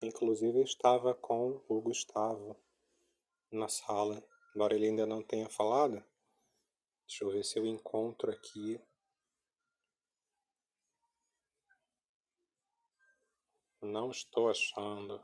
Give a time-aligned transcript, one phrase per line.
[0.00, 2.56] Inclusive, estava com o Gustavo
[3.50, 4.22] na sala,
[4.54, 6.04] embora ele ainda não tenha falado.
[7.06, 8.80] Deixa eu ver se eu encontro aqui.
[13.80, 15.20] Não estou achando.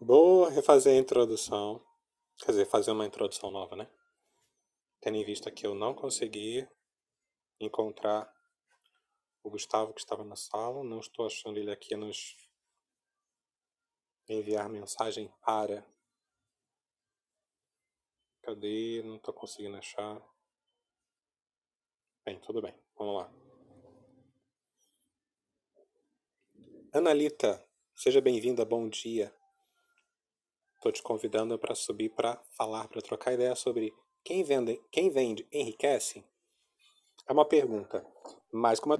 [0.00, 1.83] Vou refazer a introdução.
[2.44, 3.90] Quer dizer, fazer uma introdução nova, né?
[5.00, 6.68] Tendo em vista que eu não consegui
[7.58, 8.30] encontrar
[9.42, 12.36] o Gustavo que estava na sala, não estou achando ele aqui nos
[14.28, 15.86] enviar mensagem para.
[18.42, 19.02] Cadê?
[19.02, 20.20] Não estou conseguindo achar.
[22.26, 22.78] Bem, tudo bem.
[22.94, 23.32] Vamos lá.
[26.92, 29.34] Analita, seja bem-vinda, bom dia.
[30.84, 33.90] Estou te convidando para subir para falar, para trocar ideia sobre
[34.22, 36.22] quem vende, quem vende enriquece.
[37.26, 38.06] É uma pergunta,
[38.52, 38.98] mas como eu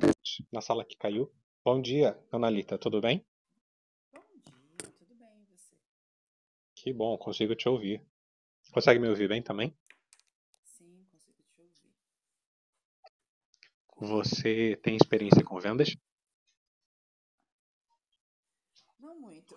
[0.50, 1.31] na sala que caiu.
[1.62, 3.22] Bom dia, Analita, tudo bem?
[4.14, 5.75] Bom dia, tudo bem e você?
[6.75, 8.03] Que bom, consigo te ouvir.
[8.72, 9.77] Consegue me ouvir bem também?
[10.64, 11.92] Sim, consigo te ouvir.
[13.98, 15.94] Você tem experiência com vendas?
[18.98, 19.55] Não muito.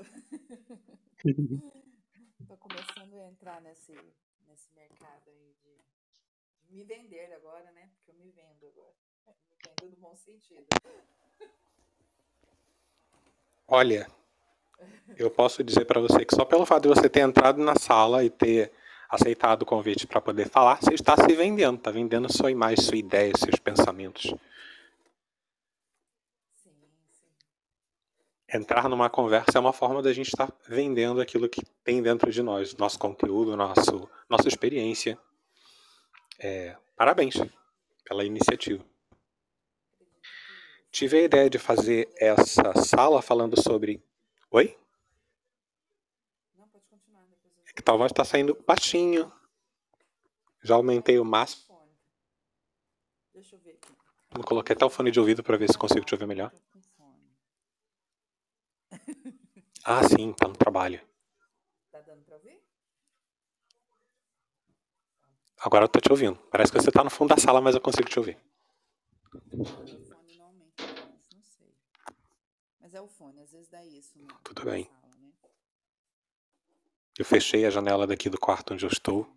[3.27, 3.93] Entrar nesse,
[4.47, 5.77] nesse mercado aí de,
[6.63, 7.89] de me vender agora, né?
[7.95, 8.93] Porque eu me vendo agora.
[9.27, 10.65] Me vendo no bom sentido.
[13.67, 14.07] Olha,
[15.17, 18.23] eu posso dizer para você que só pelo fato de você ter entrado na sala
[18.23, 18.71] e ter
[19.09, 22.97] aceitado o convite para poder falar, você está se vendendo, está vendendo sua imagem, sua
[22.97, 24.33] ideia, seus pensamentos.
[28.53, 32.41] Entrar numa conversa é uma forma da gente estar vendendo aquilo que tem dentro de
[32.41, 35.19] nós, nosso conteúdo, nosso, nossa experiência.
[36.39, 37.35] É, parabéns
[38.05, 38.83] pela iniciativa.
[40.89, 44.01] Tive a ideia de fazer essa sala falando sobre.
[44.49, 44.77] Oi?
[46.55, 47.23] Não, pode continuar.
[47.67, 49.31] É que talvez está saindo baixinho.
[50.63, 51.77] Já aumentei o máximo.
[53.33, 54.43] Deixa eu ver aqui.
[54.43, 56.51] Colocar até o fone de ouvido para ver se consigo te ouvir melhor.
[59.89, 60.99] Ah, sim, tá no trabalho.
[61.91, 62.61] Tá dando pra ouvir?
[65.59, 66.35] Agora eu tô te ouvindo.
[66.51, 68.37] Parece que você tá no fundo da sala, mas eu consigo te ouvir.
[69.51, 70.83] O não aumenta
[71.33, 71.73] não sei.
[72.81, 74.17] Mas é o fone, às vezes dá isso.
[74.17, 74.85] No, Tudo bem.
[74.85, 75.31] Sala, né?
[77.17, 79.27] Eu fechei a janela daqui do quarto onde eu estou.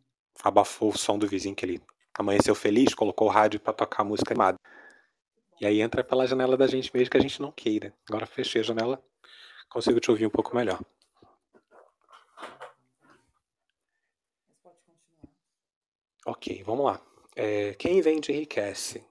[0.43, 1.82] Abafou o som do vizinho que ele
[2.19, 4.59] amanheceu feliz, colocou o rádio para tocar música animada.
[5.61, 7.94] E aí entra pela janela da gente mesmo que a gente não queira.
[8.09, 9.03] Agora fechei a janela,
[9.70, 10.81] consigo te ouvir um pouco melhor.
[16.26, 17.00] Ok, vamos lá.
[17.34, 19.03] É, Quem Vende Enriquece.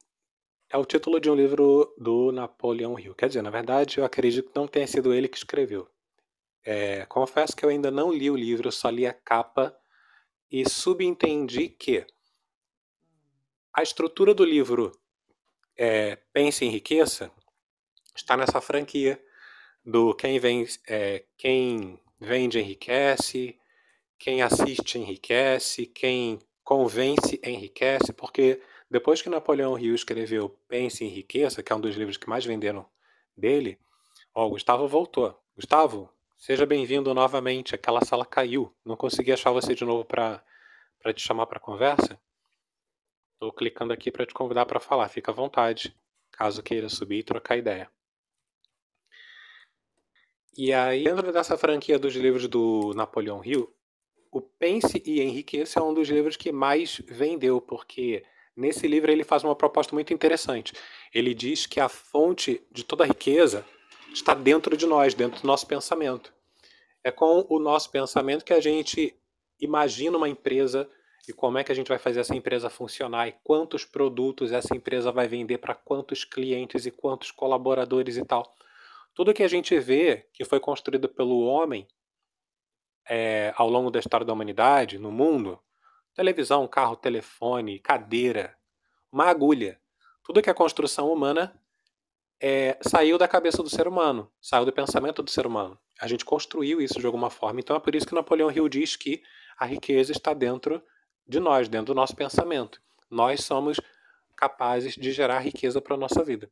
[0.70, 3.16] É o título de um livro do Napoleão Hill.
[3.16, 5.90] Quer dizer, na verdade, eu acredito que não tenha sido ele que escreveu.
[6.64, 9.76] É, confesso que eu ainda não li o livro, só li a capa
[10.52, 12.06] e subentendi que
[13.74, 14.92] a estrutura do livro
[15.76, 17.32] é, Pense e Enriqueça
[18.16, 19.20] está nessa franquia
[19.90, 23.60] do quem, vem, é, quem vende enriquece,
[24.20, 31.64] quem assiste enriquece, quem convence enriquece, porque depois que Napoleão Hill escreveu Pense e Enriqueça,
[31.64, 32.86] que é um dos livros que mais venderam
[33.36, 33.80] dele,
[34.34, 35.36] ó, o Gustavo voltou.
[35.56, 37.74] Gustavo, seja bem-vindo novamente.
[37.74, 38.74] Aquela sala caiu.
[38.86, 40.44] Não consegui achar você de novo para
[41.16, 42.20] te chamar para conversa.
[43.34, 45.10] Estou clicando aqui para te convidar para falar.
[45.10, 45.96] Fica à vontade,
[46.32, 47.90] caso queira subir e trocar ideia.
[50.58, 53.72] E aí, dentro dessa franquia dos livros do Napoleão Hill,
[54.32, 58.24] o Pense e Enriqueça é um dos livros que mais vendeu, porque
[58.56, 60.74] nesse livro ele faz uma proposta muito interessante.
[61.14, 63.66] Ele diz que a fonte de toda a riqueza
[64.14, 66.34] está dentro de nós, dentro do nosso pensamento.
[67.04, 69.16] É com o nosso pensamento que a gente
[69.60, 70.90] imagina uma empresa
[71.28, 74.76] e como é que a gente vai fazer essa empresa funcionar e quantos produtos essa
[74.76, 78.56] empresa vai vender para quantos clientes e quantos colaboradores e tal.
[79.14, 81.88] Tudo que a gente vê que foi construído pelo homem
[83.10, 85.60] é, ao longo da história da humanidade, no mundo,
[86.14, 88.56] televisão, carro, telefone, cadeira,
[89.12, 89.80] uma agulha,
[90.24, 91.60] tudo que é construção humana
[92.40, 95.78] é, saiu da cabeça do ser humano, saiu do pensamento do ser humano.
[96.00, 97.60] A gente construiu isso de alguma forma.
[97.60, 99.22] Então é por isso que Napoleão Hill diz que
[99.58, 100.82] a riqueza está dentro
[101.28, 102.82] de nós, dentro do nosso pensamento.
[103.10, 103.80] Nós somos
[104.36, 106.50] capazes de gerar riqueza para a nossa vida.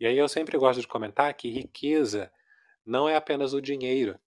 [0.00, 2.32] E aí eu sempre gosto de comentar que riqueza
[2.86, 4.18] não é apenas o dinheiro.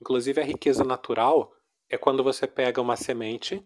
[0.00, 1.54] Inclusive a riqueza natural
[1.88, 3.64] é quando você pega uma semente,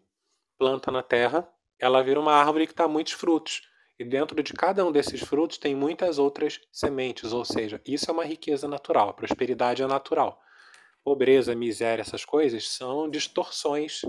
[0.58, 1.48] planta na terra,
[1.78, 3.62] ela vira uma árvore que dá muitos frutos.
[3.98, 8.12] E dentro de cada um desses frutos tem muitas outras sementes, ou seja, isso é
[8.12, 10.38] uma riqueza natural, prosperidade é natural.
[11.02, 14.02] Pobreza, miséria, essas coisas são distorções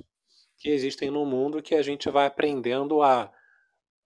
[0.57, 3.31] que existem no mundo que a gente vai aprendendo a,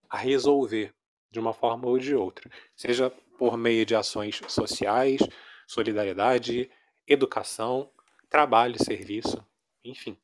[0.07, 0.93] a resolver
[1.31, 3.11] de uma forma ou de outra, seja
[3.41, 5.19] por meio de ações sociais,
[5.65, 6.69] solidariedade,
[7.07, 7.91] educação,
[8.29, 9.43] trabalho, serviço,
[9.83, 10.15] enfim.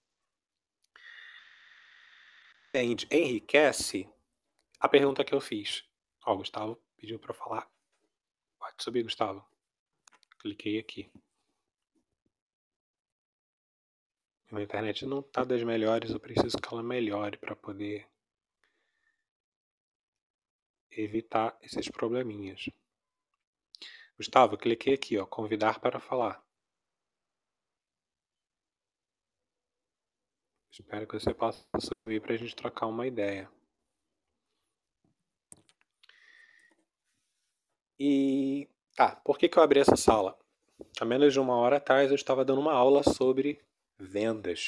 [2.71, 4.07] Enriquece
[4.79, 5.83] a pergunta que eu fiz.
[6.27, 7.67] Ó, o Gustavo pediu para falar.
[8.59, 9.43] Pode subir, Gustavo.
[10.37, 11.11] Cliquei aqui.
[14.51, 18.07] A internet não tá das melhores, eu preciso que ela melhore para poder
[20.91, 22.69] evitar esses probleminhas.
[24.17, 26.43] Gustavo, cliquei aqui, ó, convidar para falar.
[30.71, 33.49] Espero que você possa subir para a gente trocar uma ideia.
[37.99, 40.37] E tá, por que, que eu abri essa sala?
[40.99, 43.59] Há menos de uma hora atrás eu estava dando uma aula sobre
[43.99, 44.67] vendas.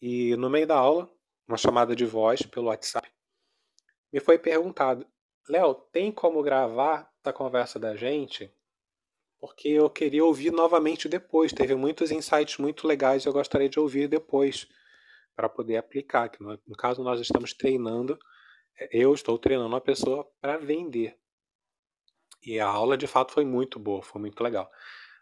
[0.00, 1.10] E no meio da aula,
[1.46, 3.10] uma chamada de voz pelo WhatsApp,
[4.12, 5.06] me foi perguntado:
[5.48, 8.52] Léo, tem como gravar essa conversa da gente?
[9.40, 11.52] Porque eu queria ouvir novamente depois.
[11.52, 14.68] Teve muitos insights muito legais e eu gostaria de ouvir depois
[15.34, 16.28] para poder aplicar.
[16.28, 18.18] Que no, no caso, nós estamos treinando,
[18.78, 21.16] é, eu estou treinando uma pessoa para vender.
[22.44, 24.70] E a aula de fato foi muito boa, foi muito legal.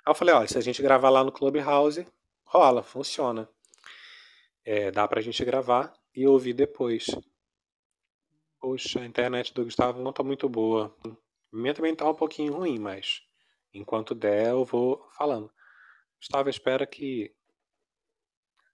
[0.04, 2.06] Aí eu falei: olha, se a gente gravar lá no Clubhouse,
[2.44, 3.48] rola, funciona.
[4.64, 7.06] É, dá para a gente gravar e ouvir depois.
[8.66, 10.92] Poxa, a internet do Gustavo não tá muito boa.
[11.52, 13.22] Minha também tá um pouquinho ruim, mas
[13.72, 15.48] enquanto der eu vou falando.
[16.18, 17.32] Gustavo, espera que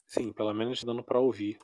[0.06, 1.58] Sim, pelo menos dando para ouvir.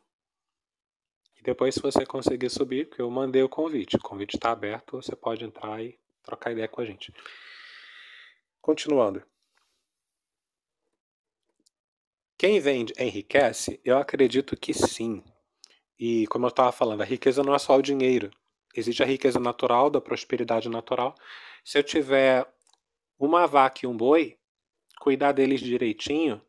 [1.38, 3.96] E depois, se você conseguir subir, porque eu mandei o convite.
[3.96, 7.10] O convite está aberto, você pode entrar e trocar ideia com a gente.
[8.60, 9.22] Continuando.
[12.36, 13.80] Quem vende enriquece?
[13.82, 15.24] Eu acredito que sim.
[15.98, 18.30] E como eu estava falando, a riqueza não é só o dinheiro.
[18.74, 21.14] Existe a riqueza natural, da prosperidade natural.
[21.64, 22.46] Se eu tiver
[23.18, 24.38] uma vaca e um boi,
[25.00, 26.40] cuidar deles direitinho,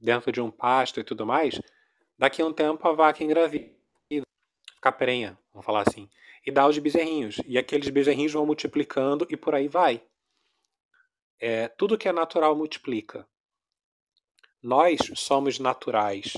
[0.00, 1.60] dentro de um pasto e tudo mais,
[2.18, 3.70] daqui a um tempo a vaca engravida,
[4.08, 6.08] fica prenha, vamos falar assim,
[6.44, 7.36] e dá os bezerrinhos.
[7.46, 10.02] E aqueles bezerrinhos vão multiplicando e por aí vai.
[11.40, 13.26] É, tudo que é natural multiplica.
[14.62, 16.32] Nós somos naturais.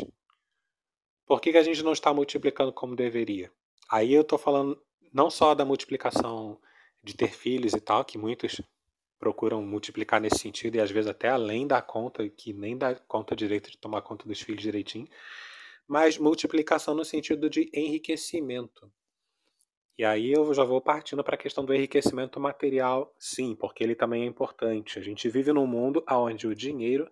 [1.26, 3.50] Por que, que a gente não está multiplicando como deveria?
[3.90, 4.80] Aí eu estou falando
[5.12, 6.56] não só da multiplicação
[7.02, 8.60] de ter filhos e tal, que muitos
[9.18, 13.34] procuram multiplicar nesse sentido e às vezes até além da conta, que nem dá conta
[13.34, 15.08] direito de tomar conta dos filhos direitinho,
[15.88, 18.90] mas multiplicação no sentido de enriquecimento.
[19.98, 23.94] E aí eu já vou partindo para a questão do enriquecimento material, sim, porque ele
[23.96, 24.98] também é importante.
[24.98, 27.10] A gente vive num mundo onde o dinheiro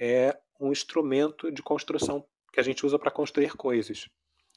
[0.00, 2.26] é um instrumento de construção
[2.56, 4.08] que a gente usa para construir coisas.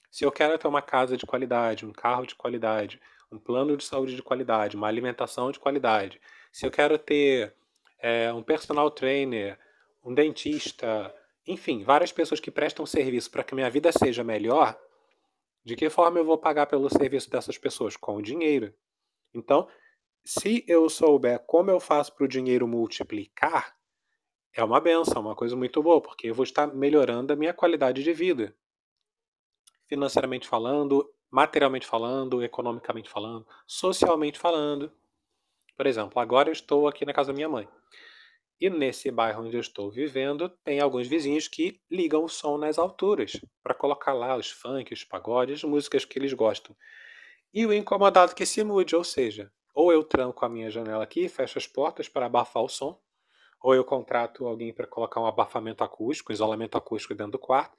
[0.10, 2.98] Se eu quero ter uma casa de qualidade, um carro de qualidade,
[3.30, 7.54] um plano de saúde de qualidade, uma alimentação de qualidade, se eu quero ter
[8.00, 9.60] é, um personal trainer,
[10.02, 11.14] um dentista,
[11.46, 14.80] enfim, várias pessoas que prestam serviço para que minha vida seja melhor,
[15.62, 17.98] de que forma eu vou pagar pelo serviço dessas pessoas?
[17.98, 18.74] Com o dinheiro.
[19.34, 19.68] Então,
[20.24, 23.76] se eu souber como eu faço para o dinheiro multiplicar,
[24.54, 28.04] é uma benção, uma coisa muito boa, porque eu vou estar melhorando a minha qualidade
[28.04, 28.56] de vida.
[29.88, 34.92] Financeiramente falando, materialmente falando, economicamente falando, socialmente falando.
[35.76, 37.68] Por exemplo, agora eu estou aqui na casa da minha mãe.
[38.60, 42.78] E nesse bairro onde eu estou vivendo, tem alguns vizinhos que ligam o som nas
[42.78, 46.76] alturas para colocar lá os funk, os pagodes, as músicas que eles gostam.
[47.54, 51.30] E o incomodado que se mude, ou seja, ou eu tranco a minha janela aqui,
[51.30, 53.00] fecho as portas para abafar o som,
[53.62, 57.78] ou eu contrato alguém para colocar um abafamento acústico, isolamento acústico dentro do quarto,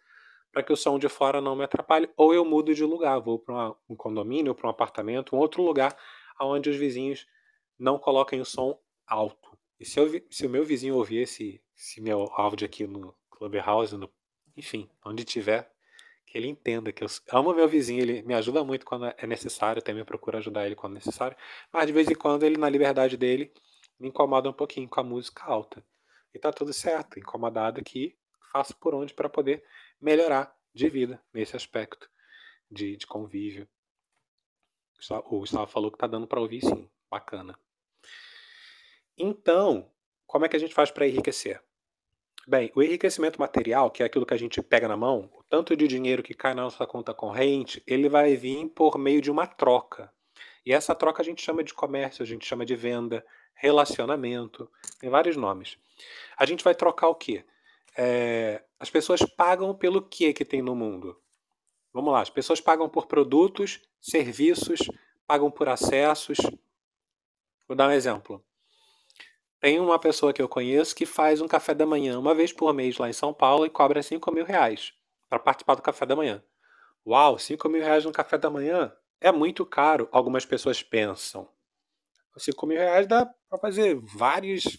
[0.53, 3.39] para que o som de fora não me atrapalhe, ou eu mudo de lugar, vou
[3.39, 5.97] para um condomínio, para um apartamento, um outro lugar
[6.41, 7.27] onde os vizinhos
[7.79, 9.57] não coloquem o som alto.
[9.79, 13.97] E se, eu, se o meu vizinho ouvir esse, esse meu áudio aqui no Clubhouse,
[13.97, 14.11] no,
[14.57, 15.71] enfim, onde tiver,
[16.27, 19.83] que ele entenda que eu amo meu vizinho, ele me ajuda muito quando é necessário,
[19.83, 21.37] também procuro ajudar ele quando necessário,
[21.73, 23.53] mas de vez em quando ele, na liberdade dele,
[24.01, 25.85] me incomoda um pouquinho com a música alta.
[26.33, 28.17] E tá tudo certo, incomodado aqui,
[28.51, 29.63] faço por onde para poder
[30.01, 32.09] melhorar de vida nesse aspecto
[32.71, 33.69] de, de convívio.
[35.27, 37.59] O Gustavo falou que tá dando para ouvir sim, bacana.
[39.17, 39.91] Então,
[40.27, 41.63] como é que a gente faz para enriquecer?
[42.47, 45.77] Bem, o enriquecimento material, que é aquilo que a gente pega na mão, o tanto
[45.77, 49.47] de dinheiro que cai na nossa conta corrente, ele vai vir por meio de uma
[49.47, 50.13] troca.
[50.65, 53.25] E essa troca a gente chama de comércio, a gente chama de venda,
[53.61, 55.77] relacionamento, tem vários nomes.
[56.37, 57.45] A gente vai trocar o quê?
[57.97, 61.21] É, as pessoas pagam pelo que que tem no mundo?
[61.93, 64.81] Vamos lá, as pessoas pagam por produtos, serviços,
[65.27, 66.39] pagam por acessos.
[67.69, 68.43] Vou dar um exemplo.
[69.61, 72.73] Tem uma pessoa que eu conheço que faz um café da manhã uma vez por
[72.73, 74.95] mês lá em São Paulo e cobra 5 mil reais
[75.29, 76.43] para participar do café da manhã.
[77.07, 78.91] Uau, 5 mil reais no café da manhã?
[79.21, 81.47] É muito caro, algumas pessoas pensam.
[82.37, 84.79] 5 mil reais dá para fazer vários.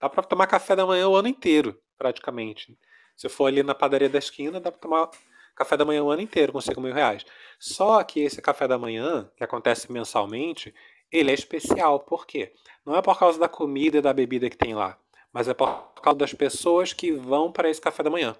[0.00, 2.76] Dá para tomar café da manhã o ano inteiro, praticamente.
[3.16, 5.10] Se for ali na padaria da esquina, dá para tomar
[5.54, 7.24] café da manhã o ano inteiro com 5 mil reais.
[7.58, 10.74] Só que esse café da manhã, que acontece mensalmente,
[11.10, 12.00] ele é especial.
[12.00, 12.52] Por quê?
[12.84, 14.98] Não é por causa da comida e da bebida que tem lá,
[15.32, 18.34] mas é por causa das pessoas que vão para esse café da manhã.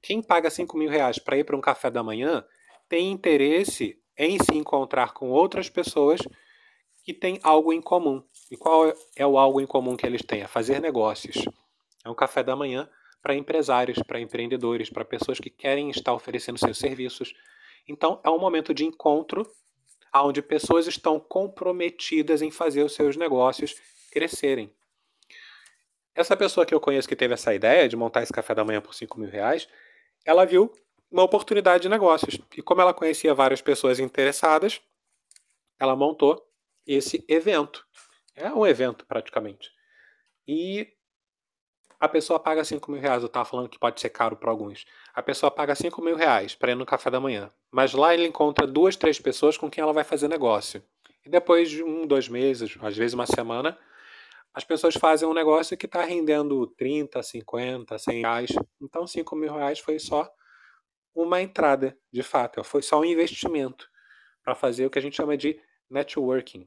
[0.00, 2.44] Quem paga 5 mil reais para ir para um café da manhã
[2.88, 6.20] tem interesse em se encontrar com outras pessoas
[7.08, 8.22] que têm algo em comum.
[8.50, 10.42] E qual é o algo em comum que eles têm?
[10.42, 11.42] É fazer negócios.
[12.04, 12.86] É um café da manhã
[13.22, 17.32] para empresários, para empreendedores, para pessoas que querem estar oferecendo seus serviços.
[17.88, 19.50] Então, é um momento de encontro
[20.14, 23.74] onde pessoas estão comprometidas em fazer os seus negócios
[24.12, 24.70] crescerem.
[26.14, 28.82] Essa pessoa que eu conheço que teve essa ideia de montar esse café da manhã
[28.82, 29.66] por 5 mil reais,
[30.26, 30.70] ela viu
[31.10, 32.38] uma oportunidade de negócios.
[32.54, 34.82] E como ela conhecia várias pessoas interessadas,
[35.80, 36.46] ela montou
[36.88, 37.86] esse evento.
[38.34, 39.70] É um evento praticamente.
[40.46, 40.88] E
[42.00, 43.22] a pessoa paga 5 mil reais.
[43.22, 44.86] Eu estava falando que pode ser caro para alguns.
[45.12, 47.50] A pessoa paga 5 mil reais para ir no café da manhã.
[47.70, 50.82] Mas lá ele encontra duas, três pessoas com quem ela vai fazer negócio.
[51.26, 53.78] E depois de um, dois meses, às vezes uma semana,
[54.54, 58.50] as pessoas fazem um negócio que está rendendo 30, 50, 100 reais.
[58.80, 60.32] Então 5 mil reais foi só
[61.14, 62.62] uma entrada, de fato.
[62.64, 63.90] Foi só um investimento
[64.42, 66.66] para fazer o que a gente chama de networking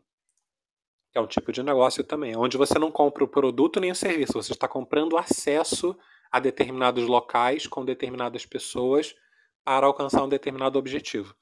[1.11, 3.95] que é um tipo de negócio também, onde você não compra o produto nem o
[3.95, 5.95] serviço, você está comprando acesso
[6.31, 9.13] a determinados locais com determinadas pessoas
[9.63, 11.35] para alcançar um determinado objetivo.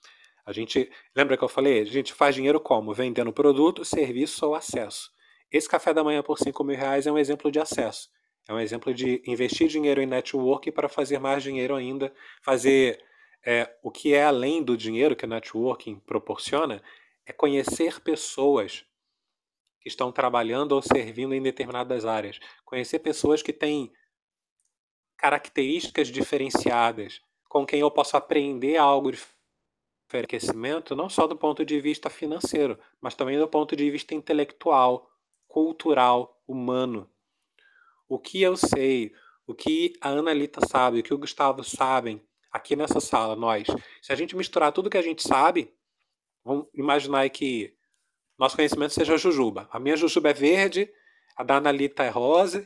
[0.44, 1.82] A gente, lembra que eu falei?
[1.82, 2.92] A gente faz dinheiro como?
[2.92, 5.12] Vendendo produto, serviço ou acesso.
[5.52, 8.10] Esse café da manhã por 5 mil reais é um exemplo de acesso.
[8.48, 12.12] É um exemplo de investir dinheiro em network para fazer mais dinheiro ainda,
[12.42, 13.00] fazer
[13.46, 16.82] é, o que é além do dinheiro que o networking proporciona,
[17.28, 18.89] é conhecer pessoas
[19.80, 22.40] que estão trabalhando ou servindo em determinadas áreas.
[22.66, 23.92] Conhecer pessoas que têm
[25.18, 29.20] características diferenciadas, com quem eu posso aprender algo de
[30.14, 35.10] enriquecimento, não só do ponto de vista financeiro, mas também do ponto de vista intelectual,
[35.48, 37.10] cultural, humano.
[38.08, 39.14] O que eu sei,
[39.46, 42.22] o que a Analita sabe, o que o Gustavo sabem
[42.52, 43.68] aqui nessa sala, nós,
[44.02, 45.72] se a gente misturar tudo que a gente sabe,
[46.44, 47.76] vamos imaginar que
[48.40, 49.68] nosso conhecimento seja jujuba.
[49.70, 50.90] A minha jujuba é verde,
[51.36, 52.66] a da Analita é rosa,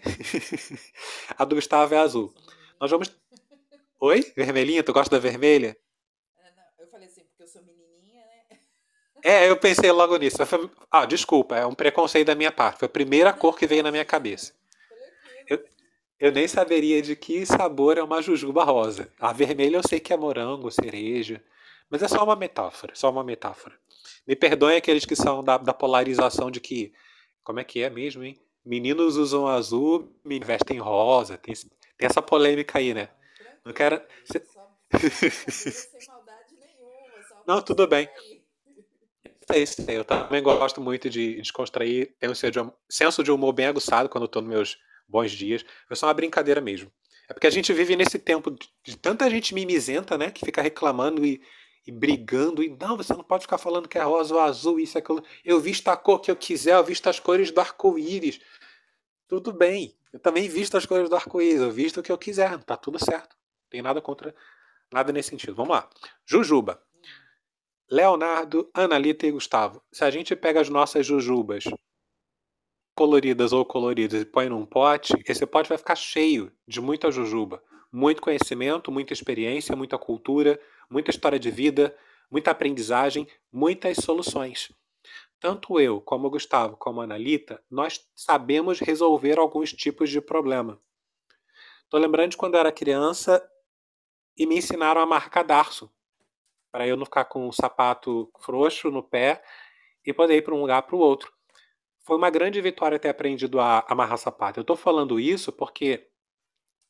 [1.35, 2.31] a do Gustavo é azul.
[2.79, 3.11] Nós vamos.
[3.99, 4.31] Oi?
[4.35, 4.83] Vermelhinha?
[4.83, 5.75] Tu gosta da vermelha?
[6.37, 8.59] É, eu falei assim, porque eu sou menininha, né?
[9.23, 10.37] É, eu pensei logo nisso.
[10.91, 12.79] Ah, desculpa, é um preconceito da minha parte.
[12.79, 14.53] Foi a primeira cor que veio na minha cabeça.
[15.47, 15.63] Eu,
[16.19, 19.11] eu nem saberia de que sabor é uma jujuba rosa.
[19.19, 21.41] A vermelha eu sei que é morango, cereja.
[21.93, 23.77] Mas é só uma metáfora, só uma metáfora.
[24.25, 26.91] Me perdoem aqueles que são da, da polarização de que.
[27.43, 28.35] Como é que é mesmo, hein?
[28.65, 31.38] Meninos usam azul, me vestem rosa.
[31.38, 33.09] Tem, tem essa polêmica aí, né?
[33.63, 34.01] Não quero.
[37.45, 38.09] Não, tudo bem.
[39.51, 39.95] É isso aí.
[39.95, 42.15] Eu também gosto muito de descontrair.
[42.19, 42.35] Tenho um
[42.89, 45.63] senso de humor bem aguçado quando estou nos meus bons dias.
[45.91, 46.91] É só uma brincadeira mesmo.
[47.29, 48.50] É porque a gente vive nesse tempo
[48.83, 50.31] de tanta gente mimizenta, né?
[50.31, 51.39] Que fica reclamando e
[51.85, 54.97] e brigando, e não, você não pode ficar falando que é rosa ou azul, isso,
[54.97, 55.23] aquilo.
[55.43, 58.39] Eu visto a cor que eu quiser, eu visto as cores do arco-íris.
[59.27, 59.95] Tudo bem.
[60.11, 63.03] Eu também visto as cores do arco-íris, eu visto o que eu quiser, tá tudo
[63.03, 63.35] certo.
[63.35, 64.33] Não tem nada contra
[64.91, 65.55] nada nesse sentido.
[65.55, 65.89] Vamos lá.
[66.25, 66.81] Jujuba.
[67.89, 69.83] Leonardo, Analita e Gustavo.
[69.91, 71.65] Se a gente pega as nossas jujubas
[72.95, 77.61] coloridas ou coloridas e põe num pote, esse pote vai ficar cheio de muita jujuba.
[77.95, 80.59] Muito conhecimento, muita experiência, muita cultura,
[80.89, 81.95] muita história de vida,
[82.29, 84.71] muita aprendizagem, muitas soluções.
[85.39, 90.81] Tanto eu, como o Gustavo, como a Analita, nós sabemos resolver alguns tipos de problema.
[91.83, 93.47] Estou lembrando de quando eu era criança
[94.35, 95.91] e me ensinaram a marcar darço,
[96.71, 99.43] para eu não ficar com um sapato frouxo no pé
[100.03, 101.31] e poder ir para um lugar para o outro.
[102.01, 104.59] Foi uma grande vitória ter aprendido a amarrar sapato.
[104.59, 106.09] Eu estou falando isso porque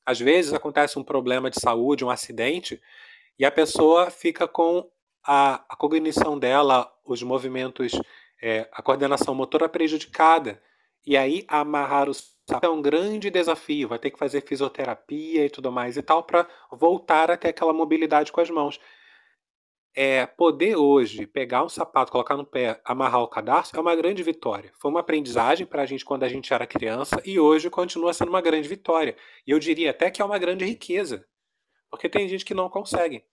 [0.06, 2.82] Às vezes acontece um problema de saúde, um acidente,
[3.38, 4.90] e a pessoa fica com
[5.24, 7.94] a, a cognição dela, os movimentos,
[8.42, 10.62] é, a coordenação motora prejudicada.
[11.06, 15.50] E aí amarrar o sapato é um grande desafio, vai ter que fazer fisioterapia e
[15.50, 18.80] tudo mais e tal para voltar a ter aquela mobilidade com as mãos.
[19.96, 24.24] É, poder hoje pegar um sapato, colocar no pé, amarrar o cadarço é uma grande
[24.24, 24.72] vitória.
[24.80, 28.30] Foi uma aprendizagem para a gente quando a gente era criança e hoje continua sendo
[28.30, 29.16] uma grande vitória.
[29.46, 31.28] E eu diria até que é uma grande riqueza,
[31.92, 33.24] porque tem gente que não consegue.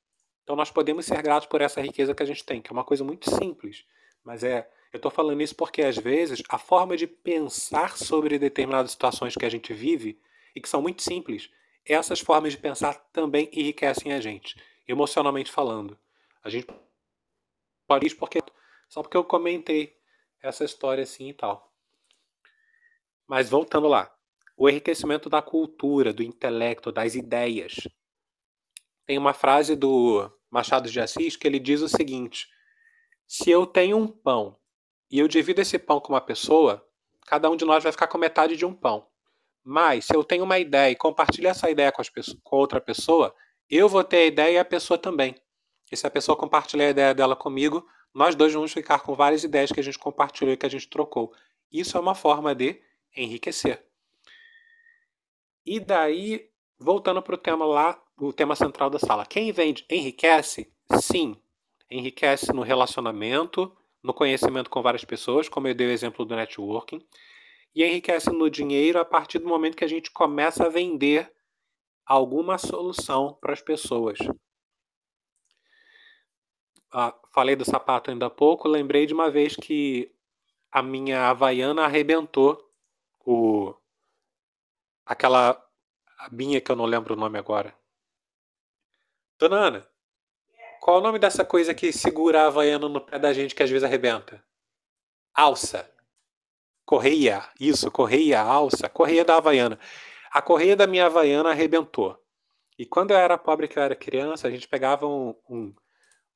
[0.43, 2.85] Então nós podemos ser gratos por essa riqueza que a gente tem, que é uma
[2.85, 3.87] coisa muito simples,
[4.23, 8.90] mas é eu estou falando isso porque, às vezes, a forma de pensar sobre determinadas
[8.90, 10.19] situações que a gente vive,
[10.55, 11.50] e que são muito simples,
[11.85, 15.97] essas formas de pensar também enriquecem a gente, emocionalmente falando.
[16.43, 16.67] A gente
[18.03, 18.39] isso porque
[18.89, 19.97] só porque eu comentei
[20.43, 21.73] essa história assim e tal.
[23.27, 24.13] Mas voltando lá,
[24.57, 27.89] o enriquecimento da cultura, do intelecto, das ideias.
[29.07, 32.49] Tem uma frase do Machado de Assis que ele diz o seguinte:
[33.27, 34.59] se eu tenho um pão
[35.11, 36.87] e eu divido esse pão com uma pessoa,
[37.27, 39.07] cada um de nós vai ficar com metade de um pão.
[39.65, 43.35] Mas, se eu tenho uma ideia e compartilho essa ideia com, pessoas, com outra pessoa,
[43.69, 45.35] eu vou ter a ideia e a pessoa também.
[45.91, 49.45] E se a pessoa compartilhar a ideia dela comigo, nós dois vamos ficar com várias
[49.45, 51.33] ideias que a gente compartilhou e que a gente trocou.
[51.73, 52.81] Isso é uma forma de
[53.17, 53.85] enriquecer.
[55.65, 59.27] E daí, voltando para o tema lá, o tema central da sala.
[59.27, 60.73] Quem vende enriquece?
[61.01, 61.37] Sim.
[61.91, 67.05] Enriquece no relacionamento, no conhecimento com várias pessoas, como eu dei o exemplo do networking,
[67.75, 71.33] e enriquece no dinheiro a partir do momento que a gente começa a vender
[72.05, 74.19] alguma solução para as pessoas.
[76.93, 80.13] Ah, falei do sapato ainda há pouco, lembrei de uma vez que
[80.73, 82.59] a minha Havaiana arrebentou
[83.25, 83.75] o
[85.07, 85.61] aquela
[86.19, 87.75] abinha que eu não lembro o nome agora.
[89.39, 89.91] Dona Ana,
[90.81, 93.71] qual o nome dessa coisa que segura a Havaiana no pé da gente que às
[93.71, 94.43] vezes arrebenta?
[95.35, 95.91] Alça.
[96.85, 97.49] Correia.
[97.59, 98.89] Isso, correia, alça.
[98.89, 99.79] Correia da Havaiana.
[100.33, 102.19] A correia da minha Havaiana arrebentou.
[102.79, 105.75] E quando eu era pobre, que eu era criança, a gente pegava um, um,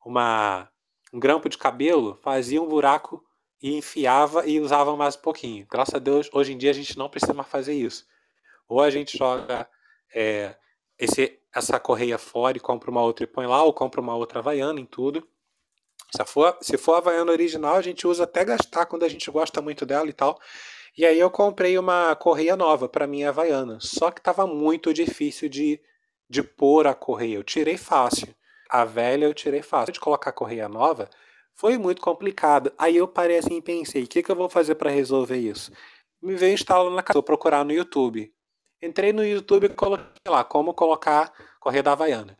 [0.05, 0.69] uma,
[1.13, 3.25] um grampo de cabelo, fazia um buraco
[3.63, 5.67] e enfiava e usava mais um pouquinho.
[5.71, 8.07] Graças a Deus, hoje em dia a gente não precisa mais fazer isso.
[8.69, 9.69] Ou a gente joga
[10.15, 10.55] é,
[10.99, 14.41] esse, essa correia fora e compra uma outra e põe lá, ou compra uma outra
[14.41, 15.27] Havaiana em tudo.
[16.15, 19.31] Se for, se for a Havaiana original, a gente usa até gastar quando a gente
[19.31, 20.39] gosta muito dela e tal.
[20.97, 23.79] E aí eu comprei uma correia nova para minha Havaiana.
[23.81, 25.81] Só que estava muito difícil de,
[26.29, 27.37] de pôr a correia.
[27.37, 28.35] Eu tirei fácil.
[28.75, 29.93] A velha eu tirei fácil.
[29.93, 31.09] De colocar a correia nova
[31.55, 32.73] foi muito complicado.
[32.77, 35.71] Aí eu parei assim e pensei: o que, que eu vou fazer para resolver isso?
[36.21, 38.35] Me veio instalar na casa, vou procurar no YouTube.
[38.83, 42.37] Entrei no YouTube e coloquei lá como colocar correia da Havaiana.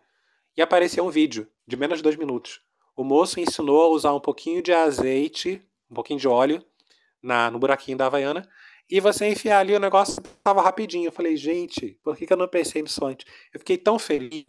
[0.57, 2.61] E apareceu um vídeo de menos de dois minutos.
[2.97, 6.61] O moço ensinou a usar um pouquinho de azeite, um pouquinho de óleo
[7.23, 8.45] na, no buraquinho da Havaiana
[8.91, 11.07] e você enfiar ali o negócio tava rapidinho.
[11.07, 13.25] Eu falei, gente, por que, que eu não pensei nisso antes?
[13.53, 14.45] Eu fiquei tão feliz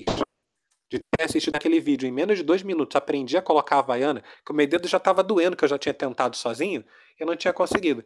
[0.89, 4.23] de ter assistido aquele vídeo em menos de dois minutos, aprendi a colocar a Havaiana,
[4.45, 6.83] que o meu dedo já estava doendo, que eu já tinha tentado sozinho,
[7.19, 8.03] eu não tinha conseguido.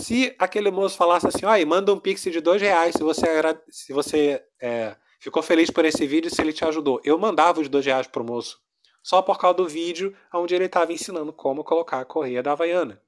[0.00, 3.26] Se aquele moço falasse assim, ó, manda um pix de dois reais se você,
[3.70, 7.00] se você é, ficou feliz por esse vídeo se ele te ajudou.
[7.04, 8.58] Eu mandava os dois reais pro moço.
[9.02, 13.00] Só por causa do vídeo onde ele estava ensinando como colocar a correia da Havaiana.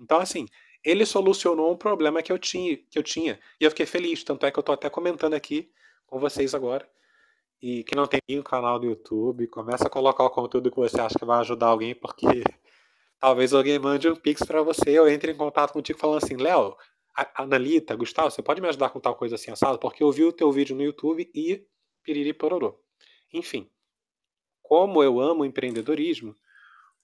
[0.00, 0.46] Então, assim,
[0.84, 3.38] ele solucionou um problema que eu tinha, que eu tinha.
[3.60, 4.24] E eu fiquei feliz.
[4.24, 5.70] Tanto é que eu estou até comentando aqui
[6.06, 6.88] com vocês agora.
[7.62, 11.00] E que não tem o canal do YouTube, começa a colocar o conteúdo que você
[11.00, 12.26] acha que vai ajudar alguém, porque
[13.20, 16.76] talvez alguém mande um pix para você ou entre em contato contigo falando assim, Léo,
[17.36, 19.78] Analita, Gustavo, você pode me ajudar com tal coisa assim assado?
[19.78, 21.64] Porque eu vi o teu vídeo no YouTube e
[22.02, 22.80] piriri pororô.
[23.32, 23.70] Enfim,
[24.60, 26.34] como eu amo empreendedorismo,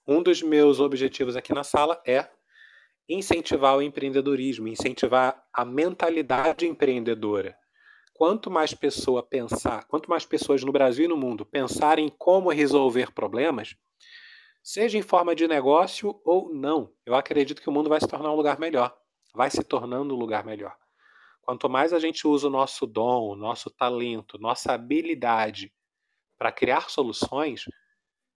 [0.05, 2.27] um dos meus objetivos aqui na sala é
[3.07, 7.58] incentivar o empreendedorismo, incentivar a mentalidade empreendedora.
[8.19, 13.13] Quanto mais pessoa pensar, quanto mais pessoas no Brasil e no mundo pensarem como resolver
[13.13, 13.77] problemas,
[14.61, 16.93] seja em forma de negócio ou não.
[17.05, 18.93] Eu acredito que o mundo vai se tornar um lugar melhor,
[19.33, 20.75] vai se tornando um lugar melhor.
[21.41, 25.73] Quanto mais a gente usa o nosso dom, o nosso talento, nossa habilidade
[26.37, 27.63] para criar soluções,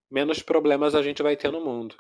[0.10, 1.98] menos problemas a gente vai ter no mundo.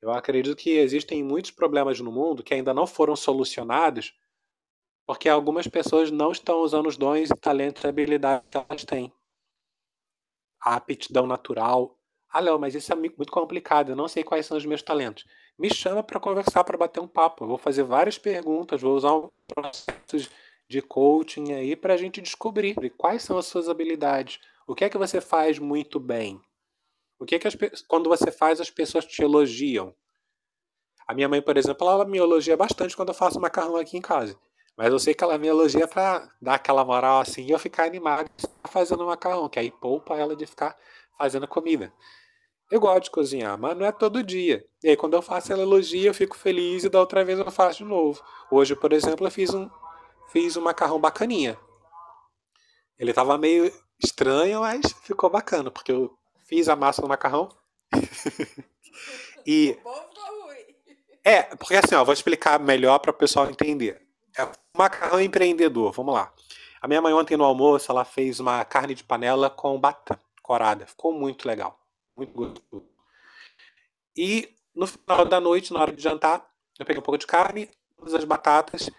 [0.00, 4.14] Eu acredito que existem muitos problemas no mundo que ainda não foram solucionados
[5.06, 9.12] porque algumas pessoas não estão usando os dons talentos e habilidades que elas têm.
[10.60, 11.98] A aptidão natural,
[12.34, 15.24] ah, Léo, mas isso é muito complicado, eu não sei quais são os meus talentos.
[15.56, 17.44] Me chama para conversar, para bater um papo.
[17.44, 20.28] Eu vou fazer várias perguntas, vou usar um processo
[20.68, 24.90] de coaching aí para a gente descobrir quais são as suas habilidades, o que é
[24.90, 26.40] que você faz muito bem,
[27.20, 27.54] o que é que as,
[27.86, 29.94] quando você faz as pessoas te elogiam.
[31.06, 34.02] A minha mãe, por exemplo, ela me elogia bastante quando eu faço macarrão aqui em
[34.02, 34.36] casa.
[34.76, 37.84] Mas eu sei que ela me elogia pra dar aquela moral assim e eu ficar
[37.84, 38.28] animado
[38.68, 40.76] fazendo macarrão, que aí poupa ela de ficar
[41.16, 41.92] fazendo comida.
[42.70, 44.64] Eu gosto de cozinhar, mas não é todo dia.
[44.82, 47.50] E aí quando eu faço ela elogia, eu fico feliz e da outra vez eu
[47.50, 48.20] faço de novo.
[48.50, 49.70] Hoje, por exemplo, eu fiz um,
[50.28, 51.56] fiz um macarrão bacaninha.
[52.98, 57.48] Ele tava meio estranho, mas ficou bacana, porque eu fiz a massa do macarrão.
[59.46, 59.78] e.
[61.24, 64.03] É, porque assim, ó, vou explicar melhor para o pessoal entender.
[64.36, 66.32] É macarrão empreendedor, vamos lá.
[66.82, 70.86] A minha mãe ontem no almoço, ela fez uma carne de panela com batata corada.
[70.86, 71.80] Ficou muito legal.
[72.16, 72.84] Muito gostoso.
[74.16, 76.44] E no final da noite, na hora de jantar,
[76.78, 78.90] eu peguei um pouco de carne, todas as batatas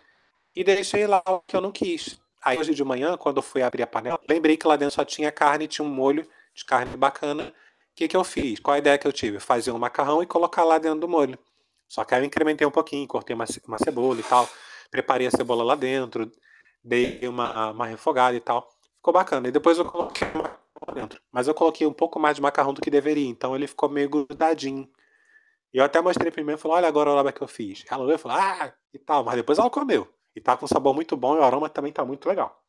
[0.55, 2.19] e deixei lá o que eu não quis.
[2.43, 5.03] Aí hoje de manhã, quando eu fui abrir a panela, lembrei que lá dentro só
[5.03, 7.49] tinha carne, tinha um molho de carne bacana.
[7.91, 8.59] O que, que eu fiz?
[8.59, 9.39] Qual a ideia que eu tive?
[9.39, 11.37] Fazer um macarrão e colocar lá dentro do molho.
[11.87, 14.49] Só que aí eu incrementei um pouquinho, cortei uma, uma cebola e tal
[14.89, 16.31] preparei a cebola lá dentro,
[16.83, 18.69] dei uma, uma refogada e tal.
[18.97, 19.47] Ficou bacana.
[19.47, 21.21] E depois eu coloquei o macarrão lá dentro.
[21.31, 24.09] Mas eu coloquei um pouco mais de macarrão do que deveria, então ele ficou meio
[24.09, 24.89] grudadinho.
[25.73, 27.83] E eu até mostrei primeiro e falei, olha agora a hora que eu fiz.
[27.89, 29.23] Ela olhou e falou, ah, e tal.
[29.23, 30.07] Mas depois ela comeu.
[30.35, 32.63] E tá com um sabor muito bom e o aroma também tá muito legal.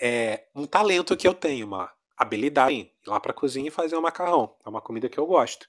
[0.00, 4.00] É um talento que eu tenho, uma habilidade ir lá pra cozinha e fazer um
[4.00, 4.56] macarrão.
[4.64, 5.68] É uma comida que eu gosto.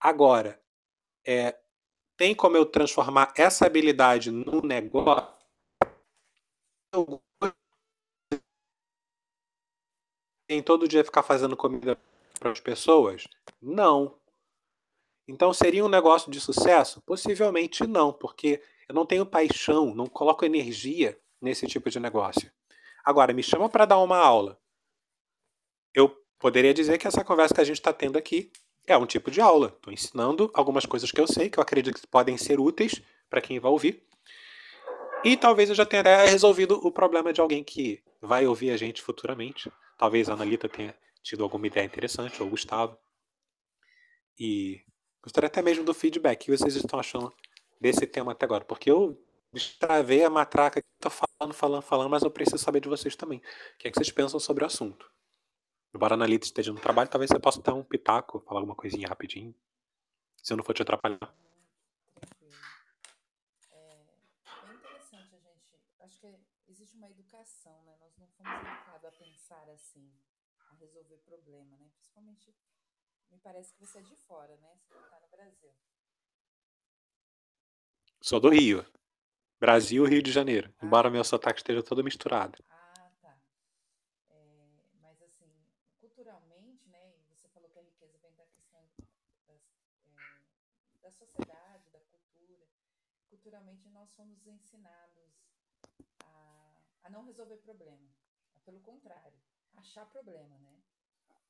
[0.00, 0.60] Agora,
[1.26, 1.56] é,
[2.16, 5.34] tem como eu transformar essa habilidade num negócio?
[10.48, 11.98] Em todo dia ficar fazendo comida
[12.38, 13.24] para as pessoas?
[13.60, 14.18] Não.
[15.28, 17.02] Então seria um negócio de sucesso?
[17.02, 22.50] Possivelmente não, porque eu não tenho paixão, não coloco energia nesse tipo de negócio.
[23.04, 24.60] Agora, me chama para dar uma aula.
[25.94, 28.50] Eu poderia dizer que essa conversa que a gente está tendo aqui
[28.86, 29.68] é um tipo de aula.
[29.68, 33.40] Estou ensinando algumas coisas que eu sei, que eu acredito que podem ser úteis para
[33.40, 34.02] quem vai ouvir.
[35.24, 39.02] E talvez eu já tenha resolvido o problema de alguém que vai ouvir a gente
[39.02, 39.70] futuramente.
[39.98, 42.96] Talvez a Analita tenha tido alguma ideia interessante, ou o Gustavo.
[44.38, 44.80] E
[45.22, 46.44] gostaria até mesmo do feedback.
[46.44, 47.32] Que vocês estão achando
[47.80, 48.64] desse tema até agora?
[48.64, 49.20] Porque eu
[49.52, 53.38] destravei a matraca que estou falando, falando, falando, mas eu preciso saber de vocês também.
[53.38, 55.10] O que é que vocês pensam sobre o assunto?
[55.96, 59.08] Embora a Analita esteja no trabalho, talvez você possa dar um pitaco, falar alguma coisinha
[59.08, 59.54] rapidinho.
[60.42, 61.34] Se eu não for te atrapalhar.
[63.70, 65.80] É, é interessante a gente.
[66.00, 67.96] Acho que existe uma educação, né?
[67.98, 70.12] Nós não fomos educados a pensar assim,
[70.68, 71.88] a resolver problema, né?
[71.94, 72.54] Principalmente,
[73.30, 74.76] me parece que você é de fora, né?
[74.90, 75.70] Você está no Brasil.
[78.20, 78.84] Sou do Rio.
[79.58, 80.70] Brasil, Rio de Janeiro.
[80.82, 82.62] Embora meu sotaque esteja todo misturado.
[91.16, 92.66] sociedade, da cultura.
[93.28, 95.30] Culturalmente, nós somos ensinados
[96.24, 97.10] a, a
[97.66, 98.08] problema.
[98.64, 99.38] Pelo contrário,
[99.76, 100.82] achar problema, né?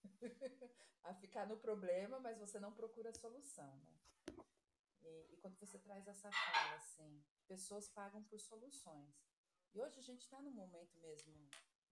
[1.04, 3.94] a ficar no problema, mas você não procura solução, né?
[5.02, 9.14] E, e, quando você traz essa fala, assim, pessoas pagam por soluções.
[9.72, 11.32] E hoje a gente está num momento mesmo,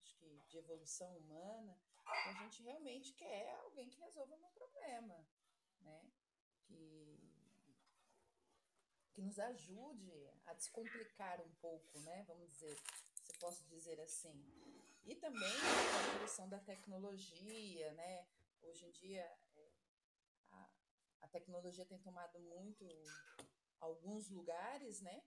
[0.01, 1.77] acho que de evolução humana,
[2.23, 5.17] que a gente realmente quer alguém que resolva um problema,
[5.81, 6.11] né?
[6.65, 7.05] Que
[9.15, 10.11] que nos ajude
[10.45, 12.25] a descomplicar um pouco, né?
[12.27, 12.77] Vamos dizer,
[13.35, 14.33] se posso dizer assim.
[15.03, 18.27] E também a evolução da tecnologia, né?
[18.61, 19.71] Hoje em dia é,
[20.51, 20.69] a,
[21.21, 22.85] a, tecnologia tem tomado muito
[23.79, 25.21] alguns lugares, né?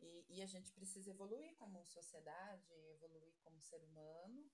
[0.00, 4.50] E, e, a gente precisa evoluir como sociedade, evoluir como ser humano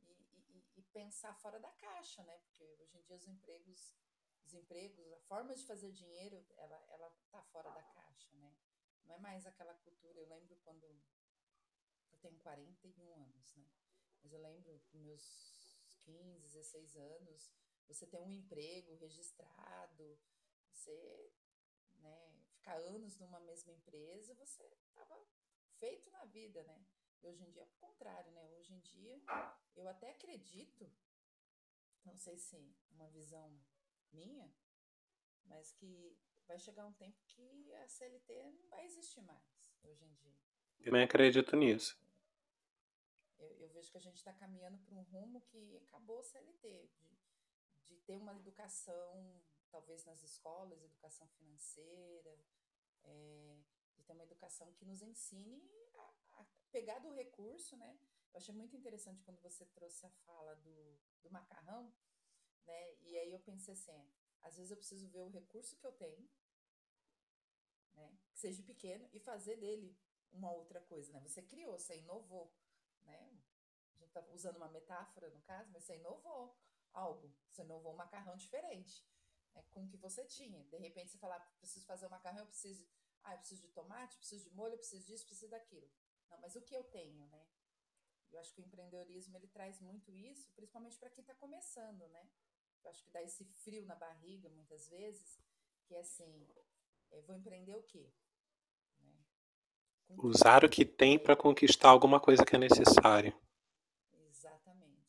[0.00, 2.38] e, e, e pensar fora da caixa, né?
[2.38, 3.94] Porque hoje em dia os empregos
[4.44, 8.54] os empregos, a forma de fazer dinheiro, ela ela tá fora da caixa, né?
[9.04, 10.20] Não é mais aquela cultura.
[10.20, 10.86] Eu lembro quando
[12.18, 13.64] eu tenho 41 anos, né?
[14.22, 17.52] Mas eu lembro dos meus 15, 16 anos,
[17.86, 20.18] você tem um emprego registrado,
[20.72, 21.32] você,
[21.94, 25.24] né, ficar anos numa mesma empresa, você estava
[25.78, 26.84] feito na vida, né?
[27.22, 28.44] E hoje em dia é o contrário, né?
[28.50, 29.22] Hoje em dia
[29.76, 30.90] eu até acredito,
[32.04, 32.56] não sei se
[32.90, 33.58] uma visão
[34.12, 34.52] minha,
[35.44, 40.12] mas que vai chegar um tempo que a CLT não vai existir mais hoje em
[40.14, 40.36] dia.
[40.78, 41.98] Eu também acredito nisso.
[43.38, 46.88] Eu, eu vejo que a gente está caminhando para um rumo que acabou a CLT,
[46.88, 47.16] de,
[47.86, 52.38] de ter uma educação, talvez nas escolas, educação financeira,
[53.04, 53.58] é,
[53.94, 55.62] de ter uma educação que nos ensine
[55.94, 57.98] a, a pegar do recurso, né?
[58.32, 61.92] Eu achei muito interessante quando você trouxe a fala do, do macarrão,
[62.66, 62.94] né?
[63.02, 63.92] E aí eu pensei assim,
[64.42, 66.28] às vezes eu preciso ver o recurso que eu tenho,
[67.94, 68.18] né?
[68.30, 69.96] Que seja pequeno e fazer dele
[70.32, 71.20] uma outra coisa, né?
[71.20, 72.52] Você criou, você inovou,
[73.08, 73.38] né?
[73.94, 76.56] A gente tá usando uma metáfora no caso, mas você inovou
[76.92, 79.06] algo, você inovou um macarrão diferente,
[79.54, 79.64] né?
[79.70, 80.62] Com o que você tinha.
[80.64, 82.86] De repente você falar, preciso fazer um macarrão, eu preciso,
[83.22, 85.90] ah, eu preciso de tomate, preciso de molho, preciso disso, preciso daquilo.
[86.30, 87.46] Não, mas o que eu tenho, né?
[88.30, 92.28] Eu acho que o empreendedorismo ele traz muito isso, principalmente para quem está começando, né?
[92.84, 95.40] Eu acho que dá esse frio na barriga muitas vezes,
[95.84, 96.46] que é assim,
[97.10, 98.12] é, vou empreender o quê?
[100.16, 103.36] Usar o que tem para conquistar alguma coisa que é necessário.
[104.12, 105.06] Exatamente.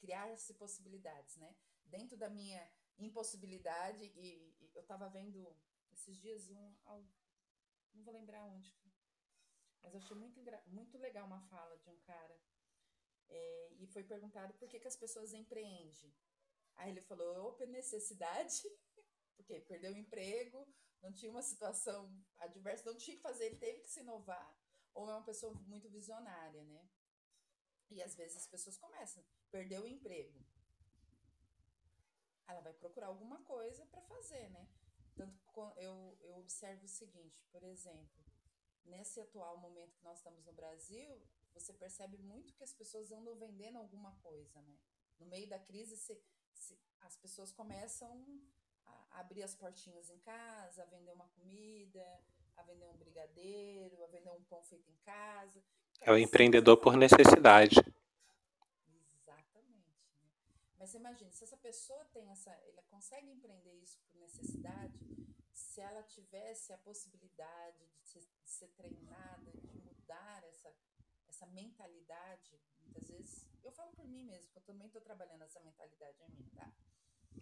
[0.00, 1.54] Criar-se possibilidades, né?
[1.84, 2.66] Dentro da minha
[2.98, 5.56] impossibilidade, e, e eu estava vendo
[5.92, 6.74] esses dias um,
[7.94, 8.74] não vou lembrar onde,
[9.82, 12.36] mas eu achei muito, muito legal uma fala de um cara.
[13.28, 16.14] É, e foi perguntado por que, que as pessoas empreendem.
[16.76, 18.62] Aí ele falou, ou por necessidade,
[19.36, 20.66] porque perdeu o emprego,
[21.04, 24.58] não tinha uma situação adversa, não tinha que fazer, ele teve que se inovar,
[24.94, 26.88] ou é uma pessoa muito visionária, né?
[27.90, 30.42] E às vezes as pessoas começam, perdeu o emprego.
[32.48, 34.66] Ela vai procurar alguma coisa para fazer, né?
[35.14, 35.38] Tanto
[35.76, 38.24] eu, eu observo o seguinte, por exemplo,
[38.84, 43.36] nesse atual momento que nós estamos no Brasil, você percebe muito que as pessoas andam
[43.36, 44.78] vendendo alguma coisa, né?
[45.18, 46.20] No meio da crise, se,
[46.54, 48.42] se, as pessoas começam
[48.86, 52.04] a abrir as portinhas em casa, a vender uma comida,
[52.56, 55.62] a vender um brigadeiro, a vender um pão feito em casa.
[56.00, 57.76] É o empreendedor por necessidade.
[58.86, 59.90] Exatamente.
[60.20, 60.30] Né?
[60.78, 64.98] Mas você imagina, se essa pessoa tem essa, ela consegue empreender isso por necessidade,
[65.52, 70.72] se ela tivesse a possibilidade de ser, de ser treinada, de mudar essa,
[71.28, 76.22] essa mentalidade, muitas vezes, eu falo por mim mesmo, eu também estou trabalhando essa mentalidade
[76.22, 76.70] em mim, tá?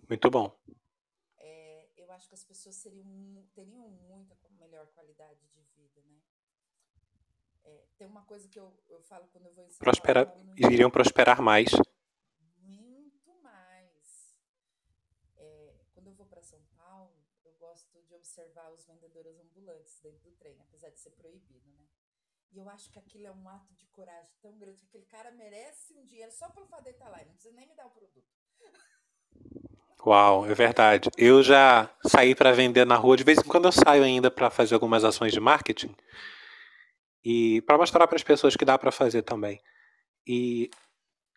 [0.08, 0.56] Muito bom.
[1.42, 3.04] É, eu acho que as pessoas seriam,
[3.52, 6.22] teriam muita melhor qualidade de vida, né?
[7.64, 9.84] É, tem uma coisa que eu, eu falo quando eu vou ensinar.
[9.84, 11.70] Prospera, iriam prosperar mais.
[12.58, 14.36] Muito mais.
[15.36, 17.12] É, quando eu vou para São Paulo,
[17.44, 21.88] eu gosto de observar os vendedores ambulantes dentro do trem, apesar de ser proibido, né?
[22.52, 25.32] E eu acho que aquilo é um ato de coragem tão grande que aquele cara
[25.32, 27.86] merece um dinheiro só pelo fato de estar lá, ele não precisa nem me dar
[27.86, 28.30] o produto.
[30.04, 31.08] Uau, é verdade.
[31.16, 34.50] Eu já saí para vender na rua, de vez em quando eu saio ainda para
[34.50, 35.94] fazer algumas ações de marketing
[37.24, 39.60] e para mostrar para as pessoas que dá para fazer também.
[40.26, 40.70] E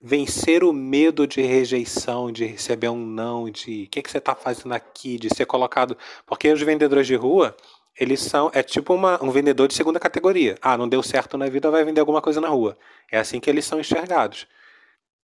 [0.02, 4.34] vencer o medo de rejeição, de receber um não, de o que, que você está
[4.36, 5.96] fazendo aqui, de ser colocado.
[6.26, 7.56] Porque os vendedores de rua,
[8.00, 8.50] eles são.
[8.54, 10.58] É tipo uma, um vendedor de segunda categoria.
[10.62, 12.76] Ah, não deu certo na vida, vai vender alguma coisa na rua.
[13.12, 14.48] É assim que eles são enxergados.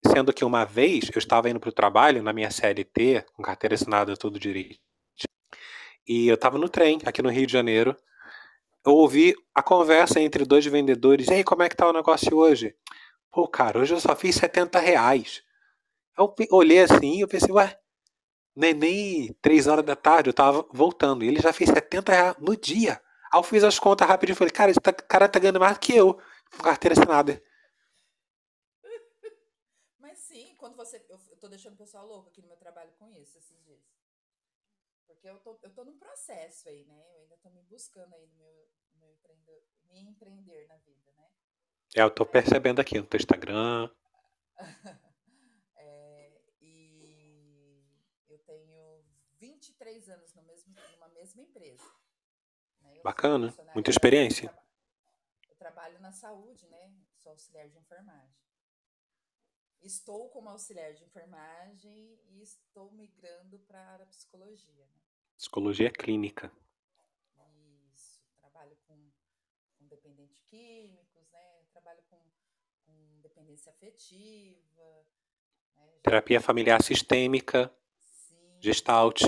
[0.05, 3.75] Sendo que uma vez eu estava indo para o trabalho, na minha CLT, com carteira
[3.75, 4.79] assinada, tudo direito.
[6.07, 7.95] E eu estava no trem, aqui no Rio de Janeiro.
[8.85, 11.27] Eu ouvi a conversa entre dois vendedores.
[11.27, 12.75] E aí, como é que tá o negócio hoje?
[13.31, 15.43] Pô, cara, hoje eu só fiz 70 reais.
[16.17, 17.77] Eu olhei assim e eu pensei, ué,
[18.55, 21.23] nem, nem 3 horas da tarde, eu tava voltando.
[21.23, 23.01] E ele já fez 70 reais no dia.
[23.31, 25.95] Aí eu fiz as contas rapidinho e falei, cara, esse cara tá ganhando mais que
[25.95, 26.19] eu,
[26.55, 27.43] com carteira assinada.
[29.99, 31.05] Mas sim, quando você.
[31.09, 33.83] Eu, eu tô deixando o pessoal louco aqui no meu trabalho com isso esses dias.
[35.05, 37.05] Porque eu tô, eu tô num processo aí, né?
[37.15, 41.11] Eu ainda tô me buscando aí no meu, no meu empreender, me empreender na vida,
[41.17, 41.29] né?
[41.95, 43.89] É, eu tô percebendo aqui no teu Instagram.
[45.75, 47.83] é, e
[48.29, 49.03] eu tenho
[49.39, 51.83] 23 anos no mesmo, numa mesma empresa.
[52.81, 53.01] Né?
[53.03, 54.53] Bacana, muita experiência.
[55.49, 56.93] Eu trabalho na saúde, né?
[57.15, 58.36] Sou auxiliar de enfermagem.
[59.87, 64.85] Estou como auxiliar de enfermagem e estou migrando para a psicologia.
[64.85, 65.01] Né?
[65.37, 66.51] Psicologia clínica.
[67.93, 68.95] Isso, trabalho com,
[69.79, 71.63] com dependente químicos, né?
[71.71, 72.19] Trabalho com,
[72.85, 75.05] com dependência afetiva.
[75.77, 75.99] Né?
[76.03, 77.73] Terapia familiar sistêmica.
[78.01, 78.57] Sim.
[78.59, 79.21] Gestalt.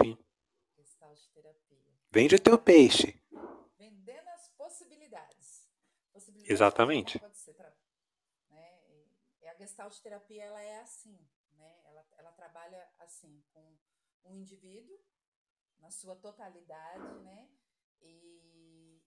[0.76, 1.88] Gestalt terapia.
[2.12, 3.18] Vende teu peixe.
[3.78, 5.70] Vendendo as possibilidades.
[6.12, 7.18] possibilidades Exatamente.
[7.18, 7.56] Pode ser,
[8.50, 8.80] né?
[9.42, 11.18] E a gestalt terapia ela é assim,
[11.52, 11.82] né?
[11.86, 13.78] Ela, ela trabalha assim com
[14.26, 15.00] um indivíduo
[15.78, 17.50] na sua totalidade, né?
[18.02, 19.02] E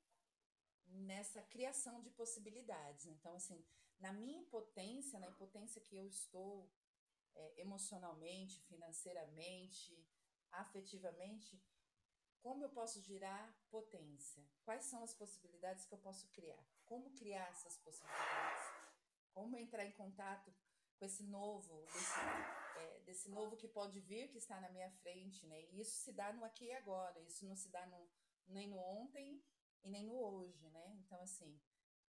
[0.86, 3.06] nessa criação de possibilidades.
[3.06, 3.64] Então, assim,
[3.98, 6.70] na minha impotência, na impotência que eu estou
[7.34, 10.06] é, emocionalmente, financeiramente,
[10.50, 11.60] afetivamente,
[12.40, 14.44] como eu posso girar potência?
[14.64, 16.62] Quais são as possibilidades que eu posso criar?
[16.84, 18.71] Como criar essas possibilidades?
[19.32, 20.52] Como entrar em contato
[20.98, 22.20] com esse novo, desse,
[22.76, 25.62] é, desse novo que pode vir, que está na minha frente, né?
[25.70, 28.08] E isso se dá no aqui e agora, isso não se dá no,
[28.46, 29.42] nem no ontem
[29.82, 30.96] e nem no hoje, né?
[31.00, 31.60] Então, assim,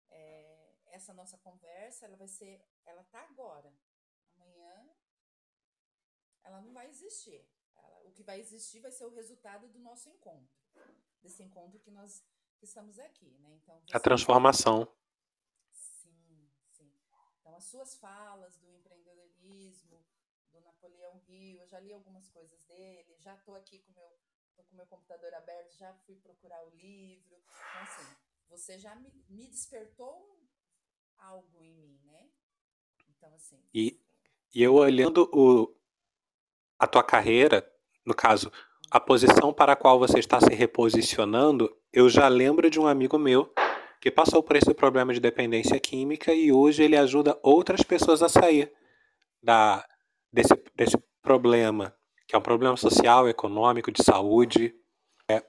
[0.10, 3.74] é, essa nossa conversa, ela vai ser, ela tá agora.
[4.36, 4.90] Amanhã,
[6.44, 7.48] ela não vai existir.
[7.76, 10.56] Ela, o que vai existir vai ser o resultado do nosso encontro,
[11.22, 12.24] desse encontro que nós
[12.58, 13.54] que estamos aqui, né?
[13.56, 14.86] Então, a transformação.
[14.86, 15.05] Sim.
[17.56, 20.04] As suas falas do empreendedorismo,
[20.52, 24.12] do Napoleão Rio, eu já li algumas coisas dele, já estou aqui com meu
[24.56, 27.36] tô com meu computador aberto, já fui procurar o livro.
[27.36, 28.16] Então, assim,
[28.50, 30.40] você já me, me despertou
[31.18, 32.30] algo em mim, né?
[33.10, 33.62] Então, assim.
[33.74, 34.00] E,
[34.54, 35.76] e eu olhando o,
[36.80, 37.70] a tua carreira,
[38.06, 38.52] no caso,
[38.90, 43.18] a posição para a qual você está se reposicionando, eu já lembro de um amigo
[43.18, 43.54] meu
[44.06, 48.30] que passou por esse problema de dependência química e hoje ele ajuda outras pessoas a
[48.30, 48.72] sair
[49.42, 49.84] da,
[50.32, 51.92] desse, desse problema,
[52.28, 54.76] que é um problema social, econômico, de saúde,
[55.28, 55.44] é,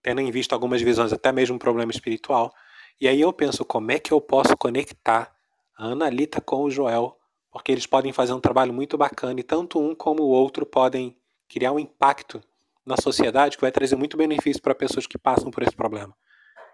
[0.00, 2.54] tendo em vista algumas visões, até mesmo um problema espiritual.
[3.00, 5.34] E aí eu penso, como é que eu posso conectar
[5.76, 7.18] a Analita com o Joel?
[7.50, 11.18] Porque eles podem fazer um trabalho muito bacana e tanto um como o outro podem
[11.48, 12.40] criar um impacto
[12.86, 16.14] na sociedade que vai trazer muito benefício para pessoas que passam por esse problema.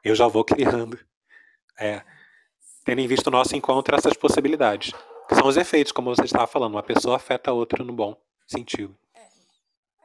[0.04, 0.98] Eu já vou criando,
[1.78, 2.04] é,
[2.84, 4.92] tendo em vista o nosso encontro, essas possibilidades.
[5.28, 8.20] Que são os efeitos, como você estava falando, uma pessoa afeta a outra no bom
[8.46, 8.96] sentido.
[9.14, 9.28] É,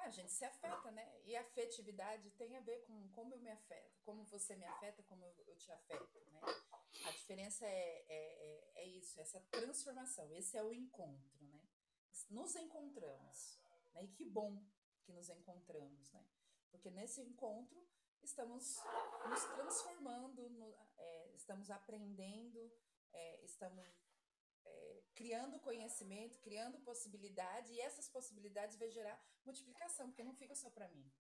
[0.05, 1.05] a gente se afeta, né?
[1.25, 5.25] E afetividade tem a ver com como eu me afeto, como você me afeta, como
[5.25, 6.19] eu te afeto.
[7.05, 10.33] A diferença é, é, é, é isso, essa transformação.
[10.33, 11.61] Esse é o encontro, né?
[12.29, 13.59] Nos encontramos,
[13.93, 14.03] né?
[14.03, 14.61] E que bom
[15.03, 16.23] que nos encontramos, né?
[16.71, 17.79] Porque nesse encontro
[18.23, 18.77] estamos
[19.29, 22.71] nos transformando, no, é, estamos aprendendo,
[23.13, 23.85] é, estamos
[24.65, 30.69] é, criando conhecimento, criando possibilidade, e essas possibilidades vai gerar multiplicação, porque não fica só
[30.69, 31.11] para mim.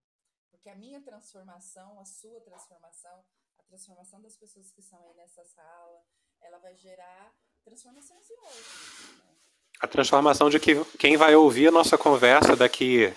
[0.49, 3.23] Porque a minha transformação, a sua transformação,
[3.69, 6.03] transformação das pessoas que estão aí nessa sala,
[6.41, 7.31] ela vai gerar
[7.63, 9.09] transformações em outros.
[9.19, 9.35] Né?
[9.79, 13.13] A transformação de que quem vai ouvir a nossa conversa daqui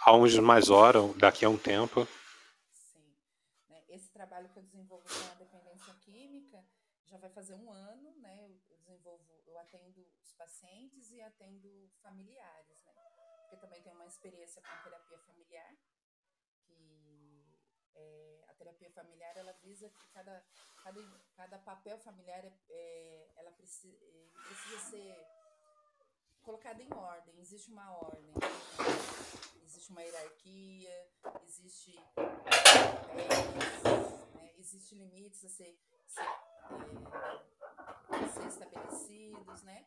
[0.00, 2.06] a uns mais horas, daqui a um tempo.
[4.16, 6.64] Trabalho que eu desenvolvo com a dependência química
[7.04, 8.48] já vai fazer um ano, né?
[8.70, 12.94] Eu desenvolvo, eu atendo os pacientes e atendo familiares, né?
[13.42, 15.76] Porque também tenho uma experiência com terapia familiar,
[16.64, 17.44] que
[17.94, 20.42] é, terapia familiar ela visa que cada,
[20.82, 23.98] cada, cada papel familiar é, é ela precisa,
[24.48, 25.26] precisa ser
[26.40, 27.38] colocado em ordem.
[27.38, 28.32] Existe uma ordem,
[29.62, 31.10] existe uma hierarquia,
[31.44, 34.05] existe papéis,
[34.66, 34.66] né?
[34.66, 39.86] existe limites a ser, ser, é, a ser estabelecidos, né?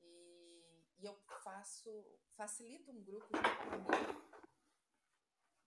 [0.00, 1.90] E, e eu faço,
[2.36, 3.28] facilito um grupo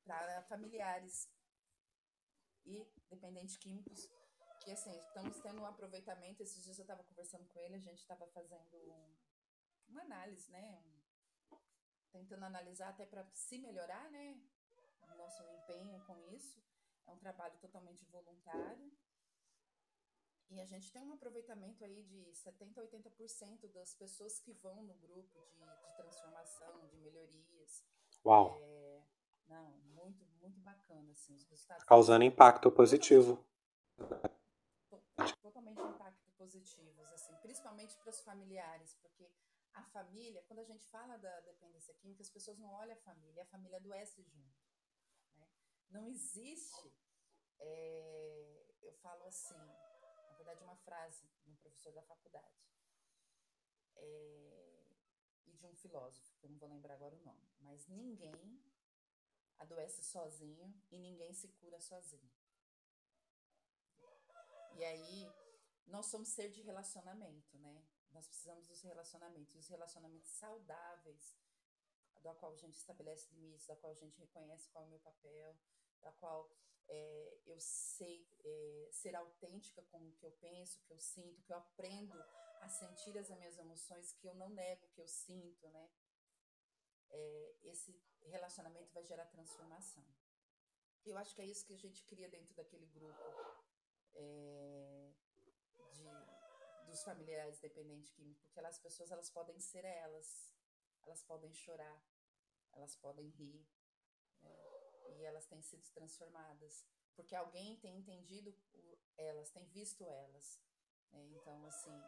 [0.06, 1.30] para familiares
[2.66, 4.10] e dependentes químicos,
[4.62, 6.42] que assim, estamos tendo um aproveitamento.
[6.42, 9.14] Esses dias eu estava conversando com ele, a gente estava fazendo um,
[9.90, 10.82] uma análise, né?
[11.52, 11.58] Um,
[12.12, 14.42] tentando analisar até para se melhorar, né?
[15.18, 16.62] Nosso empenho com isso.
[17.08, 18.92] É um trabalho totalmente voluntário.
[20.50, 24.82] E a gente tem um aproveitamento aí de 70% a 80% das pessoas que vão
[24.84, 27.84] no grupo de, de transformação, de melhorias.
[28.26, 28.58] Uau!
[28.62, 29.04] É,
[29.48, 31.84] não, muito, muito bacana, assim, os resultados.
[31.84, 33.44] Causando impacto positivo.
[35.42, 39.30] Totalmente impacto positivos, assim, principalmente para os familiares, porque
[39.74, 43.44] a família, quando a gente fala da dependência química, as pessoas não olham a família,
[43.44, 44.67] a família adoece junto.
[45.90, 46.94] Não existe,
[47.60, 52.68] é, eu falo assim, na verdade uma frase de um professor da faculdade,
[53.96, 54.48] é,
[55.46, 58.62] e de um filósofo, que eu não vou lembrar agora o nome, mas ninguém
[59.58, 62.30] adoece sozinho e ninguém se cura sozinho.
[64.76, 65.28] E aí,
[65.88, 67.84] nós somos ser de relacionamento, né?
[68.12, 71.36] Nós precisamos dos relacionamentos, os relacionamentos saudáveis,
[72.22, 75.00] da qual a gente estabelece limites, da qual a gente reconhece qual é o meu
[75.00, 75.58] papel,
[76.02, 76.50] da qual
[76.88, 81.52] é, eu sei é, ser autêntica com o que eu penso, que eu sinto, que
[81.52, 82.18] eu aprendo
[82.62, 85.90] a sentir as minhas emoções, que eu não nego que eu sinto, né?
[87.10, 90.04] É, esse relacionamento vai gerar transformação.
[91.06, 93.24] Eu acho que é isso que a gente cria dentro daquele grupo
[95.94, 100.54] de, dos familiares dependentes químicos, porque as pessoas elas podem ser elas,
[101.04, 102.04] elas podem chorar,
[102.74, 103.66] elas podem rir?
[105.16, 106.86] E elas têm sido transformadas
[107.18, 108.56] porque alguém tem entendido
[109.18, 110.62] elas, tem visto elas.
[111.12, 111.26] Né?
[111.32, 112.00] Então, assim,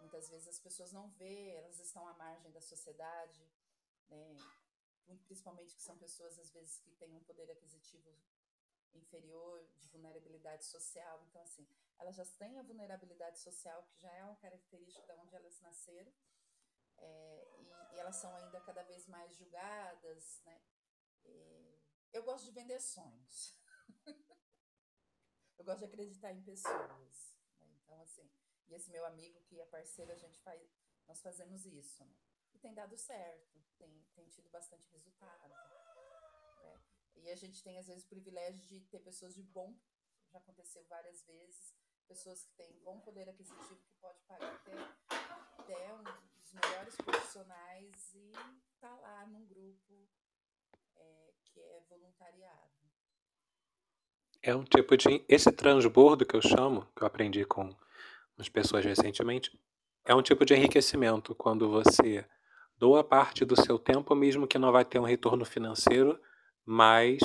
[0.00, 3.42] muitas vezes as pessoas não vê, elas estão à margem da sociedade,
[4.10, 4.36] né?
[5.26, 8.14] principalmente que são pessoas às vezes que têm um poder aquisitivo
[8.92, 11.24] inferior, de vulnerabilidade social.
[11.28, 11.66] Então, assim,
[11.98, 16.12] elas já têm a vulnerabilidade social, que já é uma característica de onde elas nasceram,
[16.98, 20.60] é, e, e, elas são ainda cada vez mais julgadas, né?
[21.24, 21.79] E
[22.12, 23.58] eu gosto de vender sonhos.
[25.58, 27.36] eu gosto de acreditar em pessoas.
[27.60, 27.68] Né?
[27.82, 28.28] Então, assim,
[28.68, 30.62] e esse meu amigo que é parceiro, a gente faz,
[31.06, 32.14] nós fazemos isso, né?
[32.52, 35.48] E tem dado certo, tem, tem tido bastante resultado.
[35.48, 36.80] Né?
[37.16, 39.76] E a gente tem, às vezes, o privilégio de ter pessoas de bom,
[40.30, 41.74] já aconteceu várias vezes,
[42.06, 44.72] pessoas que têm bom poder aquisitivo que pode pagar até,
[45.58, 48.32] até um dos melhores profissionais e
[48.80, 50.08] tá lá num grupo
[51.60, 52.70] que é voluntariado.
[54.42, 55.24] É um tipo de.
[55.28, 57.74] Esse transbordo que eu chamo, que eu aprendi com
[58.38, 59.58] as pessoas recentemente,
[60.04, 62.26] é um tipo de enriquecimento quando você
[62.78, 66.18] doa parte do seu tempo, mesmo que não vai ter um retorno financeiro,
[66.64, 67.18] mas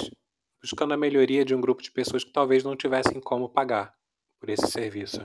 [0.60, 3.98] buscando a melhoria de um grupo de pessoas que talvez não tivessem como pagar
[4.38, 5.22] por esse serviço.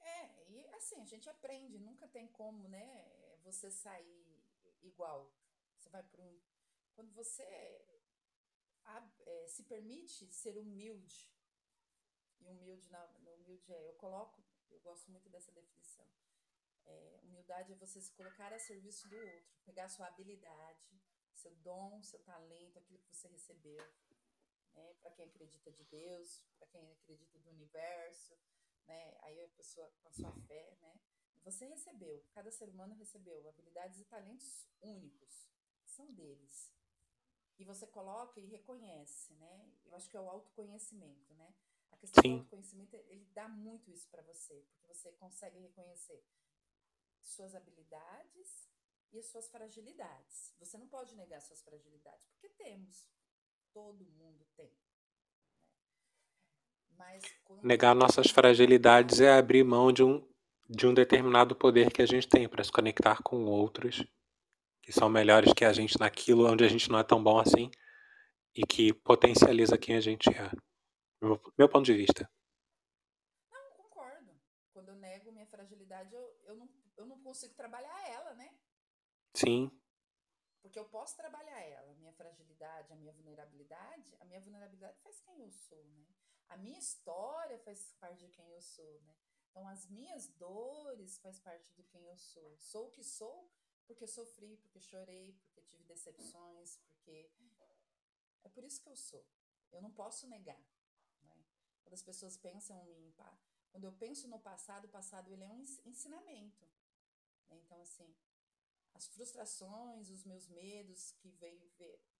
[0.00, 3.04] É, e assim, a gente aprende, nunca tem como, né,
[3.42, 4.20] você sair
[4.82, 5.32] igual.
[5.76, 6.39] Você vai para um.
[7.00, 11.32] Quando você é, se permite ser humilde,
[12.38, 13.02] e humilde, na,
[13.38, 16.06] humilde é, eu coloco, eu gosto muito dessa definição.
[16.84, 21.00] É, humildade é você se colocar a serviço do outro, pegar sua habilidade,
[21.32, 23.82] seu dom, seu talento, aquilo que você recebeu,
[24.74, 24.92] né?
[25.00, 28.38] Para quem acredita de Deus, para quem acredita do universo,
[28.86, 29.16] né?
[29.22, 31.00] Aí a pessoa com a sua fé, né?
[31.44, 35.48] Você recebeu, cada ser humano recebeu habilidades e talentos únicos,
[35.86, 36.78] são deles
[37.60, 39.70] e você coloca e reconhece, né?
[39.84, 41.54] Eu acho que é o autoconhecimento, né?
[41.90, 42.30] A questão Sim.
[42.30, 46.24] do autoconhecimento, ele dá muito isso para você, porque você consegue reconhecer
[47.20, 48.66] suas habilidades
[49.12, 50.54] e as suas fragilidades.
[50.58, 53.06] Você não pode negar suas fragilidades, porque temos.
[53.74, 54.70] Todo mundo tem.
[54.70, 55.04] Né?
[56.96, 57.22] Mas
[57.62, 60.26] negar nossas fragilidades é abrir mão de um
[60.72, 64.04] de um determinado poder que a gente tem para se conectar com outros
[64.90, 67.70] que são melhores que a gente naquilo onde a gente não é tão bom assim
[68.52, 70.50] e que potencializa quem a gente é.
[71.22, 72.28] Meu, meu ponto de vista.
[73.52, 74.36] Não, concordo.
[74.72, 78.52] Quando eu nego minha fragilidade, eu, eu, não, eu não consigo trabalhar ela, né?
[79.32, 79.70] Sim.
[80.60, 85.20] Porque eu posso trabalhar ela, a minha fragilidade, a minha vulnerabilidade, a minha vulnerabilidade faz
[85.20, 86.04] quem eu sou, né?
[86.48, 89.14] A minha história faz parte de quem eu sou, né?
[89.50, 92.56] Então, as minhas dores faz parte de quem eu sou.
[92.58, 93.48] Sou o que sou
[93.90, 97.28] porque sofri, porque chorei, porque tive decepções, porque.
[98.44, 99.26] É por isso que eu sou.
[99.72, 100.64] Eu não posso negar.
[101.22, 101.44] Né?
[101.82, 103.12] Quando as pessoas pensam em mim,
[103.70, 106.64] quando eu penso no passado, o passado ele é um ensinamento.
[107.48, 107.58] Né?
[107.64, 108.14] Então, assim,
[108.94, 111.70] as frustrações, os meus medos que veio,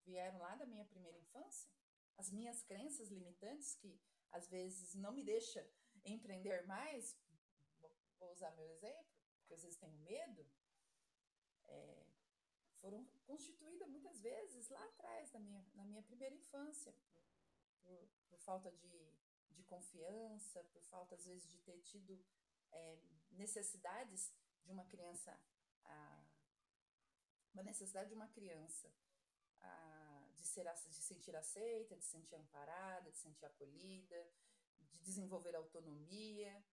[0.05, 1.71] vieram lá da minha primeira infância,
[2.19, 3.99] as minhas crenças limitantes que
[4.33, 5.67] às vezes não me deixa
[6.05, 7.17] empreender mais,
[8.19, 9.07] vou usar meu exemplo,
[9.47, 10.47] que às vezes tenho medo,
[11.71, 12.07] é,
[12.81, 17.23] foram constituídas muitas vezes lá atrás, na minha, na minha primeira infância, por,
[17.83, 19.13] por, por falta de,
[19.51, 22.23] de confiança, por falta, às vezes, de ter tido
[22.73, 22.99] é,
[23.33, 24.33] necessidades
[24.65, 25.39] de uma criança,
[25.85, 26.25] a,
[27.53, 28.91] uma necessidade de uma criança
[29.61, 34.31] a, de, ser, de sentir aceita, de sentir amparada, de sentir acolhida,
[34.79, 36.65] de desenvolver autonomia,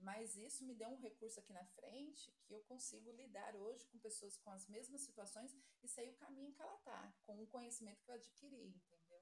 [0.00, 3.98] mas isso me deu um recurso aqui na frente que eu consigo lidar hoje com
[3.98, 8.02] pessoas com as mesmas situações e sei o caminho que ela está, com o conhecimento
[8.02, 9.20] que eu adquiri, entendeu?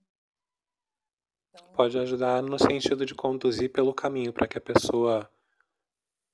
[1.49, 5.31] Então, Pode ajudar no sentido de conduzir pelo caminho para que a pessoa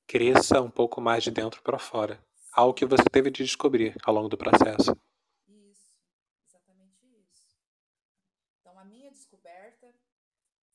[0.06, 2.24] cresça um pouco mais de dentro para fora.
[2.52, 4.96] Algo que você teve de descobrir ao longo do processo.
[5.46, 5.92] Isso,
[6.46, 7.56] exatamente isso.
[8.60, 9.94] Então, a minha descoberta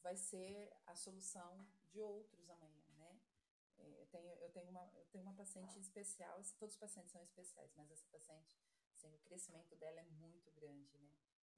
[0.03, 2.42] vai ser a solução de outros
[4.13, 7.89] tenho, eu tenho, uma, eu tenho uma paciente especial, todos os pacientes são especiais, mas
[7.91, 8.55] essa paciente,
[8.91, 11.11] assim, o crescimento dela é muito grande, né?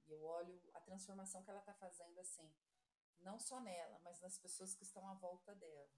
[0.06, 2.50] E eu olho a transformação que ela está fazendo, assim,
[3.20, 5.90] não só nela, mas nas pessoas que estão à volta dela.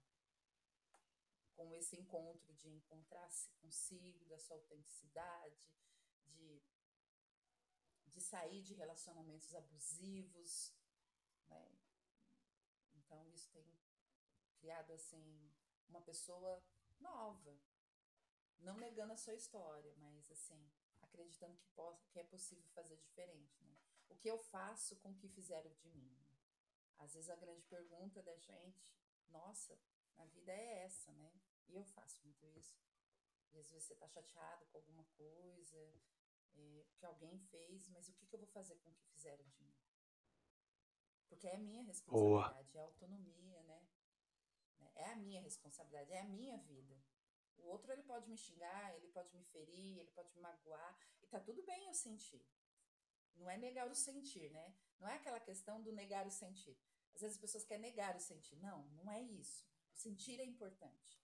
[1.55, 5.73] Com esse encontro de encontrar-se consigo, da sua autenticidade,
[6.25, 6.61] de,
[8.07, 10.73] de sair de relacionamentos abusivos,
[11.47, 11.77] né?
[12.95, 13.65] Então, isso tem
[14.57, 15.51] criado, assim,
[15.89, 16.61] uma pessoa
[16.99, 17.57] nova.
[18.59, 20.69] Não negando a sua história, mas assim,
[21.01, 23.63] acreditando que, posso, que é possível fazer diferente.
[23.63, 23.77] Né?
[24.09, 26.09] O que eu faço com o que fizeram de mim?
[26.19, 26.37] Né?
[26.97, 28.93] Às vezes a grande pergunta da gente,
[29.29, 29.79] nossa,
[30.17, 31.31] a vida é essa, né?
[31.67, 32.77] E eu faço muito isso.
[33.51, 35.77] E às vezes você está chateado com alguma coisa
[36.55, 39.45] é, que alguém fez, mas o que, que eu vou fazer com o que fizeram
[39.47, 39.73] de mim?
[41.29, 42.79] Porque é a minha responsabilidade, Boa.
[42.79, 43.58] é a autonomia?
[44.99, 46.95] É a minha responsabilidade, é a minha vida.
[47.57, 51.27] O outro ele pode me xingar, ele pode me ferir, ele pode me magoar, e
[51.27, 52.45] tá tudo bem eu sentir.
[53.35, 54.75] Não é negar o sentir, né?
[54.99, 56.77] Não é aquela questão do negar o sentir.
[57.13, 58.57] Às vezes as pessoas querem negar o sentir.
[58.57, 59.65] Não, não é isso.
[59.93, 61.23] O sentir é importante.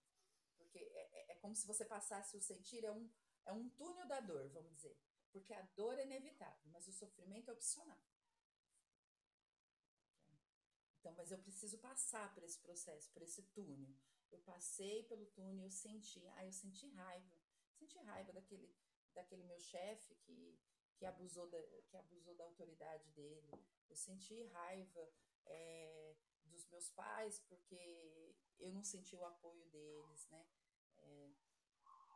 [0.57, 3.09] Porque é, é, é como se você passasse o sentir, é um,
[3.45, 4.97] é um túnel da dor, vamos dizer.
[5.32, 7.99] Porque a dor é inevitável, mas o sofrimento é opcional.
[11.05, 13.93] Então, mas eu preciso passar por esse processo, por esse túnel.
[14.31, 17.37] Eu passei pelo túnel, eu senti, ah, eu senti raiva.
[17.77, 18.75] Senti raiva daquele,
[19.13, 20.59] daquele meu chefe que,
[20.95, 23.47] que, abusou da, que abusou da autoridade dele.
[23.87, 25.07] Eu senti raiva
[25.45, 30.43] é, dos meus pais porque eu não senti o apoio deles, né?
[30.97, 31.29] É,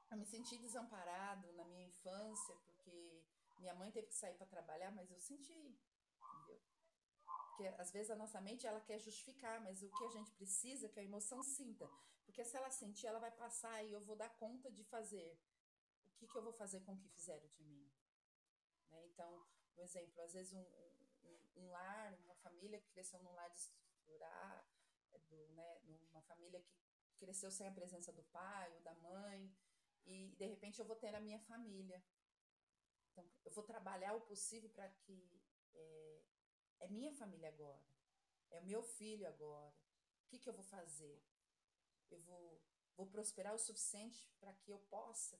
[0.09, 3.23] eu me senti desamparado na minha infância porque
[3.59, 5.77] minha mãe teve que sair para trabalhar, mas eu senti?
[7.60, 10.86] Porque às vezes a nossa mente ela quer justificar, mas o que a gente precisa
[10.86, 11.89] é que a emoção sinta.
[12.24, 15.38] Porque se ela sentir, ela vai passar e eu vou dar conta de fazer.
[16.05, 17.91] O que, que eu vou fazer com o que fizeram de mim?
[18.89, 19.05] Né?
[19.07, 19.45] Então,
[19.78, 24.66] um exemplo, às vezes um, um, um, lar, uma família que cresceu num lar desestruturado,
[25.28, 29.53] do, né, numa família que cresceu sem a presença do pai ou da mãe,
[30.05, 32.01] e de repente eu vou ter a minha família.
[33.12, 35.30] Então, eu vou trabalhar o possível para que
[35.74, 36.09] é,
[36.80, 37.84] é minha família agora.
[38.49, 39.73] É o meu filho agora.
[40.23, 41.21] O que, que eu vou fazer?
[42.09, 42.61] Eu vou,
[42.95, 45.39] vou prosperar o suficiente para que eu possa,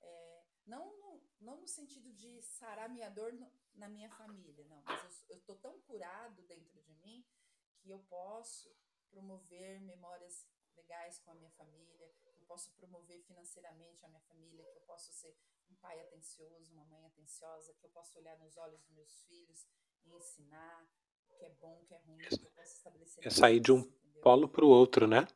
[0.00, 4.82] é, não, no, não no sentido de sarar minha dor no, na minha família, não,
[4.84, 7.24] mas eu estou tão curado dentro de mim
[7.78, 8.76] que eu posso
[9.08, 14.78] promover memórias legais com a minha família, eu posso promover financeiramente a minha família, que
[14.78, 15.36] eu posso ser
[15.70, 19.66] um pai atencioso, uma mãe atenciosa, que eu posso olhar nos olhos dos meus filhos
[20.16, 20.86] ensinar
[21.28, 23.26] o que é bom, o que é ruim, que eu posso estabelecer.
[23.26, 24.22] É sair de um entendeu?
[24.22, 25.26] polo para o outro, né?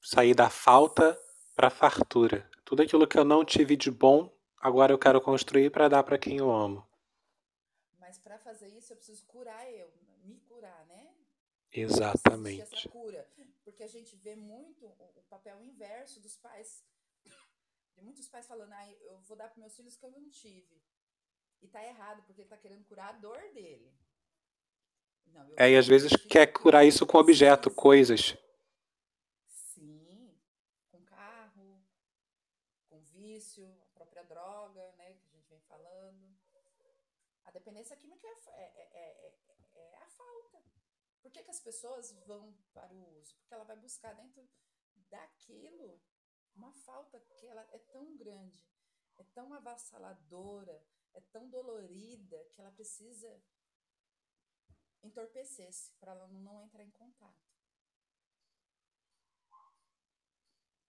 [0.00, 1.18] Sair da falta
[1.54, 2.48] para a fartura.
[2.64, 6.18] Tudo aquilo que eu não tive de bom, agora eu quero construir para dar para
[6.18, 6.86] quem eu amo.
[7.98, 9.92] Mas para fazer isso eu preciso curar eu,
[10.24, 11.14] me curar, né?
[11.72, 12.62] Exatamente.
[12.62, 13.28] Essa cura,
[13.64, 16.84] porque a gente vê muito o papel inverso dos pais.
[17.94, 20.82] De muitos pais falando, ah, eu vou dar para meus filhos que eu não tive.
[21.62, 23.92] E tá errado, porque ele tá querendo curar a dor dele.
[25.56, 28.36] É, e às vezes quer curar isso com objeto, coisas.
[29.46, 30.38] Sim,
[30.90, 31.82] com carro,
[32.90, 36.36] com vício, a própria droga, né, que a gente vem falando.
[37.44, 39.34] A dependência química é, é, é,
[39.76, 40.62] é a falta.
[41.22, 43.34] Por que, que as pessoas vão para o uso?
[43.36, 44.46] Porque ela vai buscar dentro
[45.10, 45.98] daquilo
[46.54, 48.62] uma falta que ela é tão grande,
[49.16, 50.82] é tão avassaladora,
[51.14, 53.42] é tão dolorida que ela precisa
[55.06, 57.46] entorpecer-se para ela não entrar em contato.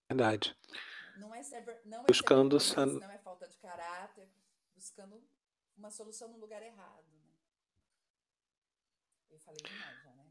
[0.09, 0.57] Verdade.
[1.17, 1.41] Não é,
[1.85, 2.85] não é buscando ser san...
[2.85, 4.29] não é falta de caráter,
[4.75, 5.21] buscando
[5.75, 7.05] uma solução no lugar errado.
[7.11, 7.31] Né?
[9.29, 10.25] Eu falei demais já, né?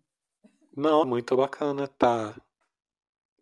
[0.77, 2.35] Não, muito bacana, tá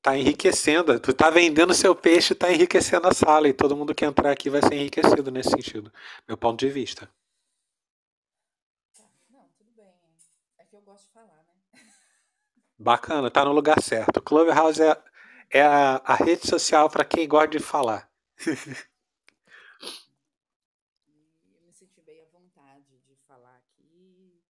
[0.04, 1.00] tá enriquecendo.
[1.00, 4.50] Tu tá vendendo seu peixe, tá enriquecendo a sala e todo mundo que entrar aqui
[4.50, 5.90] vai ser enriquecido nesse sentido.
[6.28, 7.10] Meu ponto de vista.
[9.30, 9.94] Não, tudo bem.
[10.58, 11.80] É que eu gosto de falar, né?
[12.78, 14.20] Bacana, tá no lugar certo.
[14.20, 15.00] Clubhouse é,
[15.50, 18.10] é a, a rede social para quem gosta de falar.
[18.44, 18.54] eu
[21.64, 24.42] me senti bem à vontade de falar aqui.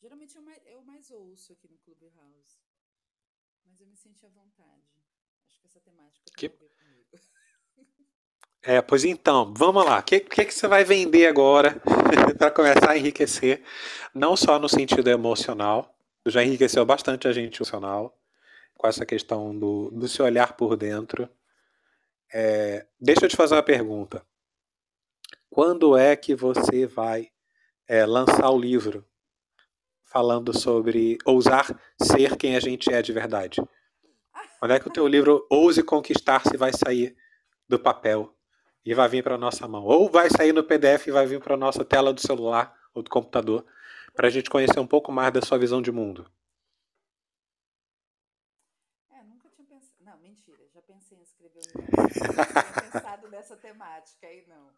[0.00, 2.60] Geralmente eu mais, eu mais ouço aqui no Clubhouse.
[3.64, 4.84] Mas eu me senti à vontade.
[5.46, 6.54] Acho que essa temática tem que...
[6.54, 7.18] a ver comigo.
[8.64, 9.98] É, pois então, vamos lá.
[9.98, 11.82] O que, que, que você vai vender agora
[12.38, 13.60] para começar a enriquecer?
[14.14, 15.91] Não só no sentido emocional,
[16.26, 18.16] já enriqueceu bastante a gente emocional,
[18.74, 21.28] com essa questão do, do se olhar por dentro.
[22.32, 24.24] É, deixa eu te fazer uma pergunta.
[25.50, 27.28] Quando é que você vai
[27.86, 29.06] é, lançar o livro
[30.04, 33.60] falando sobre ousar ser quem a gente é de verdade?
[34.58, 37.16] Quando é que o teu livro Ouse Conquistar-se vai sair
[37.68, 38.34] do papel
[38.84, 39.84] e vai vir para nossa mão?
[39.84, 43.10] Ou vai sair no PDF e vai vir para nossa tela do celular ou do
[43.10, 43.64] computador,
[44.14, 46.30] para a gente conhecer um pouco mais da sua visão de mundo?
[49.10, 49.96] É, nunca tinha pensado.
[50.00, 51.96] Não, mentira, já pensei em escrever um livro.
[51.96, 54.70] Não tinha pensado nessa temática aí, não.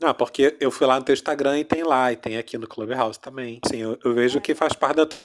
[0.00, 2.66] Não, porque eu fui lá no teu Instagram e tem lá, e tem aqui no
[2.66, 3.60] Clubhouse também.
[3.68, 5.18] Sim, eu, eu vejo que faz parte da tua.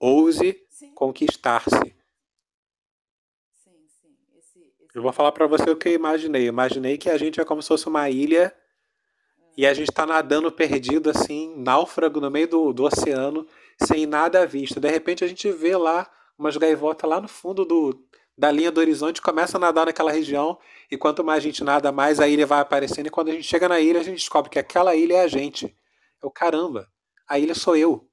[0.00, 1.70] Ouse conquistar-se.
[3.54, 4.16] Sim, sim.
[4.36, 6.44] Esse, esse Eu vou falar para você o que eu imaginei.
[6.44, 8.56] Eu imaginei que a gente é como se fosse uma ilha
[9.58, 13.44] e a gente está nadando perdido, assim, náufrago no meio do, do oceano,
[13.82, 14.78] sem nada à vista.
[14.78, 18.00] De repente a gente vê lá umas gaivotas lá no fundo do,
[18.36, 20.56] da linha do horizonte, começa a nadar naquela região,
[20.88, 23.42] e quanto mais a gente nada, mais a ilha vai aparecendo, e quando a gente
[23.42, 25.76] chega na ilha, a gente descobre que aquela ilha é a gente.
[26.22, 26.88] Eu, caramba,
[27.28, 28.08] a ilha sou eu.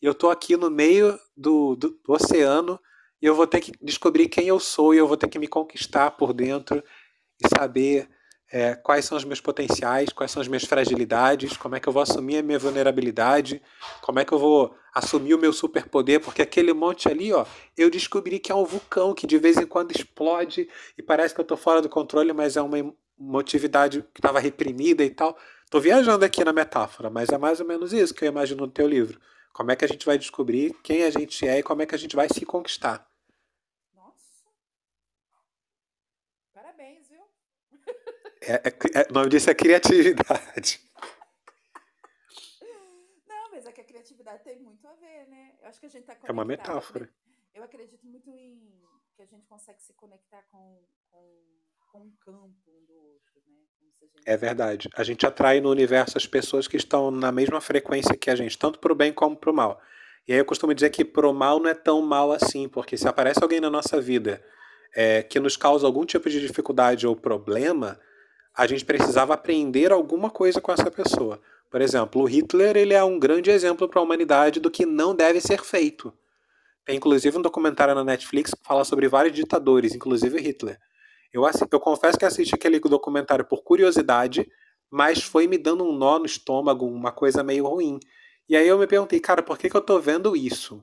[0.00, 2.80] Eu tô aqui no meio do, do, do oceano,
[3.20, 5.46] e eu vou ter que descobrir quem eu sou, e eu vou ter que me
[5.46, 6.82] conquistar por dentro,
[7.38, 8.08] e saber
[8.52, 11.92] é, quais são os meus potenciais, quais são as minhas fragilidades, como é que eu
[11.92, 13.60] vou assumir a minha vulnerabilidade,
[14.02, 17.44] como é que eu vou assumir o meu superpoder, porque aquele monte ali, ó,
[17.76, 21.40] eu descobri que é um vulcão que de vez em quando explode e parece que
[21.40, 22.78] eu tô fora do controle, mas é uma
[23.18, 25.36] emotividade que estava reprimida e tal.
[25.68, 28.70] Tô viajando aqui na metáfora, mas é mais ou menos isso que eu imagino no
[28.70, 29.20] teu livro.
[29.52, 31.94] Como é que a gente vai descobrir quem a gente é e como é que
[31.94, 33.05] a gente vai se conquistar.
[38.46, 40.80] É, é, é, o nome disso é criatividade.
[43.28, 45.54] Não, mas é que a criatividade tem muito a ver, né?
[45.60, 47.10] Eu acho que a gente tá É uma metáfora.
[47.52, 48.60] Eu acredito muito em
[49.16, 50.80] que a gente consegue se conectar com,
[51.10, 51.42] com,
[51.90, 53.56] com um campo um do outro, né?
[54.24, 54.88] É verdade.
[54.94, 58.56] A gente atrai no universo as pessoas que estão na mesma frequência que a gente,
[58.56, 59.80] tanto para o bem como para o mal.
[60.28, 63.08] E aí eu costumo dizer que pro mal não é tão mal assim, porque se
[63.08, 64.44] aparece alguém na nossa vida
[64.94, 67.98] é, que nos causa algum tipo de dificuldade ou problema,
[68.56, 71.40] a gente precisava aprender alguma coisa com essa pessoa.
[71.70, 75.14] Por exemplo, o Hitler ele é um grande exemplo para a humanidade do que não
[75.14, 76.12] deve ser feito.
[76.84, 80.78] Tem inclusive um documentário na Netflix que fala sobre vários ditadores, inclusive Hitler.
[81.32, 84.50] Eu, eu confesso que assisti aquele documentário por curiosidade,
[84.90, 88.00] mas foi me dando um nó no estômago, uma coisa meio ruim.
[88.48, 90.82] E aí eu me perguntei, cara, por que, que eu estou vendo isso?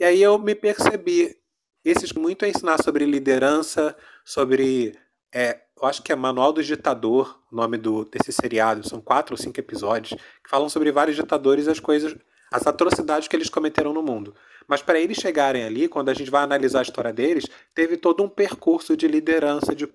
[0.00, 1.36] E aí eu me percebi,
[1.84, 4.98] esses muito a ensinar sobre liderança, sobre
[5.32, 8.88] é, eu acho que é Manual do Ditador, o nome do, desse seriado.
[8.88, 12.16] São quatro ou cinco episódios que falam sobre vários ditadores e as coisas,
[12.50, 14.34] as atrocidades que eles cometeram no mundo.
[14.66, 18.22] Mas para eles chegarem ali, quando a gente vai analisar a história deles, teve todo
[18.22, 19.88] um percurso de liderança, de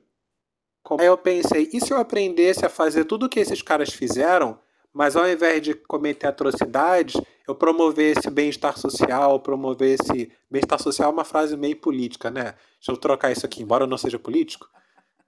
[0.99, 4.59] Aí eu pensei, e se eu aprendesse a fazer tudo o que esses caras fizeram,
[4.93, 11.23] mas ao invés de cometer atrocidades, eu promovesse bem-estar social, promovesse bem-estar social é uma
[11.23, 12.53] frase meio política, né?
[12.75, 14.69] Deixa eu trocar isso aqui, embora eu não seja político.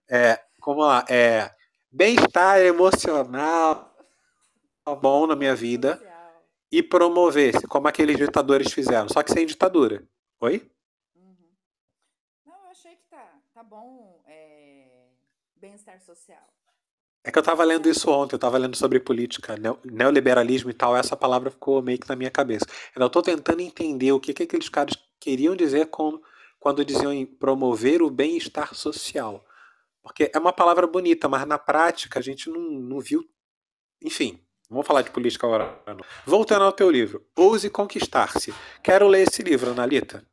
[0.10, 1.51] É, como lá, é
[1.91, 3.95] bem-estar emocional
[5.01, 5.99] bom na minha vida
[6.72, 10.03] e promover-se, como aqueles ditadores fizeram, só que sem ditadura.
[10.41, 10.70] Oi?
[11.16, 11.36] Uhum.
[12.45, 15.08] Não, eu achei que tá, tá bom é,
[15.56, 16.43] bem-estar social.
[17.24, 20.95] É que eu estava lendo isso ontem, eu estava lendo sobre política, neoliberalismo e tal,
[20.95, 22.66] essa palavra ficou meio que na minha cabeça.
[22.95, 26.22] Eu estou tentando entender o que, que aqueles caras queriam dizer com,
[26.60, 29.43] quando diziam em promover o bem-estar social.
[30.06, 33.28] Porque é uma palavra bonita, mas na prática a gente não, não viu.
[33.99, 34.39] Enfim,
[34.70, 35.82] vamos falar de política agora.
[36.24, 38.53] Voltando ao teu livro, Ouse Conquistar-se.
[38.84, 40.24] Quero ler esse livro, Analita.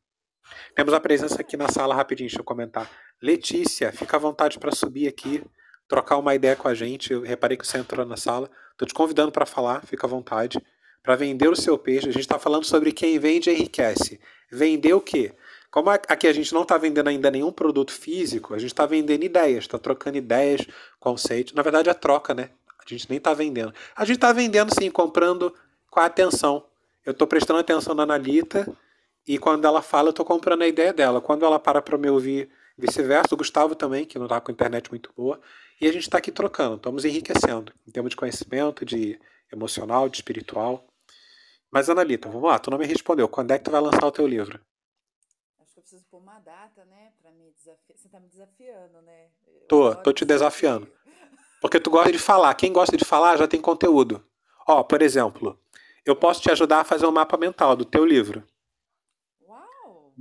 [0.74, 2.88] Temos a presença aqui na sala rapidinho, deixa eu comentar.
[3.20, 5.42] Letícia, fica à vontade para subir aqui,
[5.88, 7.10] trocar uma ideia com a gente.
[7.10, 8.50] Eu reparei que você entrou na sala.
[8.72, 10.58] Estou te convidando para falar, fica à vontade.
[11.02, 14.20] Para vender o seu peixe, a gente está falando sobre quem vende enriquece.
[14.50, 15.34] Vender o quê?
[15.72, 19.24] Como aqui a gente não está vendendo ainda nenhum produto físico, a gente está vendendo
[19.24, 20.66] ideias, está trocando ideias,
[21.00, 21.54] conceitos.
[21.54, 22.50] Na verdade, é troca, né?
[22.78, 23.72] A gente nem está vendendo.
[23.96, 25.54] A gente está vendendo sim, comprando
[25.90, 26.62] com a atenção.
[27.06, 28.70] Eu estou prestando atenção na Analita
[29.26, 31.22] e quando ela fala, eu estou comprando a ideia dela.
[31.22, 34.90] Quando ela para para me ouvir, vice-versa, o Gustavo também, que não está com internet
[34.90, 35.40] muito boa.
[35.80, 39.18] E a gente está aqui trocando, estamos enriquecendo em termos de conhecimento, de
[39.50, 40.84] emocional, de espiritual.
[41.70, 43.26] Mas, Analita, vamos lá, tu não me respondeu.
[43.26, 44.60] Quando é que tu vai lançar o teu livro?
[46.12, 47.10] Pôr uma data, né?
[47.22, 47.96] Pra me desafiar.
[47.96, 49.28] Você tá me desafiando, né?
[49.46, 50.86] Eu tô, tô te desafiando.
[51.58, 52.54] Porque tu gosta de falar.
[52.54, 54.22] Quem gosta de falar já tem conteúdo.
[54.68, 55.58] Ó, por exemplo,
[56.04, 58.44] eu posso te ajudar a fazer um mapa mental do teu livro.
[59.48, 60.12] Uau!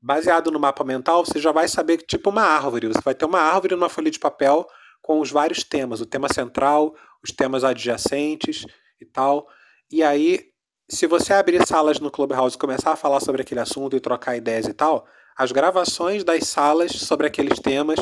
[0.00, 2.88] Baseado no mapa mental, você já vai saber que tipo uma árvore.
[2.88, 4.66] Você vai ter uma árvore numa folha de papel
[5.02, 8.64] com os vários temas, o tema central, os temas adjacentes
[8.98, 9.46] e tal.
[9.90, 10.54] E aí
[10.88, 14.36] se você abrir salas no Clubhouse e começar a falar sobre aquele assunto e trocar
[14.36, 17.98] ideias e tal, as gravações das salas sobre aqueles temas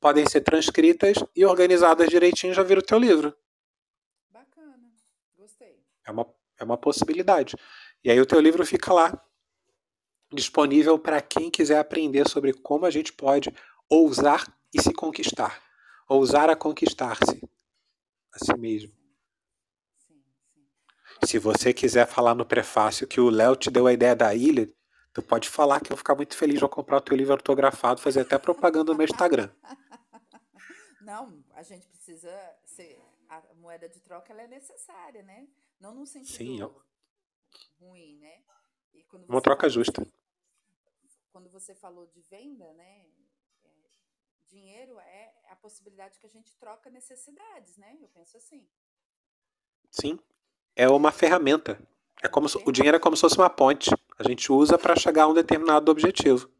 [0.00, 3.36] podem ser transcritas e organizadas direitinho já vira o teu livro.
[4.30, 4.90] Bacana,
[5.36, 5.84] gostei.
[6.06, 6.26] É uma,
[6.58, 7.54] é uma possibilidade.
[8.02, 9.22] E aí o teu livro fica lá,
[10.32, 13.54] disponível para quem quiser aprender sobre como a gente pode
[13.88, 15.62] ousar e se conquistar.
[16.08, 17.42] Ousar a conquistar-se.
[18.32, 18.92] a si mesmo.
[21.24, 24.72] Se você quiser falar no prefácio que o Léo te deu a ideia da ilha,
[25.12, 28.00] tu pode falar que eu vou ficar muito feliz de comprar o teu livro autografado,
[28.00, 29.50] fazer até propaganda no meu Instagram.
[31.00, 32.30] Não, a gente precisa
[32.64, 35.48] ser a moeda de troca ela é necessária, né?
[35.78, 36.82] Não num sentido Sim, eu...
[37.78, 38.42] ruim, né?
[39.28, 40.06] Uma troca justa.
[41.32, 43.06] Quando você falou de venda, né?
[43.64, 43.68] É,
[44.46, 47.96] dinheiro é a possibilidade que a gente troca necessidades, né?
[48.00, 48.68] Eu penso assim.
[49.90, 50.18] Sim,
[50.76, 51.80] é uma ferramenta.
[52.22, 53.90] É como o dinheiro é como se fosse uma ponte.
[54.20, 56.50] A gente usa para chegar a um determinado objetivo.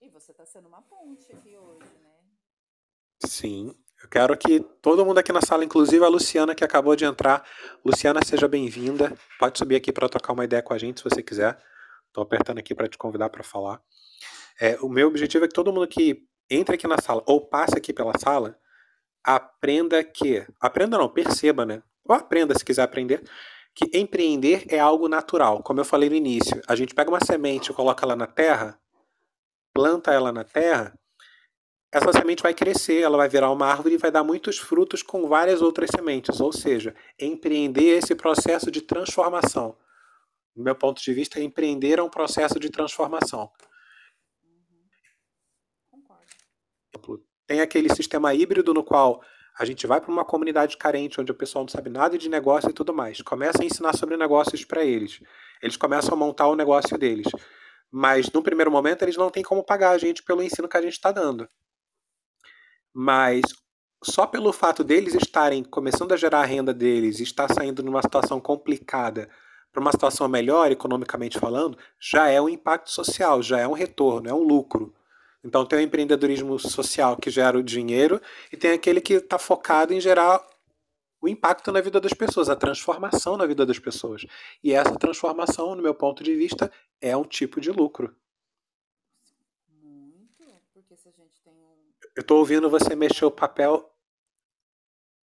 [0.00, 2.14] E você está sendo uma ponte aqui hoje, né?
[3.26, 3.76] Sim.
[4.02, 7.46] Eu quero que todo mundo aqui na sala, inclusive a Luciana que acabou de entrar.
[7.84, 9.14] Luciana, seja bem-vinda.
[9.38, 11.62] Pode subir aqui para trocar uma ideia com a gente se você quiser.
[12.06, 13.82] Estou apertando aqui para te convidar para falar.
[14.58, 17.76] É, o meu objetivo é que todo mundo que entre aqui na sala ou passe
[17.76, 18.58] aqui pela sala
[19.22, 20.46] aprenda que.
[20.58, 21.82] Aprenda não, perceba, né?
[22.02, 23.22] Ou aprenda se quiser aprender
[23.80, 25.62] que empreender é algo natural.
[25.62, 28.78] Como eu falei no início, a gente pega uma semente coloca ela na terra,
[29.72, 30.94] planta ela na terra,
[31.92, 35.26] essa semente vai crescer, ela vai virar uma árvore e vai dar muitos frutos com
[35.26, 36.38] várias outras sementes.
[36.40, 39.76] Ou seja, empreender é esse processo de transformação.
[40.54, 43.50] Do meu ponto de vista, empreender é um processo de transformação.
[45.92, 47.22] Uhum.
[47.46, 49.20] Tem aquele sistema híbrido no qual
[49.60, 52.70] a gente vai para uma comunidade carente, onde o pessoal não sabe nada de negócio
[52.70, 53.20] e tudo mais.
[53.20, 55.20] Começa a ensinar sobre negócios para eles.
[55.62, 57.26] Eles começam a montar o negócio deles.
[57.90, 60.80] Mas no primeiro momento eles não têm como pagar a gente pelo ensino que a
[60.80, 61.46] gente está dando.
[62.90, 63.42] Mas
[64.02, 68.00] só pelo fato deles estarem começando a gerar a renda deles e estar saindo numa
[68.00, 69.28] situação complicada
[69.70, 74.26] para uma situação melhor, economicamente falando, já é um impacto social, já é um retorno,
[74.26, 74.94] é um lucro.
[75.42, 78.20] Então tem o empreendedorismo social que gera o dinheiro
[78.52, 80.44] e tem aquele que está focado em gerar
[81.20, 84.24] o impacto na vida das pessoas, a transformação na vida das pessoas.
[84.62, 86.70] E essa transformação, no meu ponto de vista,
[87.00, 88.14] é um tipo de lucro.
[89.68, 91.92] Muito, porque se a gente tem um.
[92.16, 93.90] Eu estou ouvindo você mexer o papel.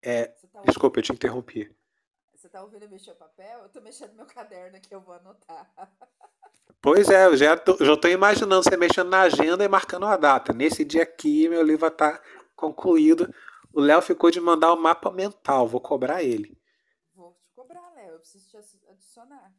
[0.03, 0.27] É...
[0.53, 1.75] Tá Desculpa, eu te interrompi.
[2.55, 3.59] Está ouvindo mexer o papel?
[3.63, 5.69] Eu estou mexendo meu caderno aqui, eu vou anotar.
[6.81, 10.53] Pois é, eu já estou imaginando você mexendo na agenda e marcando a data.
[10.53, 12.25] Nesse dia aqui, meu livro vai estar tá
[12.55, 13.35] concluído.
[13.73, 16.57] O Léo ficou de mandar o mapa mental, vou cobrar ele.
[17.13, 18.57] Vou te cobrar, Léo, eu preciso te
[18.89, 19.53] adicionar.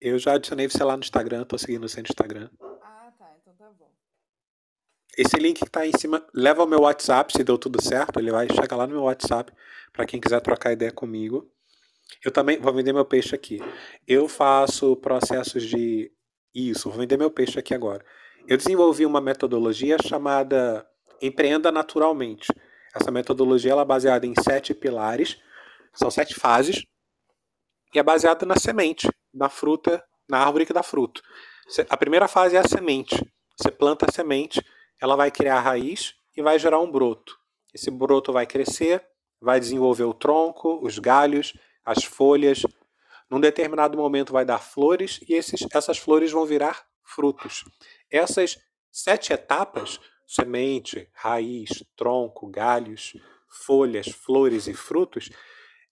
[0.00, 2.48] Eu já adicionei você lá no Instagram, estou seguindo você no Instagram.
[2.80, 3.90] Ah, tá, então tá bom.
[5.18, 8.30] Esse link que está em cima leva ao meu WhatsApp, se deu tudo certo, ele
[8.30, 9.52] vai chegar lá no meu WhatsApp
[9.92, 11.50] para quem quiser trocar ideia comigo.
[12.24, 13.60] Eu também vou vender meu peixe aqui.
[14.06, 16.10] Eu faço processos de.
[16.54, 18.04] Isso, vou vender meu peixe aqui agora.
[18.46, 20.86] Eu desenvolvi uma metodologia chamada
[21.20, 22.46] Empreenda Naturalmente.
[22.94, 25.38] Essa metodologia ela é baseada em sete pilares,
[25.94, 26.84] são sete fases,
[27.94, 31.22] e é baseada na semente, na fruta, na árvore que dá fruto.
[31.88, 33.16] A primeira fase é a semente.
[33.56, 34.60] Você planta a semente,
[35.00, 37.38] ela vai criar raiz e vai gerar um broto.
[37.72, 39.04] Esse broto vai crescer,
[39.40, 42.62] vai desenvolver o tronco, os galhos, as folhas.
[43.30, 47.64] Num determinado momento vai dar flores e esses, essas flores vão virar frutos.
[48.10, 48.58] Essas
[48.90, 53.14] sete etapas semente, raiz, tronco, galhos,
[53.48, 55.30] folhas, flores e frutos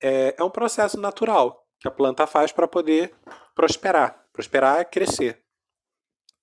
[0.01, 3.15] é, é um processo natural que a planta faz para poder
[3.55, 4.25] prosperar.
[4.33, 5.43] Prosperar é crescer.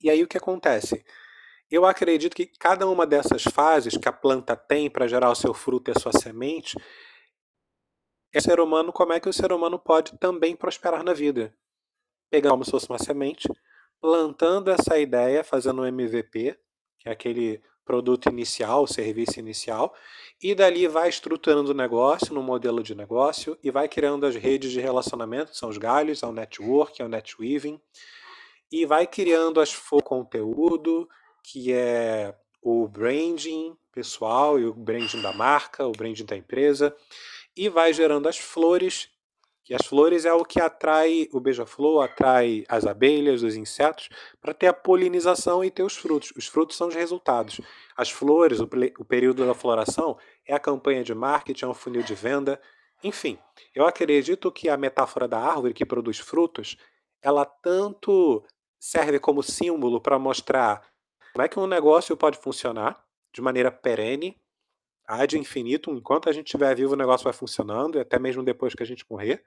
[0.02, 1.04] E aí o que acontece?
[1.70, 5.54] Eu acredito que cada uma dessas fases que a planta tem para gerar o seu
[5.54, 6.78] fruto e a sua semente
[8.34, 11.54] é ser humano, como é que o ser humano pode também prosperar na vida?
[12.30, 13.48] Pegar como se fosse uma semente,
[14.02, 16.58] plantando essa ideia, fazendo um MVP,
[17.00, 19.96] que é aquele produto inicial, serviço inicial,
[20.44, 24.72] e dali vai estruturando o negócio no modelo de negócio e vai criando as redes
[24.72, 27.80] de relacionamento, são os galhos, é o network, é o netweaving,
[28.70, 29.74] e vai criando as
[30.04, 31.08] conteúdo,
[31.42, 36.94] que é o branding pessoal e o branding da marca, o branding da empresa,
[37.58, 39.10] e vai gerando as flores,
[39.64, 44.08] que as flores é o que atrai o beija-flor, atrai as abelhas, os insetos,
[44.40, 46.32] para ter a polinização e ter os frutos.
[46.38, 47.60] Os frutos são os resultados.
[47.98, 52.04] As flores, o, o período da floração, é a campanha de marketing, é um funil
[52.04, 52.62] de venda.
[53.04, 53.38] Enfim,
[53.76, 56.78] eu acredito que a metáfora da árvore que produz frutos,
[57.22, 58.44] ela tanto
[58.80, 60.82] serve como símbolo para mostrar
[61.34, 63.04] como é que um negócio pode funcionar
[63.34, 64.40] de maneira perene,
[65.08, 68.76] ad infinitum, enquanto a gente estiver vivo o negócio vai funcionando, e até mesmo depois
[68.76, 69.44] que a gente morrer,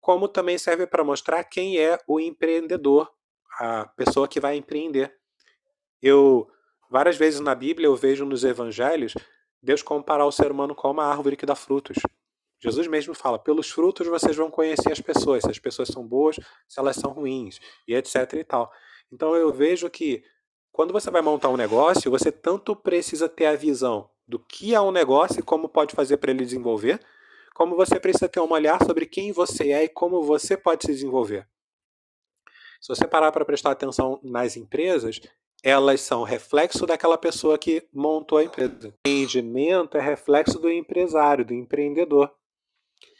[0.00, 3.10] como também serve para mostrar quem é o empreendedor,
[3.58, 5.14] a pessoa que vai empreender.
[6.00, 6.48] Eu
[6.90, 9.14] várias vezes na Bíblia eu vejo nos evangelhos
[9.62, 11.98] Deus comparar o ser humano com uma árvore que dá frutos.
[12.58, 16.36] Jesus mesmo fala: pelos frutos vocês vão conhecer as pessoas, se as pessoas são boas,
[16.66, 18.72] se elas são ruins, e etc e tal.
[19.12, 20.22] Então eu vejo que
[20.80, 24.80] quando você vai montar um negócio, você tanto precisa ter a visão do que é
[24.80, 26.98] um negócio e como pode fazer para ele desenvolver,
[27.54, 30.92] como você precisa ter um olhar sobre quem você é e como você pode se
[30.92, 31.46] desenvolver.
[32.80, 35.20] Se você parar para prestar atenção nas empresas,
[35.62, 38.88] elas são reflexo daquela pessoa que montou a empresa.
[38.88, 42.32] O rendimento é reflexo do empresário, do empreendedor.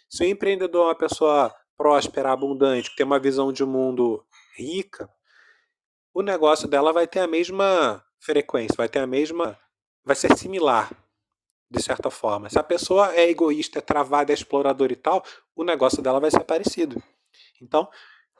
[0.08, 4.24] Se o empreendedor é uma pessoa próspera, abundante, que tem uma visão de mundo
[4.56, 5.10] rica,
[6.12, 9.58] o negócio dela vai ter a mesma frequência, vai ter a mesma.
[10.04, 10.90] vai ser similar,
[11.70, 12.50] de certa forma.
[12.50, 16.30] Se a pessoa é egoísta, é travada, é exploradora e tal, o negócio dela vai
[16.30, 17.02] ser parecido.
[17.62, 17.88] Então,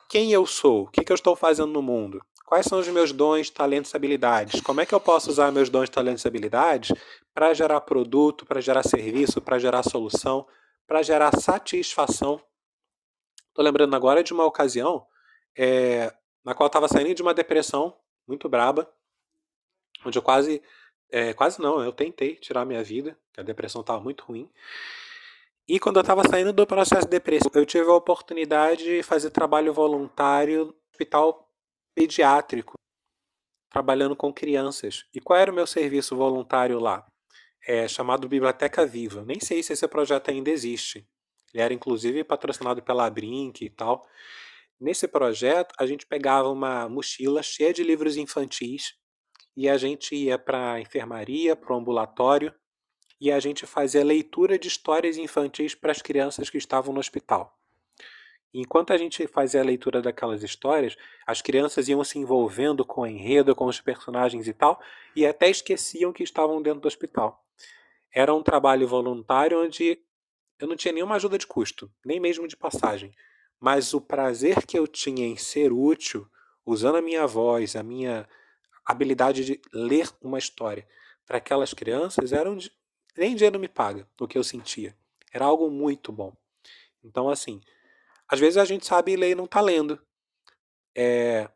[0.09, 0.85] quem eu sou?
[0.85, 2.21] O que, eu estou fazendo no mundo?
[2.45, 4.61] Quais são os meus dons, talentos e habilidades?
[4.61, 6.93] Como é que eu posso usar meus dons, talentos e habilidades
[7.33, 10.45] para gerar produto, para gerar serviço, para gerar solução,
[10.85, 12.43] para gerar satisfação?
[13.49, 15.07] Estou lembrando agora de uma ocasião
[15.57, 16.13] é,
[16.45, 18.91] na qual eu estava saindo de uma depressão muito braba,
[20.05, 20.63] onde eu quase,
[21.11, 24.51] é, quase não, eu tentei tirar minha vida, que a depressão estava muito ruim.
[25.69, 29.31] E quando eu estava saindo do processo de depressão, eu tive a oportunidade de fazer
[29.31, 31.49] trabalho voluntário no hospital
[31.95, 32.75] pediátrico,
[33.71, 35.05] trabalhando com crianças.
[35.15, 37.07] E qual era o meu serviço voluntário lá?
[37.67, 39.23] É chamado Biblioteca Viva.
[39.25, 41.07] Nem sei se esse projeto ainda existe.
[41.53, 44.05] Ele era inclusive patrocinado pela Brink e tal.
[44.81, 48.95] Nesse projeto, a gente pegava uma mochila cheia de livros infantis
[49.55, 52.55] e a gente ia para a enfermaria, para o ambulatório
[53.21, 57.55] e a gente fazia leitura de histórias infantis para as crianças que estavam no hospital.
[58.55, 63.07] Enquanto a gente fazia a leitura daquelas histórias, as crianças iam se envolvendo com o
[63.07, 64.81] enredo, com os personagens e tal,
[65.15, 67.45] e até esqueciam que estavam dentro do hospital.
[68.13, 70.01] Era um trabalho voluntário onde
[70.59, 73.13] eu não tinha nenhuma ajuda de custo, nem mesmo de passagem.
[73.61, 76.27] Mas o prazer que eu tinha em ser útil,
[76.65, 78.27] usando a minha voz, a minha
[78.85, 80.89] habilidade de ler uma história
[81.27, 82.59] para aquelas crianças, era um,
[83.17, 84.97] nem dinheiro me paga o que eu sentia.
[85.33, 86.35] Era algo muito bom.
[87.05, 87.61] Então, assim,
[88.27, 90.01] às vezes a gente sabe ler e não está lendo.
[90.95, 91.49] É,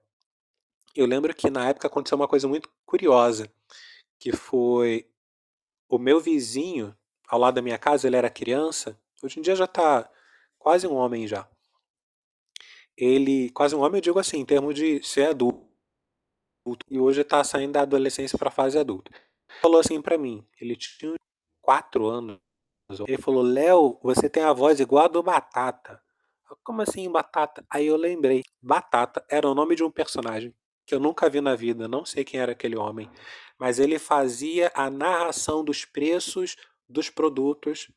[0.95, 3.51] eu lembro que na época aconteceu uma coisa muito curiosa,
[4.19, 5.09] que foi
[5.89, 6.97] o meu vizinho
[7.29, 10.09] ao lado da minha casa, ele era criança, hoje em dia já está
[10.59, 11.49] quase um homem já.
[12.97, 15.65] Ele, quase um homem, eu digo assim, em termos de ser adulto,
[16.89, 19.11] e hoje está saindo da adolescência para a fase adulta.
[19.13, 21.15] Ele falou assim para mim, ele tinha
[21.61, 22.39] quatro anos,
[23.07, 26.01] ele falou, Léo, você tem a voz igual a do Batata.
[26.63, 27.65] Como assim Batata?
[27.69, 28.43] Aí eu lembrei.
[28.63, 30.55] Batata era o nome de um personagem
[30.87, 33.11] que eu nunca vi na vida, não sei quem era aquele homem,
[33.59, 37.91] mas ele fazia a narração dos preços dos produtos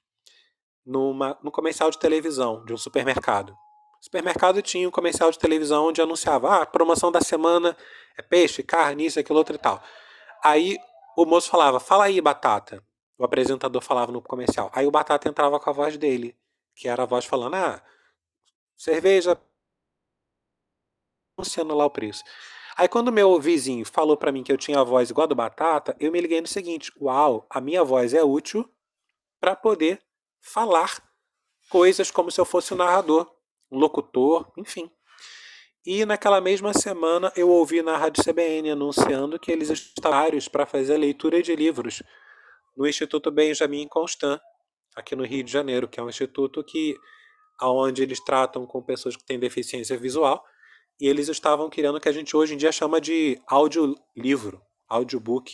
[0.86, 3.54] numa, num comercial de televisão de um supermercado.
[4.00, 7.76] O supermercado tinha um comercial de televisão onde anunciava: ah, a promoção da semana
[8.18, 9.82] é peixe, carne, isso, aquilo, outro e tal.
[10.44, 10.78] Aí
[11.16, 12.84] o moço falava: fala aí, batata.
[13.18, 14.70] O apresentador falava no comercial.
[14.74, 16.38] Aí o batata entrava com a voz dele,
[16.76, 17.82] que era a voz falando: ah
[18.76, 19.40] cerveja,
[21.36, 22.24] anunciando lá o preço.
[22.78, 25.34] Aí quando meu vizinho falou para mim que eu tinha a voz igual a do
[25.34, 28.70] Batata, eu me liguei no seguinte: uau, a minha voz é útil
[29.40, 30.00] para poder
[30.40, 31.02] falar
[31.70, 33.30] coisas como se eu fosse um narrador,
[33.72, 34.90] um locutor, enfim.
[35.86, 40.98] E naquela mesma semana eu ouvi na Rádio CBN anunciando que eles estavam para fazer
[40.98, 42.04] leitura de livros
[42.76, 44.40] no Instituto Benjamin Constant,
[44.96, 46.96] aqui no Rio de Janeiro, que é um instituto que
[47.62, 50.44] onde eles tratam com pessoas que têm deficiência visual,
[51.00, 55.52] e eles estavam criando o que a gente hoje em dia chama de audiolivro, audiobook.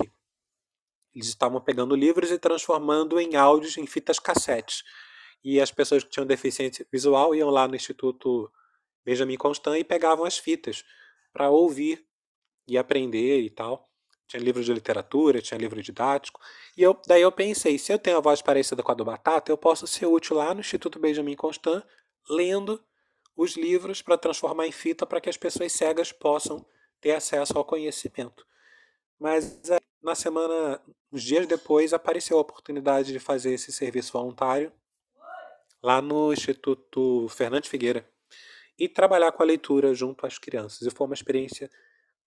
[1.14, 4.84] Eles estavam pegando livros e transformando em áudios em fitas cassetes.
[5.44, 8.52] E as pessoas que tinham deficiência visual iam lá no Instituto
[9.04, 10.84] Benjamin Constant e pegavam as fitas
[11.34, 12.06] para ouvir
[12.68, 13.90] e aprender e tal.
[14.28, 16.40] Tinha livro de literatura, tinha livro didático.
[16.78, 19.52] E eu, daí eu pensei, se eu tenho a voz parecida com a do Batata,
[19.52, 21.84] eu posso ser útil lá no Instituto Benjamin Constant,
[22.30, 22.82] lendo
[23.36, 26.66] os livros para transformar em fita para que as pessoas cegas possam
[27.02, 28.46] ter acesso ao conhecimento.
[29.20, 29.62] Mas
[30.02, 30.82] na semana,
[31.12, 34.72] uns dias depois, apareceu a oportunidade de fazer esse serviço voluntário
[35.84, 38.10] lá no Instituto Fernando Figueira
[38.80, 40.82] e trabalhar com a leitura junto às crianças.
[40.82, 41.70] E foi uma experiência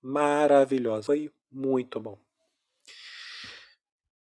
[0.02, 1.06] maravilhosa.
[1.06, 2.18] Foi muito bom.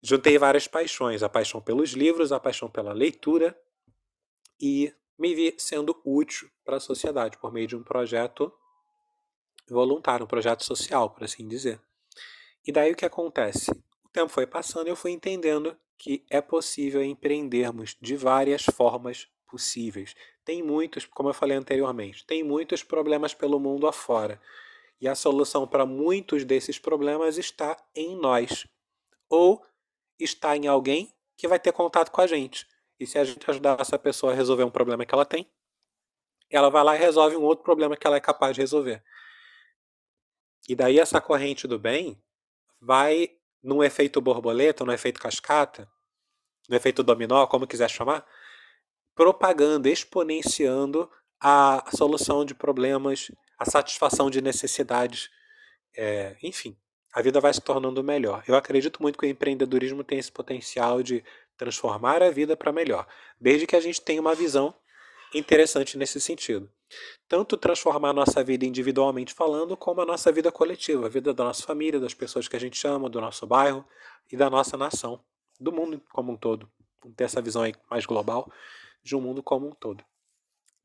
[0.02, 3.58] Juntei várias paixões: a paixão pelos livros, a paixão pela leitura
[4.62, 8.54] e me vi sendo útil para a sociedade por meio de um projeto
[9.70, 11.82] voluntário, um projeto social, por assim dizer.
[12.66, 13.72] E daí o que acontece?
[14.04, 19.28] O tempo foi passando e eu fui entendendo que é possível empreendermos de várias formas
[19.48, 20.16] possíveis.
[20.44, 24.42] Tem muitos, como eu falei anteriormente, tem muitos problemas pelo mundo afora.
[25.00, 28.66] E a solução para muitos desses problemas está em nós.
[29.30, 29.66] Ou
[30.20, 32.68] está em alguém que vai ter contato com a gente.
[33.00, 35.50] E se a gente ajudar essa pessoa a resolver um problema que ela tem,
[36.50, 39.04] ela vai lá e resolve um outro problema que ela é capaz de resolver.
[40.70, 42.22] E daí essa corrente do bem
[42.80, 45.90] vai num efeito borboleta, num efeito cascata,
[46.70, 48.26] no efeito dominó, como quiser chamar,
[49.16, 51.10] propagando, exponenciando
[51.40, 55.30] a solução de problemas, a satisfação de necessidades,
[55.96, 56.78] é, enfim,
[57.14, 58.44] a vida vai se tornando melhor.
[58.48, 61.24] Eu acredito muito que o empreendedorismo tem esse potencial de
[61.56, 63.08] transformar a vida para melhor,
[63.40, 64.74] desde que a gente tenha uma visão
[65.34, 66.70] interessante nesse sentido.
[67.28, 71.44] Tanto transformar a nossa vida individualmente falando, como a nossa vida coletiva, a vida da
[71.44, 73.86] nossa família, das pessoas que a gente ama, do nosso bairro
[74.32, 75.24] e da nossa nação,
[75.60, 76.70] do mundo como um todo.
[77.16, 78.52] Ter essa visão mais global
[79.04, 80.04] de um mundo como um todo.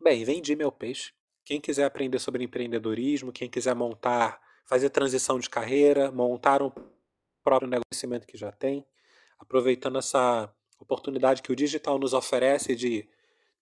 [0.01, 1.13] Bem, vendi meu peixe.
[1.45, 6.71] Quem quiser aprender sobre empreendedorismo, quem quiser montar, fazer transição de carreira, montar um
[7.43, 8.87] próprio negociamento que já tem,
[9.39, 13.09] aproveitando essa oportunidade que o digital nos oferece de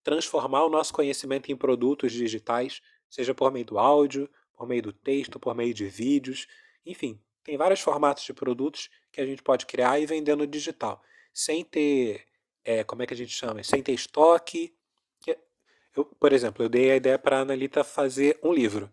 [0.07, 2.81] transformar o nosso conhecimento em produtos digitais,
[3.11, 6.47] seja por meio do áudio, por meio do texto, por meio de vídeos,
[6.87, 11.03] enfim, tem vários formatos de produtos que a gente pode criar e vender no digital,
[11.35, 12.25] sem ter,
[12.65, 13.61] é, como é que a gente chama?
[13.65, 14.73] Sem ter estoque.
[15.93, 18.89] Eu, por exemplo, eu dei a ideia para a Analita fazer um livro.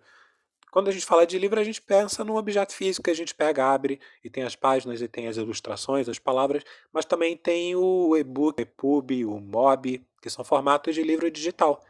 [0.71, 3.35] Quando a gente fala de livro, a gente pensa num objeto físico que a gente
[3.35, 7.75] pega, abre e tem as páginas e tem as ilustrações, as palavras, mas também tem
[7.75, 11.83] o e-book, o EPUB, o MOB, que são formatos de livro digital,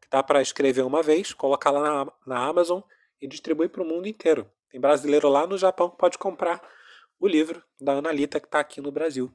[0.00, 2.80] que dá para escrever uma vez, colocar lá na, na Amazon
[3.20, 4.48] e distribuir para o mundo inteiro.
[4.70, 6.62] Tem brasileiro lá no Japão que pode comprar
[7.18, 9.28] o livro da Analita que está aqui no Brasil.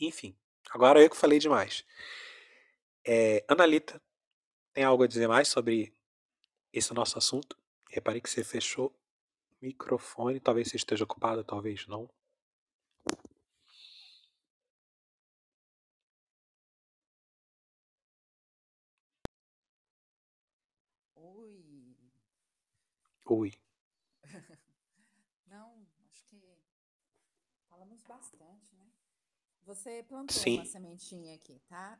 [0.00, 0.34] Enfim,
[0.70, 1.84] agora eu que falei demais.
[3.06, 4.00] É, Analita,
[4.72, 5.92] tem algo a dizer mais sobre
[6.72, 7.54] esse nosso assunto?
[7.90, 8.88] Reparei que você fechou
[9.60, 10.40] o microfone.
[10.40, 12.08] Talvez você esteja ocupado, talvez não.
[21.14, 21.66] Oi.
[23.26, 23.52] Oi.
[25.46, 26.40] Não, acho que
[27.68, 28.86] falamos bastante, né?
[29.64, 30.58] Você plantou Sim.
[30.58, 31.98] uma sementinha aqui, tá?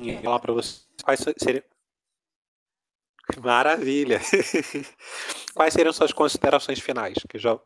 [0.00, 1.62] E para você quais seriam.
[3.42, 4.18] Maravilha!
[5.52, 7.16] Quais seriam suas considerações finais?
[7.28, 7.58] Que já...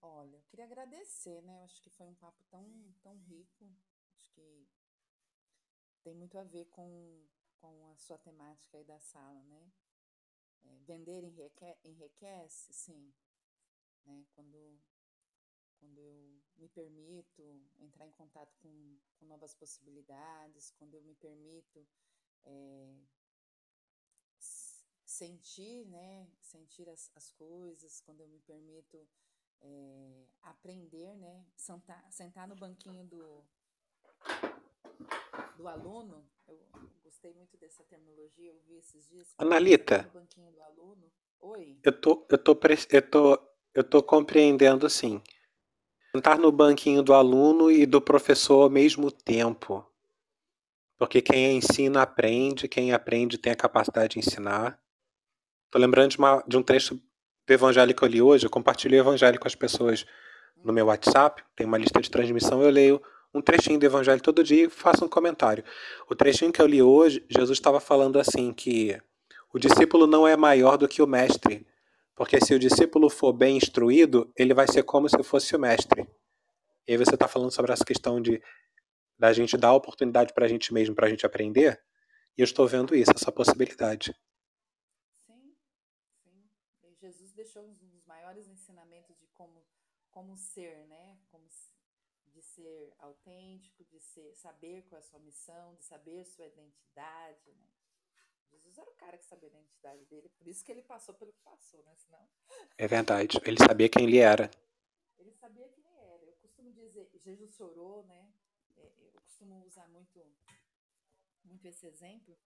[0.00, 1.58] Olha, eu queria agradecer, né?
[1.58, 2.64] Eu acho que foi um papo tão,
[3.02, 3.68] tão rico.
[4.14, 4.68] Acho que
[6.04, 7.26] tem muito a ver com,
[7.64, 9.72] com a sua temática aí da sala, né?
[10.64, 13.12] É, vender enrique, enriquece, sim.
[14.04, 14.26] Né?
[14.34, 14.78] Quando,
[15.80, 17.42] quando eu me permito
[17.80, 21.86] entrar em contato com, com novas possibilidades, quando eu me permito
[22.44, 22.94] é,
[25.06, 29.08] sentir, né, sentir as, as coisas, quando eu me permito
[29.62, 33.42] é, aprender, né, sentar, sentar no banquinho do,
[35.56, 36.56] do aluno, eu
[37.04, 39.34] gostei muito dessa terminologia, eu vi esses dias.
[39.38, 40.10] Analita.
[41.40, 41.76] Oi.
[41.82, 42.58] Eu tô, eu tô,
[42.90, 43.38] eu tô,
[43.74, 45.22] eu tô compreendendo assim.
[46.14, 49.84] Sentar no banquinho do aluno e do professor ao mesmo tempo.
[50.96, 54.80] Porque quem ensina aprende, quem aprende tem a capacidade de ensinar.
[55.66, 58.46] Estou lembrando de, uma, de, um trecho do evangelho que eu li hoje.
[58.46, 60.06] Eu compartilhei o evangelho com as pessoas
[60.56, 61.42] no meu WhatsApp.
[61.56, 62.62] Tem uma lista de transmissão.
[62.62, 63.02] Eu leio
[63.34, 65.64] um trechinho do evangelho todo dia e faço um comentário.
[66.08, 68.96] O trechinho que eu li hoje, Jesus estava falando assim que
[69.52, 71.66] o discípulo não é maior do que o mestre.
[72.14, 76.08] Porque se o discípulo for bem instruído, ele vai ser como se fosse o mestre.
[76.86, 78.40] E aí você está falando sobre essa questão de
[79.18, 81.80] da gente dar oportunidade para a gente mesmo, para a gente aprender.
[82.36, 84.14] E eu estou vendo isso, essa possibilidade.
[85.26, 85.56] Sim,
[86.22, 86.96] sim.
[87.00, 89.64] Jesus deixou um dos maiores ensinamentos de como,
[90.10, 91.16] como ser, né?
[92.54, 97.68] Ser autêntico, de ser, saber qual é a sua missão, de saber sua identidade, né?
[98.48, 101.32] Jesus era o cara que sabia a identidade dele, por isso que ele passou pelo
[101.32, 101.96] que passou, né?
[101.96, 102.28] Senão...
[102.78, 104.48] É verdade, ele sabia quem ele era.
[105.18, 106.24] Ele sabia quem ele era.
[106.24, 108.32] Eu costumo dizer, Jesus chorou, né?
[108.76, 110.24] É, eu costumo usar muito,
[111.42, 112.38] muito esse exemplo.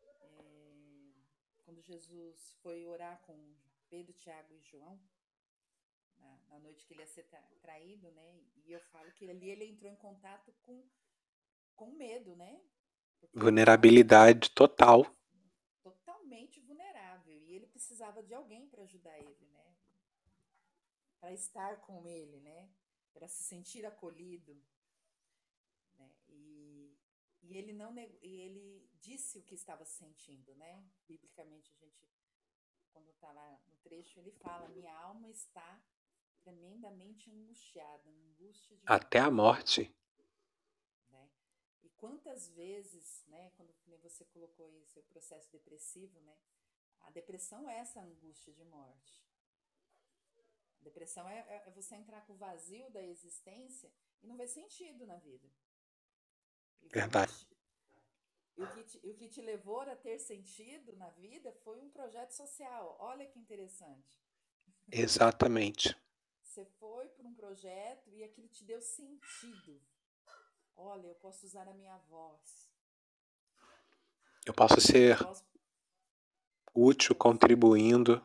[0.00, 0.74] É,
[1.64, 3.56] quando Jesus foi orar com
[3.90, 5.00] Pedro, Tiago e João,
[6.24, 7.24] na, na, noite que ele ia ser
[7.60, 8.40] traído, né?
[8.64, 10.82] E eu falo que ali ele entrou em contato com,
[11.76, 12.60] com medo, né?
[13.20, 15.06] Porque Vulnerabilidade total.
[15.82, 17.38] Totalmente vulnerável.
[17.42, 19.76] E ele precisava de alguém para ajudar ele, né?
[21.20, 22.68] Para estar com ele, né?
[23.14, 24.60] para se sentir acolhido.
[25.96, 26.10] Né?
[26.28, 26.98] E,
[27.42, 30.84] e, ele não e ele disse o que estava sentindo, né?
[31.06, 32.12] Biblicamente a gente
[32.92, 35.80] quando está lá no trecho ele fala: minha alma está
[36.44, 39.92] tremendamente angustiada, angústia de até a morte.
[41.10, 41.30] Né?
[41.82, 43.50] E quantas vezes, né?
[43.56, 46.36] Quando você colocou aí seu processo depressivo, né?
[47.00, 49.24] A depressão é essa angústia de morte.
[50.80, 53.90] A depressão é, é, é você entrar com o vazio da existência
[54.22, 55.48] e não ver sentido na vida.
[56.82, 57.48] Verdade.
[58.56, 61.90] E o, que te, o que te levou a ter sentido na vida foi um
[61.90, 62.96] projeto social.
[63.00, 64.22] Olha que interessante.
[64.92, 65.96] Exatamente.
[66.54, 69.82] Você foi para um projeto e aquilo te deu sentido.
[70.76, 72.70] Olha, eu posso usar a minha voz.
[74.46, 75.44] Eu posso ser eu posso...
[76.72, 78.24] útil, contribuindo.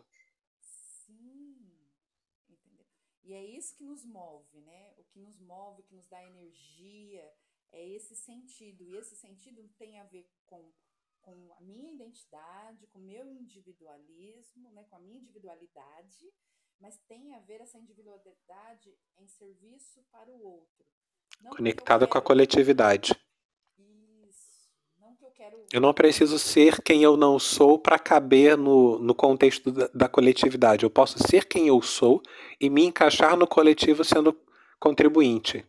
[3.23, 4.93] E é isso que nos move, né?
[4.99, 7.33] O que nos move, o que nos dá energia,
[7.71, 8.83] é esse sentido.
[8.83, 10.71] E esse sentido tem a ver com,
[11.19, 14.83] com a minha identidade, com o meu individualismo, né?
[14.83, 16.31] com a minha individualidade,
[16.79, 20.85] mas tem a ver essa individualidade em serviço para o outro.
[21.41, 23.13] Não Conectada com a coletividade.
[24.99, 25.65] Não que eu quero.
[25.71, 30.09] Eu não preciso ser quem eu não sou para caber no, no contexto da, da,
[30.09, 30.83] coletividade.
[30.83, 32.21] Eu posso ser quem eu sou
[32.59, 34.37] e me encaixar no coletivo sendo
[34.79, 35.65] contribuinte.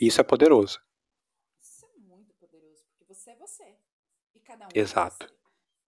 [0.00, 0.80] Isso é poderoso.
[1.60, 3.76] Isso é muito poderoso, porque você é você.
[4.34, 5.26] E cada um Exato.
[5.26, 5.36] é você.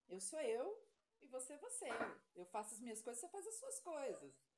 [0.09, 0.83] Eu sou eu
[1.21, 1.89] e você é você.
[2.35, 4.48] Eu faço as minhas coisas, você faz as suas coisas.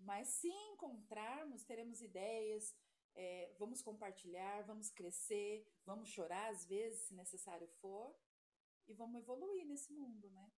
[0.00, 2.74] Mas se encontrarmos, teremos ideias,
[3.14, 8.14] é, vamos compartilhar, vamos crescer, vamos chorar às vezes, se necessário for,
[8.88, 10.50] e vamos evoluir nesse mundo, né?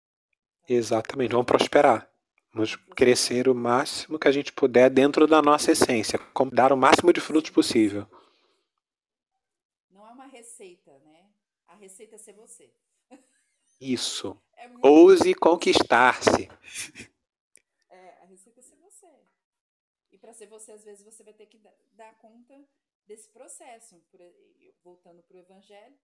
[0.62, 2.10] Então, Exatamente, vamos prosperar.
[2.54, 6.20] Vamos crescer o máximo que a gente puder dentro da nossa essência,
[6.52, 8.06] dar o máximo de frutos possível.
[9.90, 11.30] Não é uma receita, né?
[11.66, 12.72] A receita é ser você.
[13.80, 14.36] Isso.
[14.54, 16.48] É Ouse conquistar-se.
[20.22, 21.60] Para ser você, às vezes você vai ter que
[21.90, 22.54] dar conta
[23.04, 24.00] desse processo.
[24.84, 25.98] voltando para o Evangelho,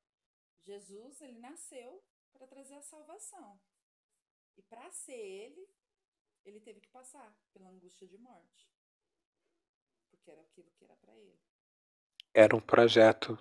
[0.64, 2.02] Jesus ele nasceu
[2.32, 3.58] para trazer a salvação.
[4.56, 5.68] E para ser ele,
[6.44, 8.68] ele teve que passar pela angústia de morte.
[10.10, 11.38] Porque era aquilo que era para ele.
[12.34, 13.38] Era um projeto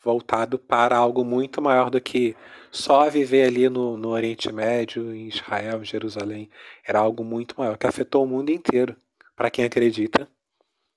[0.00, 2.36] voltado para algo muito maior do que
[2.70, 6.48] só viver ali no, no Oriente Médio, em Israel, em Jerusalém.
[6.84, 8.96] Era algo muito maior, que afetou o mundo inteiro
[9.38, 10.28] para quem acredita.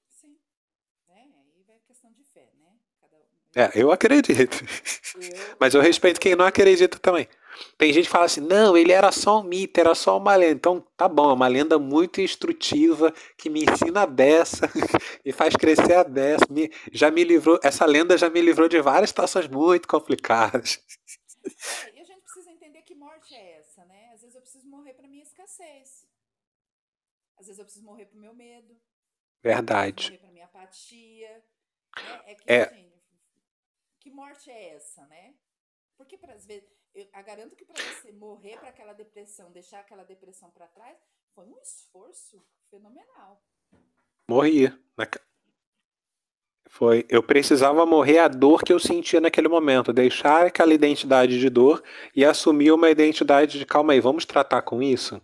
[0.10, 0.36] Sim.
[1.10, 2.72] É, aí vai questão de fé, né?
[3.00, 3.22] Cada um...
[3.56, 4.32] É, eu acredito.
[4.32, 5.56] Eu...
[5.60, 7.28] Mas eu respeito quem não acredita também.
[7.78, 10.54] Tem gente que fala assim, não, ele era só um mito, era só uma lenda.
[10.54, 14.68] Então, tá bom, é uma lenda muito instrutiva, que me ensina a dessa,
[15.24, 16.46] e faz crescer a dessa.
[16.50, 20.82] Me, já me livrou, essa lenda já me livrou de várias situações muito complicadas.
[21.46, 24.10] É, e a gente precisa entender que morte é essa, né?
[24.16, 26.01] Às vezes eu preciso morrer para minha escassez.
[27.42, 28.80] Às vezes eu preciso morrer pro meu medo.
[29.42, 30.06] Verdade.
[30.06, 31.44] Morrer pra minha apatia.
[31.98, 32.22] Né?
[32.28, 32.62] É que, é.
[32.62, 32.92] Assim,
[34.00, 35.34] que morte é essa, né?
[35.98, 40.52] Porque, às vezes, eu garanto que para você morrer para aquela depressão, deixar aquela depressão
[40.52, 40.96] para trás,
[41.34, 43.44] foi um esforço fenomenal.
[44.28, 44.72] Morri.
[46.68, 51.50] Foi, eu precisava morrer a dor que eu sentia naquele momento, deixar aquela identidade de
[51.50, 51.84] dor
[52.16, 55.22] e assumir uma identidade de calma aí, vamos tratar com isso?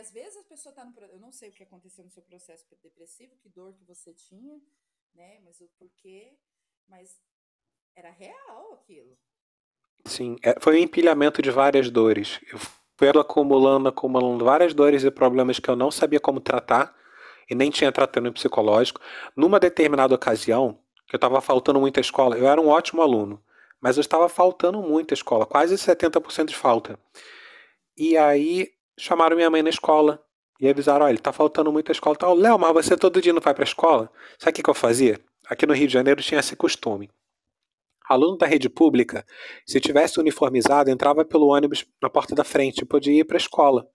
[0.00, 0.92] Às vezes a pessoa está no.
[1.12, 4.60] Eu não sei o que aconteceu no seu processo depressivo, que dor que você tinha,
[5.14, 5.38] né?
[5.44, 6.32] Mas o porquê.
[6.88, 7.20] Mas
[7.94, 9.16] era real aquilo.
[10.06, 12.40] Sim, é, foi um empilhamento de várias dores.
[12.50, 12.58] Eu
[12.96, 16.96] fui acumulando, acumulando várias dores e problemas que eu não sabia como tratar
[17.48, 19.00] e nem tinha tratamento psicológico.
[19.36, 23.42] Numa determinada ocasião, que eu estava faltando muita escola, eu era um ótimo aluno,
[23.80, 26.98] mas eu estava faltando muita escola, quase 70% de falta.
[27.96, 30.22] E aí chamaram minha mãe na escola
[30.60, 32.16] e avisaram: olha, tá faltando muita escola.
[32.16, 32.34] Tal.
[32.34, 34.10] Léo, mas você todo dia não vai para a escola?
[34.38, 35.18] Sabe o que, que eu fazia?
[35.48, 37.10] Aqui no Rio de Janeiro tinha esse costume.
[38.08, 39.24] Aluno da rede pública,
[39.64, 43.38] se tivesse uniformizado, entrava pelo ônibus na porta da frente e podia ir para a
[43.38, 43.88] escola.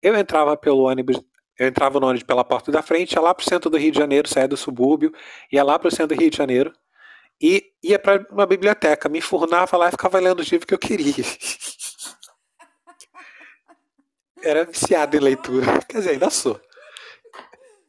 [0.00, 1.20] Eu entrava pelo ônibus,
[1.58, 3.90] eu entrava no ônibus pela porta da frente, ia lá para o centro do Rio
[3.90, 5.12] de Janeiro, saía do subúrbio,
[5.52, 6.72] ia lá para o centro do Rio de Janeiro
[7.42, 10.78] e ia para uma biblioteca, me enfurnava lá e ficava lendo os livros que eu
[10.78, 11.24] queria.
[14.42, 15.66] Era viciado em leitura.
[15.88, 16.60] Quer dizer, ainda sou.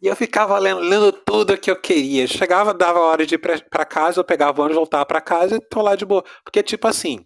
[0.01, 2.25] E eu ficava lendo, lendo tudo que eu queria.
[2.27, 5.61] Chegava, dava hora de ir para casa, eu pegava o ônibus, voltava para casa e
[5.61, 6.23] tô lá de boa.
[6.43, 7.25] Porque, tipo assim,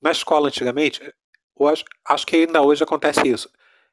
[0.00, 1.00] na escola antigamente,
[1.54, 3.50] hoje, acho que ainda hoje acontece isso.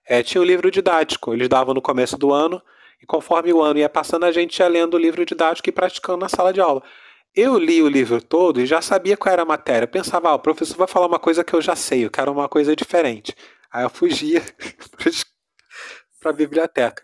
[0.07, 1.33] é, tinha o livro didático.
[1.33, 2.61] Eles davam no começo do ano,
[3.01, 6.19] e conforme o ano ia passando, a gente ia lendo o livro didático e praticando
[6.19, 6.81] na sala de aula.
[7.35, 9.85] Eu li o livro todo e já sabia qual era a matéria.
[9.85, 12.31] Eu pensava, ah, o professor vai falar uma coisa que eu já sei, eu quero
[12.31, 13.35] uma coisa diferente.
[13.73, 14.41] Aí eu fugia
[16.21, 17.03] para a biblioteca.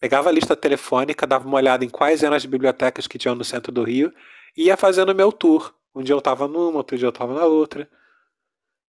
[0.00, 3.44] Pegava a lista telefônica, dava uma olhada em quais eram as bibliotecas que tinham no
[3.44, 4.12] centro do Rio
[4.56, 5.72] e ia fazendo meu tour.
[5.94, 7.88] Um dia eu estava numa, outro dia eu estava na outra.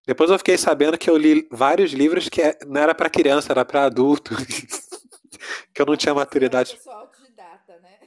[0.07, 3.51] Depois eu fiquei sabendo que eu li vários livros que é, não era para criança,
[3.51, 4.35] era para adulto.
[5.73, 6.73] que eu não tinha maturidade.
[6.73, 7.99] Eu sou autodidata, né?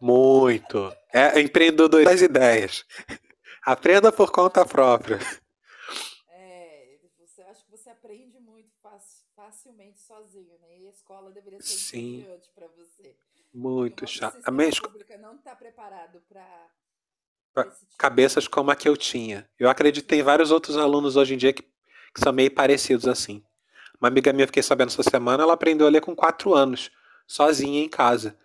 [0.00, 0.92] Muito.
[1.12, 2.84] É empreendedor das ideias.
[3.64, 5.18] Aprenda por conta própria.
[7.50, 8.70] Acho que você aprende muito
[9.34, 10.78] facilmente sozinho, né?
[10.78, 12.18] E a escola deveria ser Sim.
[12.18, 13.16] importante para você.
[13.52, 14.40] Muito chato.
[14.44, 16.70] A minha pública não está preparado para
[17.54, 19.50] tipo cabeças como a que eu tinha.
[19.58, 23.08] Eu acredito que tem vários outros alunos hoje em dia que, que são meio parecidos
[23.08, 23.44] assim.
[24.00, 26.90] Uma amiga minha, fiquei sabendo essa semana, ela aprendeu a ler com 4 anos,
[27.26, 28.38] sozinha em casa.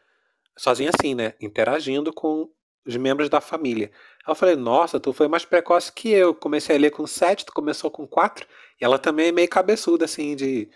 [0.57, 1.35] Sozinha assim, né?
[1.39, 2.49] Interagindo com
[2.85, 3.91] os membros da família.
[4.25, 6.33] Aí eu falei, nossa, tu foi mais precoce que eu.
[6.35, 8.47] Comecei a ler com 7, tu começou com 4.
[8.79, 10.69] E ela também é meio cabeçuda, assim, de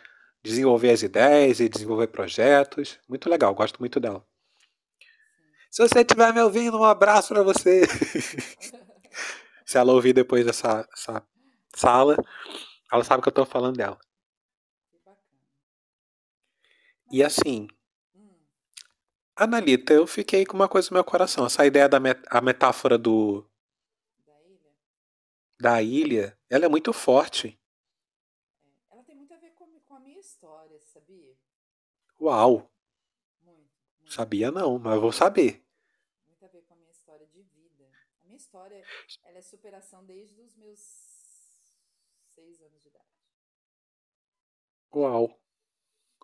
[0.44, 2.99] desenvolver as ideias e desenvolver projetos.
[3.07, 4.26] Muito legal, gosto muito dela.
[5.69, 7.84] Se você estiver me ouvindo, um abraço para você.
[9.65, 11.23] Se ela ouvir depois dessa, dessa
[11.76, 12.18] sala,
[12.91, 13.99] ela sabe que eu estou falando dela.
[17.11, 17.68] E assim.
[19.41, 21.45] Analita, eu fiquei com uma coisa no meu coração.
[21.45, 23.49] Essa ideia da met a metáfora do.
[24.28, 24.76] Da ilha?
[25.57, 27.57] Da ilha, ela é muito forte.
[28.61, 31.38] É, ela tem muito a ver com, com a minha história, sabia?
[32.20, 32.70] Uau!
[33.41, 34.11] Muito, muito.
[34.11, 35.64] Sabia não, mas eu vou saber.
[36.28, 37.90] Muito a ver com a minha história de vida.
[38.22, 38.84] A minha história,
[39.24, 40.82] ela é superação desde os meus
[42.28, 43.07] seis anos de idade.
[44.94, 45.39] Uau!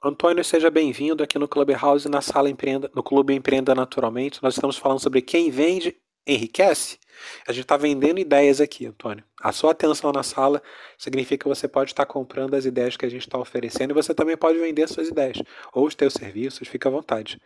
[0.08, 4.38] Antônio, seja bem-vindo aqui no Clubhouse, na sala Empreenda, no Clube Empreenda Naturalmente.
[4.44, 7.00] Nós estamos falando sobre quem vende enriquece.
[7.48, 9.24] A gente está vendendo ideias aqui, Antônio.
[9.42, 10.62] A sua atenção na sala
[10.96, 14.14] significa que você pode estar comprando as ideias que a gente está oferecendo e você
[14.14, 15.42] também pode vender suas ideias
[15.74, 17.42] ou os seus serviços, fica à vontade.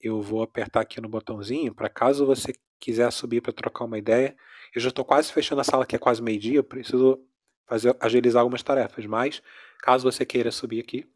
[0.00, 4.36] Eu vou apertar aqui no botãozinho para caso você quiser subir para trocar uma ideia.
[4.74, 7.20] Eu já estou quase fechando a sala, que é quase meio-dia, preciso
[7.64, 9.40] fazer, agilizar algumas tarefas, mas
[9.78, 11.06] caso você queira subir aqui,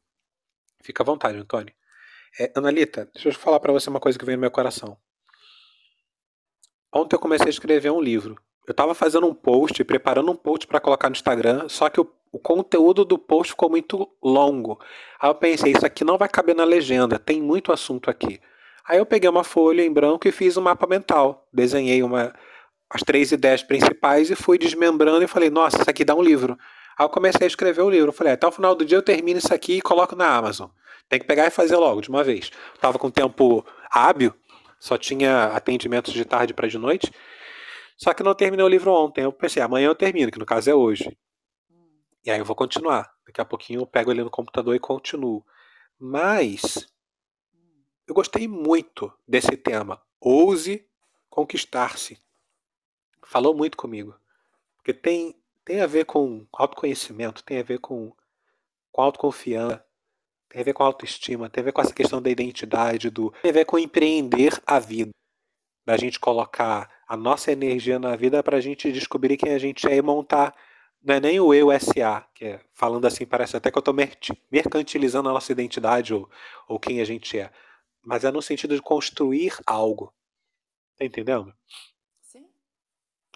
[0.86, 1.74] Fica à vontade, Antônio.
[2.38, 4.96] É, Analita, deixa eu falar para você uma coisa que veio no meu coração.
[6.94, 8.36] Ontem eu comecei a escrever um livro.
[8.68, 12.08] Eu estava fazendo um post, preparando um post para colocar no Instagram, só que o,
[12.30, 14.78] o, conteúdo do post ficou muito longo.
[15.20, 18.40] Aí eu pensei, isso aqui não vai caber na legenda, tem muito assunto aqui.
[18.86, 21.48] Aí eu peguei uma folha em branco e fiz um mapa mental.
[21.52, 22.32] Desenhei uma,
[22.88, 26.56] as três ideias principais e fui desmembrando e falei, nossa, isso aqui dá um livro.
[26.98, 28.08] Aí eu comecei a escrever o livro.
[28.08, 30.70] Eu falei, até o final do dia eu termino isso aqui e coloco na Amazon.
[31.08, 32.50] Tem que pegar e fazer logo, de uma vez.
[32.74, 34.34] Estava com tempo hábil,
[34.78, 37.12] só tinha atendimentos de tarde para de noite.
[37.96, 39.24] Só que não terminei o livro ontem.
[39.24, 41.16] Eu pensei, amanhã eu termino, que no caso é hoje.
[42.24, 43.10] E aí eu vou continuar.
[43.24, 45.44] Daqui a pouquinho eu pego ele no computador e continuo.
[45.98, 46.88] Mas
[48.06, 50.02] eu gostei muito desse tema.
[50.20, 50.86] Ouse
[51.30, 52.18] conquistar-se.
[53.24, 54.14] Falou muito comigo.
[54.76, 55.34] Porque tem
[55.66, 58.14] tem a ver com autoconhecimento, tem a ver com,
[58.92, 59.84] com autoconfiança,
[60.48, 63.50] tem a ver com autoestima, tem a ver com essa questão da identidade, do, tem
[63.50, 65.10] a ver com empreender a vida.
[65.84, 69.86] Da gente colocar a nossa energia na vida para a gente descobrir quem a gente
[69.88, 70.54] é e montar.
[71.02, 73.94] Não é nem o eu SA, que é, falando assim, parece até que eu estou
[74.50, 76.30] mercantilizando a nossa identidade ou,
[76.68, 77.50] ou quem a gente é.
[78.04, 80.12] Mas é no sentido de construir algo.
[80.96, 81.52] Tá entendendo?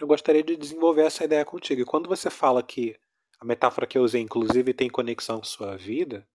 [0.00, 1.82] Eu gostaria de desenvolver essa ideia contigo.
[1.82, 2.98] E quando você fala que
[3.38, 6.26] a metáfora que eu usei, inclusive, tem conexão com sua vida,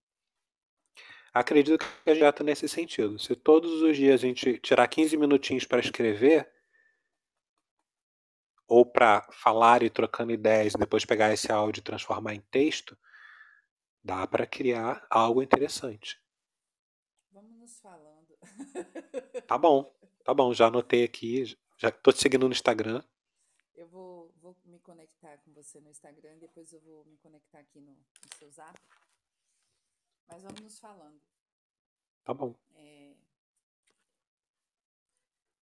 [1.33, 3.19] acredito que é direto nesse sentido.
[3.19, 6.49] Se todos os dias a gente tirar 15 minutinhos para escrever,
[8.67, 12.97] ou para falar e trocando ideias, e depois pegar esse áudio e transformar em texto,
[14.03, 16.19] dá para criar algo interessante.
[17.31, 18.37] Vamos nos falando.
[19.45, 19.93] Tá bom,
[20.23, 21.45] tá bom, já anotei aqui,
[21.77, 23.03] já estou te seguindo no Instagram.
[23.75, 27.81] Eu vou, vou me conectar com você no Instagram, depois eu vou me conectar aqui
[27.81, 28.79] no, no seu zap.
[30.27, 31.21] Mas vamos nos falando.
[32.23, 32.55] Tá bom.
[32.73, 33.15] É...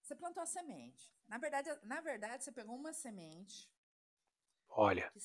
[0.02, 1.12] Você plantou a semente.
[1.28, 3.70] Na verdade, na verdade, você pegou uma semente.
[4.70, 5.10] Olha.
[5.12, 5.20] Que...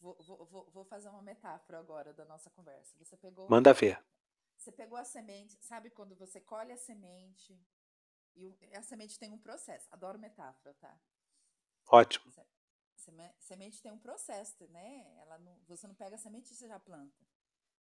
[0.00, 2.96] Vou, vou, vou fazer uma metáfora agora da nossa conversa.
[2.98, 3.48] Você pegou.
[3.50, 4.02] Manda ver.
[4.56, 5.62] Você pegou a semente.
[5.62, 7.60] Sabe quando você colhe a semente?
[8.34, 9.86] E a semente tem um processo.
[9.92, 10.98] Adoro metáfora, tá?
[11.90, 12.30] Ótimo.
[13.50, 15.04] Semente tem um processo, né?
[15.22, 17.26] Ela não, você não pega a semente e você já planta.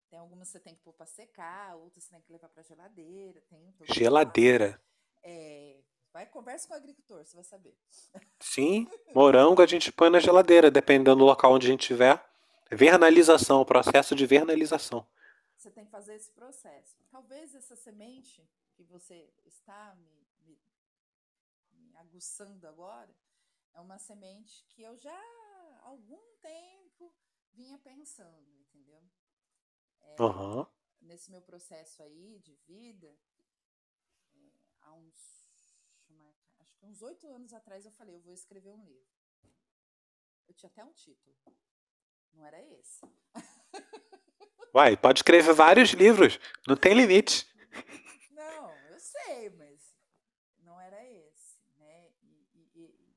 [0.08, 2.62] Tem algumas que você tem que pôr para secar, outras você tem que levar para
[2.62, 3.40] geladeira.
[3.48, 4.80] Tem geladeira.
[5.20, 5.80] É,
[6.12, 7.76] vai conversa com o agricultor, você vai saber.
[8.38, 12.24] Sim, morango a gente põe na geladeira, dependendo do local onde a gente estiver.
[12.70, 15.04] Vernalização, processo de vernalização.
[15.56, 16.96] Você tem que fazer esse processo.
[17.10, 20.56] Talvez essa semente que você está me, me,
[21.72, 23.12] me aguçando agora
[23.78, 27.14] é uma semente que eu já há algum tempo
[27.52, 29.00] vinha pensando, entendeu?
[30.00, 30.66] É, uhum.
[31.00, 33.16] Nesse meu processo aí de vida,
[34.34, 34.50] é,
[34.80, 35.78] há uns,
[36.58, 39.16] acho que uns oito anos atrás eu falei, eu vou escrever um livro.
[40.48, 41.36] Eu tinha até um título.
[42.32, 43.00] Não era esse.
[44.74, 47.46] Uai, pode escrever vários livros, não tem limite.
[48.32, 49.96] Não, eu sei, mas
[50.58, 52.10] não era esse, né?
[52.22, 53.08] E, e, e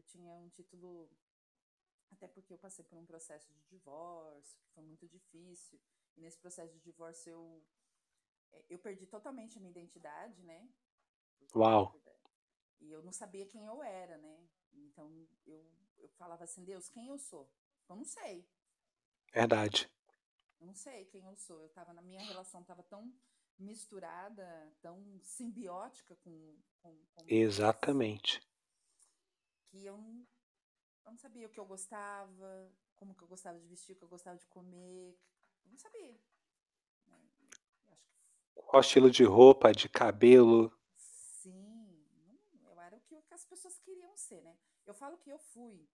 [0.00, 1.10] eu tinha um título
[2.10, 5.80] até porque eu passei por um processo de divórcio, que foi muito difícil.
[6.16, 7.64] E nesse processo de divórcio eu,
[8.52, 10.68] é, eu perdi totalmente a minha identidade, né?
[11.54, 11.94] Uau!
[12.80, 14.48] E eu não sabia quem eu era, né?
[14.72, 15.64] Então eu,
[15.98, 17.50] eu falava assim, Deus, quem eu sou?
[17.88, 18.48] Eu não sei.
[19.32, 19.90] Verdade.
[20.58, 21.60] Eu não sei quem eu sou.
[21.60, 23.12] Eu tava na minha relação estava tão
[23.58, 28.40] misturada, tão simbiótica com, com, com Exatamente.
[29.68, 30.26] Que eu não,
[31.10, 34.04] eu não sabia o que eu gostava, como que eu gostava de vestir, o que
[34.04, 35.18] eu gostava de comer.
[35.64, 36.16] Eu não sabia.
[37.08, 37.20] Né?
[38.54, 40.72] Qual estilo de roupa, de cabelo?
[40.94, 42.06] Sim,
[42.62, 44.56] eu era o que as pessoas queriam ser, né?
[44.86, 45.84] Eu falo que eu fui.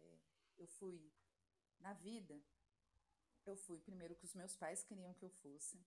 [0.00, 0.18] É,
[0.58, 1.00] eu fui
[1.78, 2.36] na vida.
[3.46, 5.78] Eu fui primeiro que os meus pais queriam que eu fosse.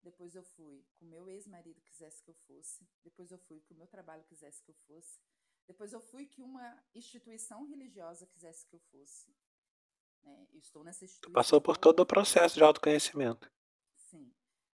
[0.00, 2.86] Depois eu fui com meu ex-marido quisesse que eu fosse.
[3.02, 5.18] Depois eu fui que o meu trabalho quisesse que eu fosse.
[5.66, 9.34] Depois eu fui que uma instituição religiosa quisesse que eu fosse.
[10.22, 10.46] Né?
[10.54, 11.32] estou nessa instituição.
[11.32, 13.50] Passou por todo o processo de autoconhecimento.
[13.96, 14.32] Sim.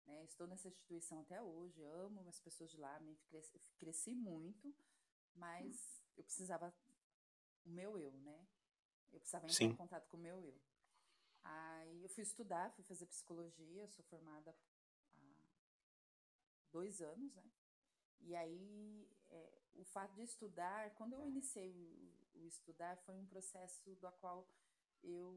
[0.06, 0.24] Né?
[0.26, 4.74] Estou nessa instituição até hoje, amo as pessoas de lá, me cresci, cresci muito,
[5.34, 6.74] mas eu precisava
[7.66, 8.48] o meu eu, né?
[9.12, 9.66] Eu precisava entrar Sim.
[9.66, 10.62] em contato com o meu eu.
[11.44, 14.56] Aí eu fui estudar, fui fazer psicologia, sou formada
[15.12, 15.52] há
[16.72, 17.52] dois anos, né?
[18.22, 23.26] E aí é, o fato de estudar, quando eu iniciei o, o estudar, foi um
[23.26, 24.48] processo do qual
[25.04, 25.36] eu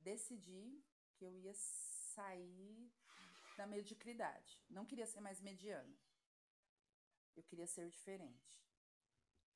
[0.00, 0.82] decidi
[1.14, 2.90] que eu ia sair
[3.56, 4.62] da mediocridade.
[4.68, 5.96] Não queria ser mais mediana.
[7.36, 8.50] Eu queria ser diferente.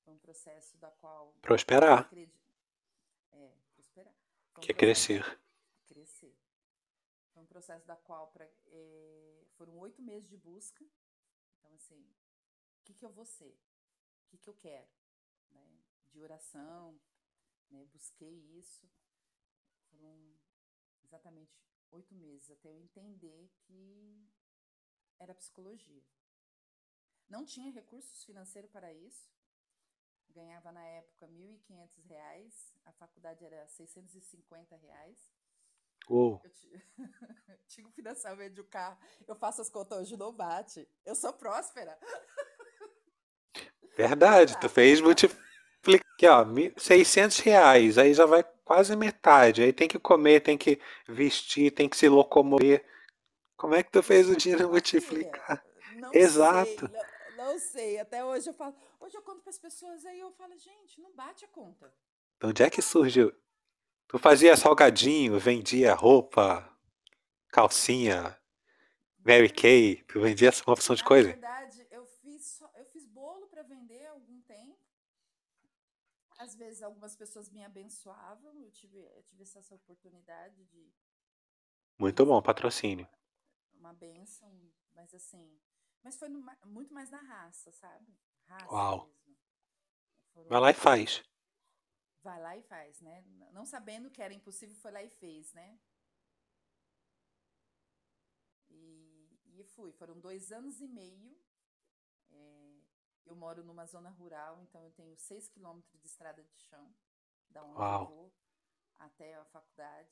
[0.05, 1.35] Foi um processo da qual.
[1.41, 2.01] Prosperar.
[2.01, 2.39] Acredito,
[3.33, 4.15] é, prosperar.
[4.57, 5.41] Um que é crescer.
[5.87, 6.37] Crescer.
[7.33, 10.85] Foi um processo da qual pra, é, foram oito meses de busca.
[11.59, 13.59] Então, assim, o que, que eu vou ser?
[14.35, 14.89] Que, que eu quero,
[15.51, 15.81] né?
[16.11, 17.01] de oração,
[17.71, 17.85] né?
[17.93, 18.91] busquei isso.
[19.91, 20.37] Foram
[21.05, 21.57] exatamente
[21.93, 24.29] oito meses até eu entender que
[25.19, 26.05] era psicologia.
[27.29, 29.33] Não tinha recursos financeiros para isso.
[30.31, 31.33] Ganhava na época R$
[31.69, 35.33] 1.500, a faculdade era 650 reais.
[36.09, 36.43] Uou.
[36.43, 36.51] Eu
[37.69, 38.99] tinha o financiamento de um carro.
[39.29, 40.89] Eu faço as contas hoje, não bate.
[41.05, 41.97] Eu sou próspera.
[43.97, 45.45] Verdade, tu fez multiplicar
[46.15, 46.45] aqui, ó,
[46.77, 51.89] 600 reais, aí já vai quase metade, aí tem que comer, tem que vestir, tem
[51.89, 52.85] que se locomover.
[53.57, 55.63] Como é que tu fez o dinheiro multiplicar?
[55.97, 56.89] Não Exato.
[56.89, 56.99] Sei,
[57.37, 60.33] não, não, sei, até hoje eu falo, hoje eu conto para as pessoas, aí eu
[60.33, 61.93] falo, gente, não bate a conta.
[62.37, 63.33] Então, onde é que surgiu?
[64.09, 66.69] Tu fazia salgadinho, vendia roupa,
[67.49, 68.37] calcinha,
[69.25, 71.29] Mary Kay, tu vendia uma opção de coisa?
[71.29, 71.64] verdade,
[74.15, 74.79] algum tempo.
[76.39, 80.93] Às vezes algumas pessoas me abençoavam, eu tive, eu tive essa oportunidade de.
[81.99, 83.09] Muito bom, patrocínio.
[83.75, 84.51] Uma benção,
[84.95, 85.61] mas assim.
[86.03, 88.13] Mas foi no, muito mais na raça, sabe?
[88.47, 89.07] Raça Uau.
[89.07, 89.37] mesmo.
[90.33, 91.23] Foram Vai lá e faz.
[92.23, 93.23] Vai lá e faz, né?
[93.53, 95.79] Não sabendo que era impossível, foi lá e fez, né?
[98.69, 99.93] E, e fui.
[99.93, 101.37] Foram dois anos e meio
[103.27, 106.95] eu moro numa zona rural, então eu tenho seis quilômetros de estrada de chão,
[107.51, 108.03] da onde Uau.
[108.03, 108.33] eu vou
[108.99, 110.11] até a faculdade.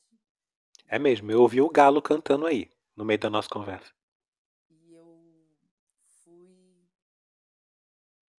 [0.86, 3.92] É mesmo, eu ouvi o galo cantando aí, no meio da nossa conversa.
[4.70, 5.58] E eu
[6.22, 6.88] fui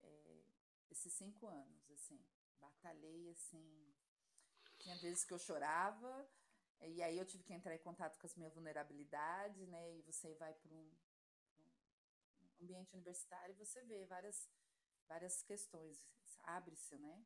[0.01, 0.43] é,
[0.91, 2.19] esses cinco anos, assim,
[2.59, 3.93] batalhei, assim,
[4.79, 6.27] tinha vezes que eu chorava,
[6.81, 10.33] e aí eu tive que entrar em contato com as minhas vulnerabilidades, né, e você
[10.35, 10.91] vai para um,
[12.41, 14.49] um ambiente universitário e você vê várias
[15.07, 16.07] várias questões,
[16.43, 17.25] abre-se, né?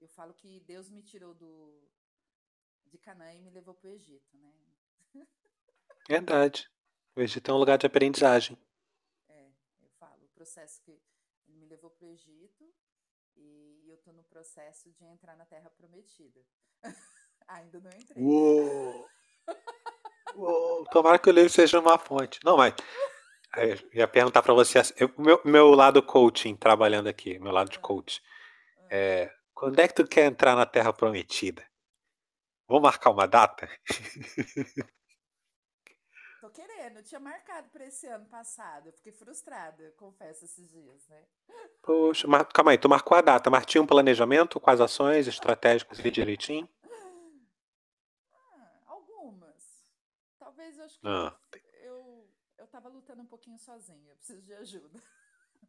[0.00, 1.88] Eu falo que Deus me tirou do
[2.86, 4.52] de Canaã e me levou para o Egito, né?
[6.08, 6.70] Verdade.
[7.16, 8.58] O Egito é um lugar de aprendizagem.
[9.28, 9.50] É,
[9.80, 11.02] eu falo, o processo que ele
[11.46, 12.74] me levou para o Egito
[13.36, 16.40] e eu estou no processo de entrar na Terra Prometida.
[17.48, 18.22] Ainda não entrei.
[18.22, 19.08] Uou!
[20.34, 20.84] Uou!
[20.86, 22.40] Tomara que o livro seja uma fonte.
[22.44, 22.74] Não, mas
[23.56, 24.80] eu ia perguntar para você,
[25.16, 28.22] o meu, meu lado coaching trabalhando aqui, meu lado de Ah, coach.
[28.90, 31.64] É, quando é que tu quer entrar na Terra Prometida?
[32.68, 33.68] Vamos marcar uma data?
[36.40, 38.88] Tô querendo, eu tinha marcado para esse ano passado.
[38.88, 41.24] Eu fiquei frustrada, confesso, esses dias, né?
[41.80, 45.28] Poxa, mas, calma aí, tu marcou a data, mas tinha um planejamento com as ações
[45.28, 46.68] estratégicas ali direitinho?
[48.34, 49.84] Ah, algumas.
[50.38, 51.32] Talvez eu acho que Ah,
[52.62, 55.00] eu, tava lutando um pouquinho sozinha, eu preciso de ajuda.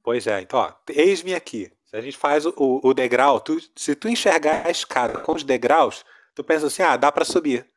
[0.02, 1.72] pois é, então, ó, eis-me aqui.
[1.86, 2.54] Se a gente faz o,
[2.84, 6.04] o degrau, tu- se tu enxergar a escada com os degraus,
[6.34, 7.70] tu pensa assim, ah, dá pra subir.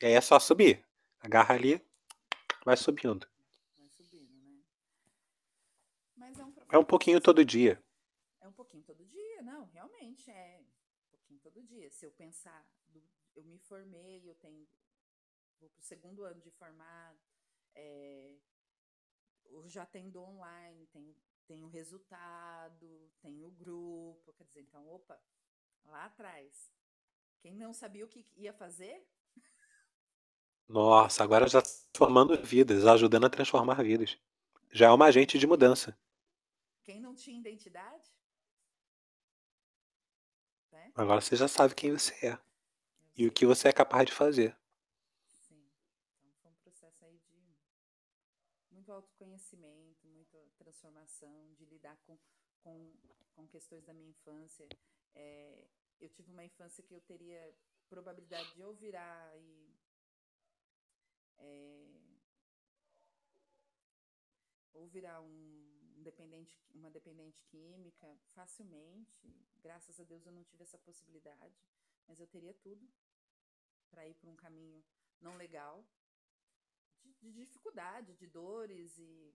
[0.00, 0.84] E aí é só subir.
[1.20, 1.80] Agarra ali,
[2.64, 3.26] vai subindo.
[3.76, 4.62] Vai subindo, né?
[6.16, 7.82] Mas é um, É um pouquinho todo dia.
[8.40, 11.90] É um pouquinho todo dia, não, realmente é um pouquinho todo dia.
[11.90, 12.64] Se eu pensar,
[13.34, 14.66] eu me formei, eu tenho,
[15.60, 17.18] vou pro segundo ano de formado,
[17.74, 18.36] é,
[19.66, 21.14] já tendo online, tenho,
[21.46, 25.20] tenho resultado, tenho grupo, quer dizer, então, opa,
[25.84, 26.72] lá atrás,
[27.40, 29.06] quem não sabia o que ia fazer,
[30.68, 34.16] Nossa, agora já tá transformando vidas, ajudando a transformar vidas.
[34.72, 35.94] Já é uma agente de mudança.
[36.82, 38.10] quem não tinha identidade,
[40.72, 40.92] né?
[40.94, 42.38] Agora você já sabe quem você é
[43.16, 44.56] e o que você é capaz de fazer.
[45.26, 45.70] Sim.
[46.18, 47.56] Então foi um processo aí de
[48.70, 50.38] muito autoconhecimento, muita
[50.78, 52.16] transformação, de lidar com,
[52.62, 52.92] com,
[53.34, 54.68] com questões da minha infância.
[55.14, 55.66] É,
[56.00, 57.54] eu tive uma infância que eu teria
[57.88, 59.76] probabilidade de eu virar e
[61.38, 62.00] é,
[64.74, 69.18] ou virar um dependente, uma dependente química facilmente.
[69.60, 71.56] Graças a Deus eu não tive essa possibilidade,
[72.06, 72.88] mas eu teria tudo
[73.90, 74.84] para ir para um caminho
[75.20, 75.84] não legal,
[77.02, 79.34] de, de dificuldade, de dores e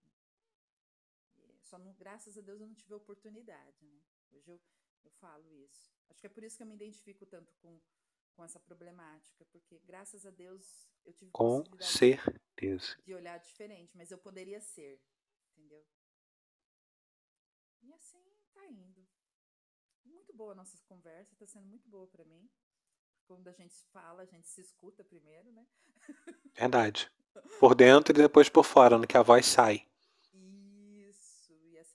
[1.63, 4.01] só não, graças a Deus eu não tive a oportunidade, né?
[4.31, 4.61] Hoje eu,
[5.03, 5.91] eu falo isso.
[6.09, 7.81] Acho que é por isso que eu me identifico tanto com,
[8.33, 12.97] com essa problemática, porque graças a Deus eu tive Com certeza.
[13.03, 15.01] de olhar diferente, mas eu poderia ser,
[15.51, 15.85] entendeu?
[17.81, 18.23] E assim
[18.53, 19.05] tá indo.
[20.05, 22.49] Muito boa a nossa conversa, tá sendo muito boa para mim.
[23.25, 25.65] Quando a gente fala, a gente se escuta primeiro, né?
[26.53, 27.11] Verdade.
[27.59, 29.87] Por dentro e depois por fora, no que a voz sai.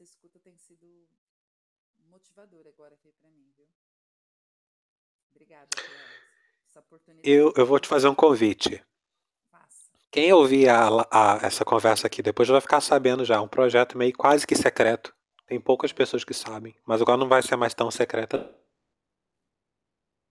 [0.00, 0.86] Essa escuta tem sido
[2.08, 3.66] motivadora agora aqui para mim, viu?
[5.32, 5.88] Obrigada pela
[6.68, 7.28] essa oportunidade.
[7.28, 8.80] Eu, eu vou te fazer um convite.
[9.50, 9.90] Faça.
[10.08, 13.36] Quem ouvir a, a- essa conversa aqui depois vai ficar sabendo já.
[13.36, 15.12] É um projeto meio quase que secreto.
[15.46, 16.76] Tem poucas pessoas que sabem.
[16.86, 18.36] Mas agora não vai ser mais tão secreto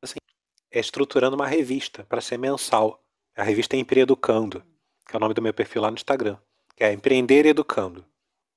[0.02, 0.19] assim.
[0.72, 3.03] É estruturando uma revista para ser mensal.
[3.35, 4.64] A revista é Empreeducando,
[5.06, 6.39] que é o nome do meu perfil lá no Instagram.
[6.73, 8.06] Que é Empreender Educando.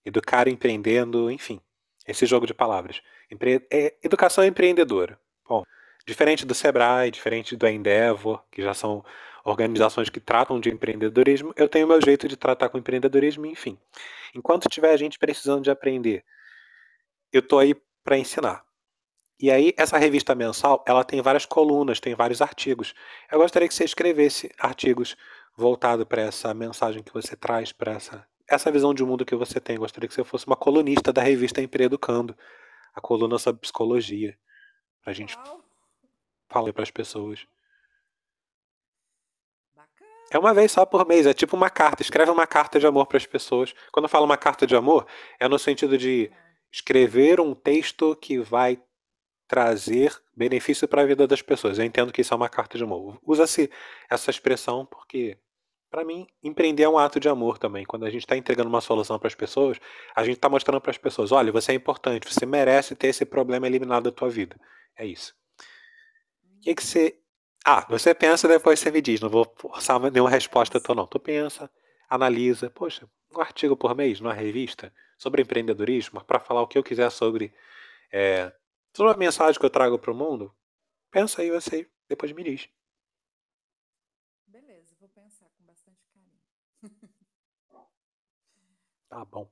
[0.05, 1.61] Educar empreendendo, enfim.
[2.07, 3.01] Esse jogo de palavras.
[3.31, 5.19] Empre- é educação empreendedora.
[5.49, 5.65] Bom,
[6.07, 9.05] diferente do Sebrae, diferente do Endeavor, que já são
[9.45, 13.79] organizações que tratam de empreendedorismo, eu tenho meu jeito de tratar com empreendedorismo, enfim.
[14.35, 16.25] Enquanto tiver gente precisando de aprender,
[17.33, 17.75] eu tô aí
[18.05, 18.65] para ensinar.
[19.39, 22.95] E aí, essa revista mensal, ela tem várias colunas, tem vários artigos.
[23.33, 25.17] Eu gostaria que você escrevesse artigos
[25.57, 29.61] voltados para essa mensagem que você traz, para essa, essa visão de mundo que você
[29.61, 29.79] tem.
[29.79, 32.37] Gostaria que você fosse uma colunista da revista Empreeducando,
[32.95, 34.37] a coluna sobre psicologia,
[35.03, 35.65] para a gente Uau,
[36.49, 37.47] falar para as pessoas.
[39.75, 40.11] bacana.
[40.31, 42.03] É uma vez só por mês, é tipo uma carta.
[42.03, 43.73] Escreve uma carta de amor para as pessoas.
[43.93, 45.07] Quando eu falo uma carta de amor,
[45.39, 46.31] é no sentido de
[46.73, 48.83] escrever um texto que vai
[49.47, 51.79] trazer benefício para a vida das pessoas.
[51.79, 53.19] Eu entendo que isso é uma carta de amor.
[53.27, 53.71] Usa-se
[54.09, 55.37] essa expressão porque,
[55.91, 57.85] para mim, empreender é um ato de amor também.
[57.85, 59.79] Quando a gente está entregando uma solução para as pessoas,
[60.15, 63.25] a gente está mostrando para as pessoas: olha, você é importante, você merece ter esse
[63.25, 64.57] problema eliminado da tua vida.
[64.97, 65.35] É isso.
[66.57, 67.19] O que, que você.
[67.65, 69.21] Ah, você pensa depois você me diz.
[69.21, 71.07] Não vou forçar nenhuma resposta tua, não.
[71.07, 71.71] Tu pensa,
[72.09, 72.71] analisa.
[72.71, 77.11] Poxa, um artigo por mês numa revista sobre empreendedorismo para falar o que eu quiser
[77.11, 77.53] sobre.
[78.13, 78.53] É,
[78.95, 80.55] sobre a mensagem que eu trago para o mundo.
[81.11, 82.69] Pensa aí você depois me diz.
[84.47, 86.41] Beleza, vou pensar com bastante carinho.
[89.11, 89.51] Tá bom.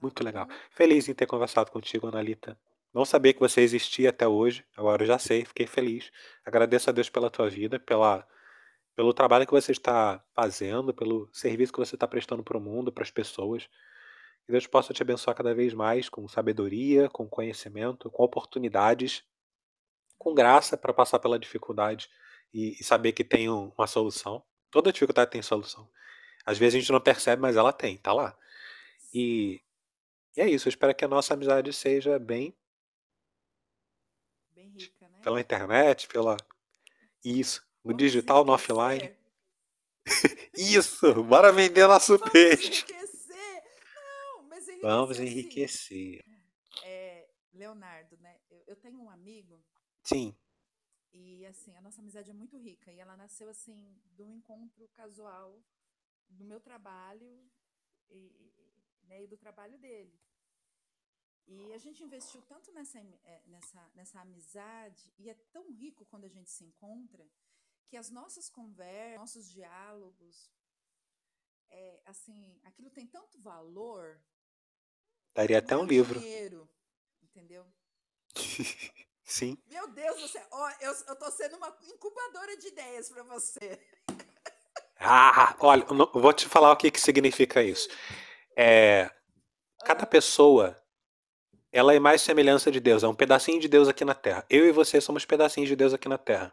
[0.00, 0.46] Muito legal.
[0.46, 0.54] bom?
[0.70, 2.58] Feliz em ter conversado contigo, Analita.
[2.94, 4.64] Não sabia que você existia até hoje.
[4.76, 6.12] Agora eu já sei, fiquei feliz.
[6.44, 8.26] Agradeço a Deus pela tua vida, pela
[8.96, 12.92] pelo trabalho que você está fazendo, pelo serviço que você está prestando para o mundo,
[12.92, 13.66] para as pessoas.
[14.46, 19.24] Que Deus possa te abençoar cada vez mais com sabedoria, com conhecimento, com oportunidades,
[20.18, 22.08] com graça para passar pela dificuldade
[22.52, 24.44] e, e saber que tem um- uma solução.
[24.70, 25.88] Toda dificuldade tem solução.
[26.46, 28.36] Às vezes a gente não percebe, mas ela tem, tá lá.
[29.14, 29.62] E,
[30.36, 30.68] e é isso.
[30.68, 32.54] Eu espero que a nossa amizade seja bem
[34.50, 35.20] Bem rica, né?
[35.22, 36.36] pela internet, pela
[37.24, 39.16] isso, no Vamos digital, no offline.
[40.54, 42.84] Isso, bora vender nosso Vamos peixe.
[42.84, 43.62] enriquecer!
[43.94, 46.24] Não, mas enriquecer Vamos assim, enriquecer.
[46.82, 48.38] é, Leonardo, né?
[48.50, 49.64] Eu, eu tenho um amigo
[50.02, 50.36] Sim,
[51.12, 54.88] e assim, a nossa amizade é muito rica e ela nasceu assim de um encontro
[54.88, 55.62] casual
[56.28, 57.40] do meu trabalho
[58.10, 58.52] e,
[59.08, 60.18] né, e do trabalho dele.
[61.46, 66.24] E a gente investiu tanto nessa, eh, nessa, nessa amizade, e é tão rico quando
[66.24, 67.28] a gente se encontra,
[67.86, 70.50] que as nossas conversas, nossos diálogos,
[71.68, 74.20] é, assim, aquilo tem tanto valor,
[75.34, 76.18] daria até um é livro.
[76.18, 76.68] dinheiro,
[77.22, 77.66] entendeu?
[79.24, 79.58] Sim.
[79.66, 83.80] Meu Deus do céu, ó, eu, eu tô sendo uma incubadora de ideias para você.
[84.98, 87.88] Ah, olha, vou te falar o que, que significa isso.
[88.56, 89.10] É,
[89.84, 90.76] cada pessoa,
[91.72, 94.44] ela é mais semelhança de Deus, é um pedacinho de Deus aqui na Terra.
[94.48, 96.52] Eu e você somos pedacinhos de Deus aqui na Terra.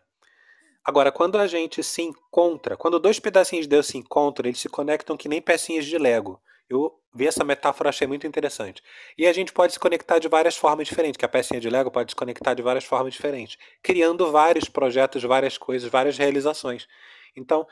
[0.83, 4.67] Agora, quando a gente se encontra, quando dois pedacinhos de Deus se encontram, eles se
[4.67, 6.41] conectam que nem pecinhas de Lego.
[6.67, 8.81] Eu vi essa metáfora, achei muito interessante.
[9.15, 11.91] E a gente pode se conectar de várias formas diferentes, que a pecinha de Lego
[11.91, 16.87] pode se conectar de várias formas diferentes, criando vários projetos, várias coisas, várias realizações.
[17.35, 17.67] Então,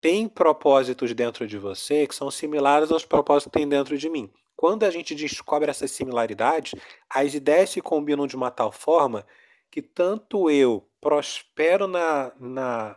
[0.00, 4.32] tem propósitos dentro de você que são similares aos propósitos que tem dentro de mim.
[4.56, 6.74] Quando a gente descobre essas similaridades,
[7.08, 9.26] as ideias se combinam de uma tal forma
[9.70, 12.96] que tanto eu prospero na, na,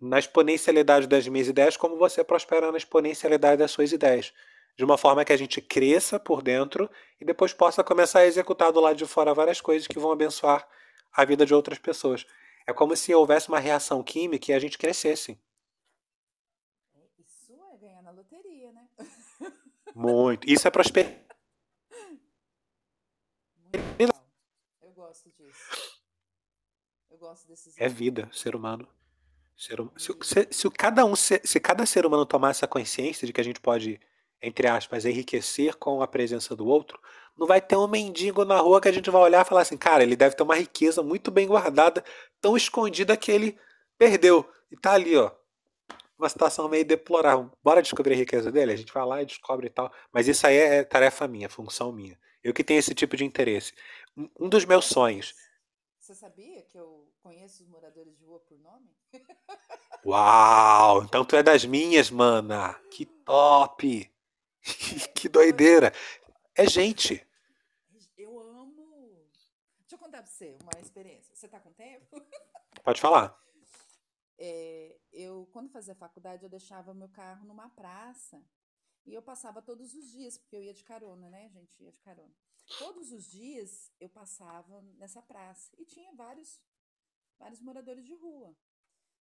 [0.00, 4.32] na exponencialidade das minhas ideias, como você prospera na exponencialidade das suas ideias.
[4.76, 8.72] De uma forma que a gente cresça por dentro e depois possa começar a executar
[8.72, 10.66] do lado de fora várias coisas que vão abençoar
[11.12, 12.26] a vida de outras pessoas.
[12.66, 15.38] É como se houvesse uma reação química e a gente crescesse.
[17.18, 18.88] Isso é ganhar na loteria, né?
[19.94, 20.48] Muito.
[20.50, 21.24] Isso é prosperidade.
[24.82, 25.94] Eu gosto disso.
[27.10, 28.88] Eu gosto desses É vida, ser humano.
[29.56, 33.26] Ser hum- se, se- se cada um, se, se cada ser humano tomar essa consciência
[33.26, 34.00] de que a gente pode,
[34.42, 37.00] entre aspas, enriquecer com a presença do outro,
[37.36, 39.76] não vai ter um mendigo na rua que a gente vai olhar e falar assim,
[39.76, 42.04] cara, ele deve ter uma riqueza muito bem guardada,
[42.40, 43.58] tão escondida que ele
[43.98, 44.48] perdeu.
[44.70, 45.32] E tá ali, ó.
[46.18, 47.50] Uma situação meio deplorável.
[47.62, 48.72] Bora descobrir a riqueza dele?
[48.72, 49.92] A gente vai lá e descobre e tal.
[50.12, 52.18] Mas isso aí é tarefa minha, função minha.
[52.42, 53.72] Eu que tenho esse tipo de interesse.
[54.16, 55.34] Um um dos meus sonhos.
[55.98, 58.94] Você sabia que eu conheço os moradores de rua por nome?
[60.04, 61.02] Uau!
[61.02, 62.74] Então tu é das minhas, mana.
[62.90, 64.10] Que top!
[65.14, 65.92] Que doideira!
[66.54, 67.26] É gente.
[68.16, 69.26] Eu amo.
[69.80, 71.34] Deixa eu contar pra você uma experiência.
[71.34, 72.22] Você tá com tempo?
[72.84, 73.36] Pode falar.
[74.36, 78.44] É, eu, quando fazia faculdade, eu deixava meu carro numa praça
[79.06, 81.48] e eu passava todos os dias, porque eu ia de carona, né?
[81.50, 82.34] Gente ia de carona.
[82.78, 86.60] Todos os dias eu passava nessa praça e tinha vários,
[87.38, 88.56] vários moradores de rua.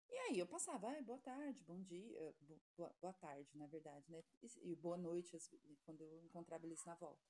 [0.09, 3.67] E aí eu passava, "Ai, boa tarde, bom dia, eh, bo- boa, boa tarde, na
[3.67, 4.23] verdade, né?
[4.41, 5.37] E, e boa noite,
[5.85, 7.21] quando eu encontrava eles na volta.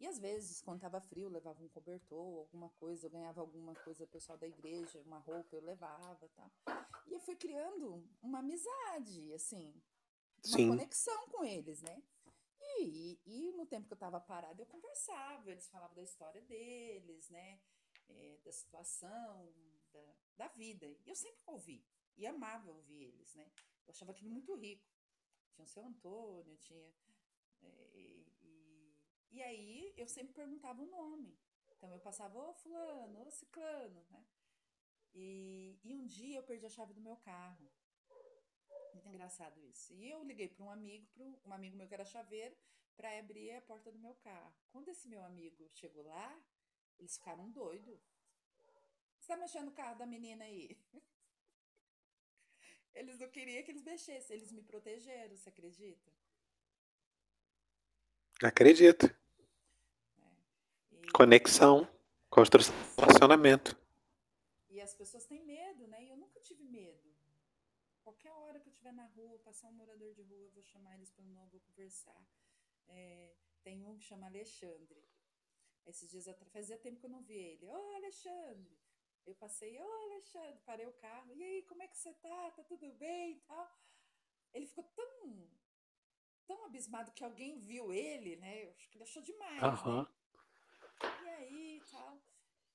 [0.00, 3.74] E às vezes, quando tava frio, eu levava um cobertor, alguma coisa, eu ganhava alguma
[3.74, 6.50] coisa, pessoal da igreja, uma roupa, eu levava, tal.
[7.06, 9.74] E eu fui criando uma amizade, assim,
[10.46, 10.68] uma Sim.
[10.68, 12.02] conexão com eles, né?
[12.78, 16.40] E, e, e no tempo que eu estava parada, eu conversava, eles falavam da história
[16.42, 17.60] deles, né?
[18.10, 19.52] eh, da situação,
[19.92, 20.86] da, da vida.
[20.86, 21.84] E eu sempre ouvi,
[22.16, 23.50] e amava ouvir eles, né?
[23.86, 24.86] Eu achava aquilo muito rico.
[25.52, 26.92] Tinha o seu Antônio, tinha.
[27.62, 28.19] eh,
[29.30, 31.38] e, aí eu sempre perguntava o nome.
[31.70, 34.24] Então eu passava, ô fulano, ô ciclano, né?
[35.14, 37.70] E, e um dia eu perdi a chave do meu carro.
[38.92, 39.94] Muito engraçado isso.
[39.94, 42.54] E eu liguei para um amigo, para um amigo meu que era chaveiro,
[42.96, 44.54] para abrir a porta do meu carro.
[44.70, 46.38] Quando esse meu amigo chegou lá,
[46.98, 47.98] eles ficaram doidos.
[49.18, 50.76] Você tá mexendo no carro da menina aí?
[52.92, 56.10] Eles não queriam que eles mexessem, eles me protegeram, você acredita?
[58.42, 59.14] Acredito.
[61.12, 61.88] Conexão,
[62.28, 63.76] construção, relacionamento.
[64.68, 66.04] e as pessoas têm medo, né?
[66.04, 67.10] E eu nunca tive medo.
[68.02, 70.94] Qualquer hora que eu estiver na rua, passar um morador de rua, eu vou chamar
[70.94, 72.24] eles para nome, vou conversar.
[72.88, 75.04] É, tem um que chama Alexandre.
[75.86, 77.66] Esses dias atrás, fazia tempo que eu não vi ele.
[77.66, 78.78] Ô, Alexandre!
[79.26, 81.34] Eu passei, olha, Alexandre, parei o carro.
[81.34, 82.50] E aí, como é que você tá?
[82.52, 83.78] Tá tudo bem e tal?
[84.54, 85.50] Ele ficou tão,
[86.46, 88.64] tão abismado que alguém viu ele, né?
[88.64, 90.02] Eu acho que ele achou demais, Aham.
[90.02, 90.08] né?
[91.40, 92.22] Aí e tal.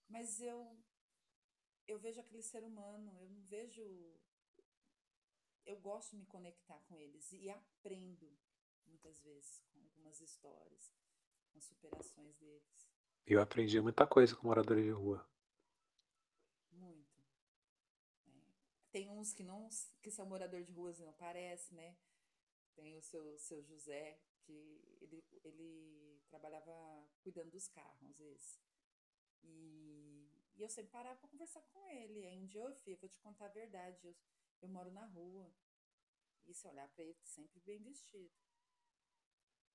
[0.09, 0.77] Mas eu,
[1.87, 3.83] eu vejo aquele ser humano, eu não vejo.
[5.65, 8.37] Eu gosto de me conectar com eles e aprendo
[8.85, 10.93] muitas vezes com algumas histórias,
[11.51, 12.89] com as superações deles.
[13.25, 15.27] Eu aprendi muita coisa com moradores de rua.
[16.71, 17.23] Muito.
[18.27, 18.53] né?
[18.91, 19.69] Tem uns que não
[20.01, 21.97] que são morador de ruas e não parece, né?
[22.75, 24.51] Tem o seu, seu José, que
[25.01, 28.59] ele, ele trabalhava cuidando dos carros, às.
[29.43, 32.25] E, e eu sempre parava para conversar com ele.
[32.25, 34.05] Aí um dia eu fui, vou te contar a verdade.
[34.05, 34.15] Eu,
[34.61, 35.51] eu moro na rua.
[36.45, 38.31] E se olhar para ele, sempre bem vestido.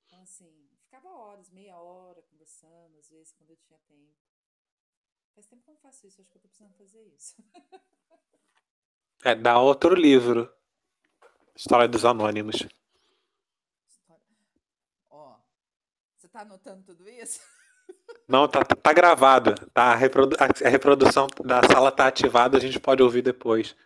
[0.07, 4.17] Então, assim, ficava horas, meia hora conversando, às vezes, quando eu tinha tempo.
[5.35, 7.37] Faz tempo que eu não faço isso, acho que eu tô precisando fazer isso.
[9.23, 10.51] É, dá outro livro.
[11.55, 12.67] História dos Anônimos.
[13.87, 14.25] História.
[15.11, 15.39] Ó,
[16.17, 17.41] você tá anotando tudo isso?
[18.27, 19.55] Não, tá, tá- tá gravado.
[19.75, 23.77] Tá, a, reprodu- a- a reprodução da sala tá ativada, a gente pode ouvir depois.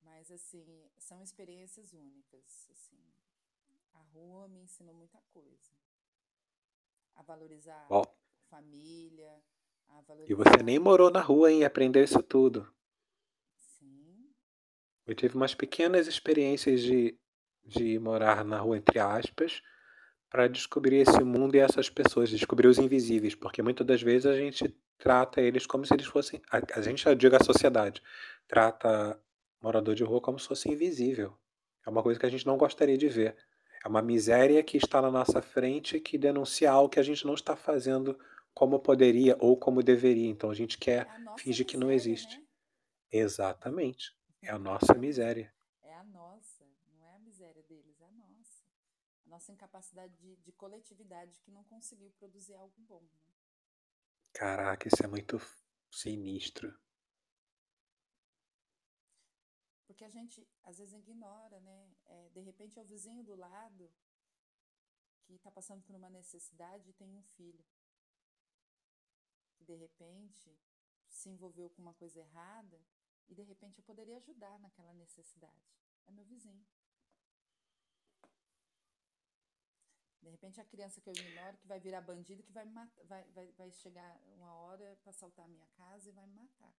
[0.00, 2.98] Mas, assim, são experiências únicas, assim.
[3.94, 5.72] A rua me ensinou muita coisa.
[7.16, 8.02] A valorizar Ó,
[8.48, 9.42] família,
[9.88, 10.78] a e você nem valorizar...
[10.78, 11.60] morou na rua, hein?
[11.60, 12.72] e Aprendeu isso tudo.
[13.58, 14.32] Sim,
[15.06, 17.18] Eu tive umas pequenas experiências de,
[17.64, 19.60] de morar na rua, entre aspas,
[20.30, 24.36] para descobrir esse mundo e essas pessoas, descobrir os invisíveis, porque muitas das vezes a
[24.36, 26.40] gente trata eles como se eles fossem.
[26.50, 28.02] A, a gente, eu digo a sociedade,
[28.48, 29.20] trata
[29.60, 31.36] morador de rua como se fosse invisível.
[31.86, 33.36] É uma coisa que a gente não gostaria de ver.
[33.84, 37.34] É uma miséria que está na nossa frente que denuncia algo que a gente não
[37.34, 38.18] está fazendo
[38.52, 40.28] como poderia ou como deveria.
[40.28, 42.40] Então a gente é quer a nossa fingir que não miséria, existe.
[42.40, 42.46] né?
[43.12, 44.14] Exatamente.
[44.42, 45.52] É a É nossa a, mis- miséria.
[45.82, 46.64] é a nossa,
[46.98, 48.66] não é a miséria deles, é a nossa.
[49.24, 53.20] A nossa incapacidade de, de coletividade que não conseguiu produzir algo bom, né?
[54.32, 55.36] Caraca, isso é muito
[55.92, 56.74] sinistro.
[59.86, 61.96] Porque a gente às vezes ignora, né?
[62.06, 63.92] É, de repente é o vizinho do lado
[65.24, 67.64] que está passando por uma necessidade e tem um filho
[69.54, 70.58] que de repente
[71.08, 72.80] se envolveu com uma coisa errada
[73.28, 75.68] e de repente eu poderia ajudar naquela necessidade.
[76.06, 76.64] É meu vizinho.
[80.26, 83.22] De repente a criança que eu ignoro que vai virar bandido que vai matar, vai,
[83.30, 86.74] vai, vai chegar uma hora para assaltar a minha casa e vai me matar.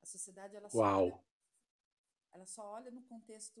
[0.00, 1.24] A sociedade ela só olha Uau.
[2.30, 3.60] ela só olha no contexto.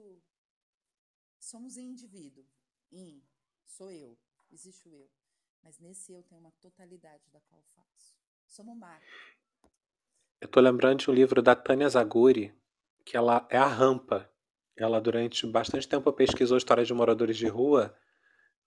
[1.40, 2.46] Somos indivíduo.
[2.92, 3.20] Em,
[3.64, 4.16] sou eu,
[4.48, 5.10] existe o eu.
[5.60, 8.16] Mas nesse eu tem uma totalidade da qual faço.
[8.46, 9.08] Somos macro.
[10.40, 12.56] Eu tô lembrando de um livro da Tânia Zaguri,
[13.04, 14.32] que ela é a rampa.
[14.76, 17.92] Ela, durante bastante tempo, pesquisou histórias de moradores de rua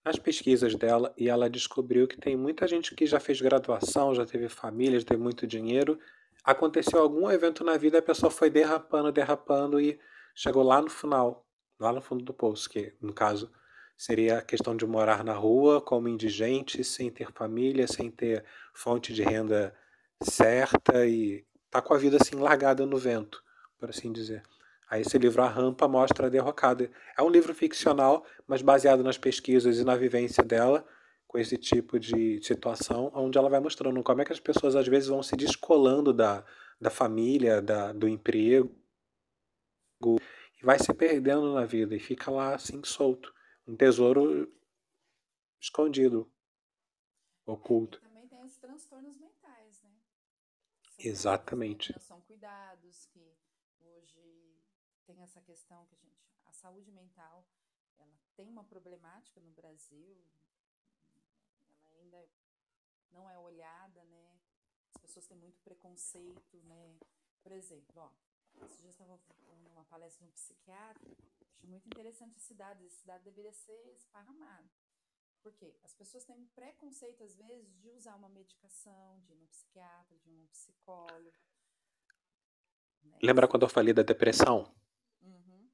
[0.03, 4.25] nas pesquisas dela e ela descobriu que tem muita gente que já fez graduação, já
[4.25, 5.97] teve família, já teve muito dinheiro.
[6.43, 9.97] Aconteceu algum evento na vida, a pessoa foi derrapando, derrapando e
[10.35, 11.45] chegou lá no final,
[11.79, 13.49] lá no fundo do poço, que no caso
[13.97, 18.43] seria a questão de morar na rua como indigente, sem ter família, sem ter
[18.73, 19.73] fonte de renda
[20.21, 23.41] certa e tá com a vida assim largada no vento,
[23.77, 24.43] por assim dizer.
[24.93, 26.91] Aí esse livro A Rampa mostra a derrocada.
[27.17, 30.87] É um livro ficcional, mas baseado nas pesquisas e na vivência dela
[31.25, 34.87] com esse tipo de situação, onde ela vai mostrando como é que as pessoas às
[34.87, 36.45] vezes vão se descolando da,
[36.79, 38.71] da família, da, do emprego
[40.05, 43.33] e vai se perdendo na vida e fica lá assim solto,
[43.65, 44.47] um tesouro
[45.59, 46.31] escondido,
[47.47, 47.99] É, e oculto.
[47.99, 49.89] também tem os transtornos mentais, né?
[50.99, 51.99] São Exatamente.
[51.99, 53.32] são cuidados, que
[55.05, 56.23] tem essa questão que a gente.
[56.45, 57.45] A saúde mental,
[57.97, 60.17] ela tem uma problemática no Brasil,
[61.89, 62.29] ela ainda
[63.11, 64.39] não é olhada, né?
[64.93, 66.99] As pessoas têm muito preconceito, né?
[67.41, 68.11] Por exemplo, ó,
[68.65, 69.19] esses eu estava
[69.63, 71.11] numa palestra de um psiquiatra,
[71.51, 74.69] achei muito interessante esse dado, esse dado deveria ser esparramado.
[75.41, 75.75] Por quê?
[75.83, 80.29] As pessoas têm preconceito, às vezes, de usar uma medicação, de ir no psiquiatra, de
[80.29, 81.37] ir num psicólogo.
[83.03, 83.17] Né?
[83.21, 84.73] Lembra quando eu falei da depressão?
[85.23, 85.67] Uhum.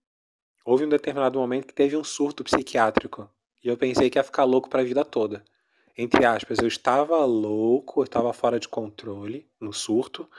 [0.66, 3.30] Houve um determinado momento que teve um surto psiquiátrico
[3.64, 5.44] e eu pensei que ia ficar louco para a vida toda.
[5.98, 10.30] Entre aspas, eu estava louco, eu estava fora de controle, no surto,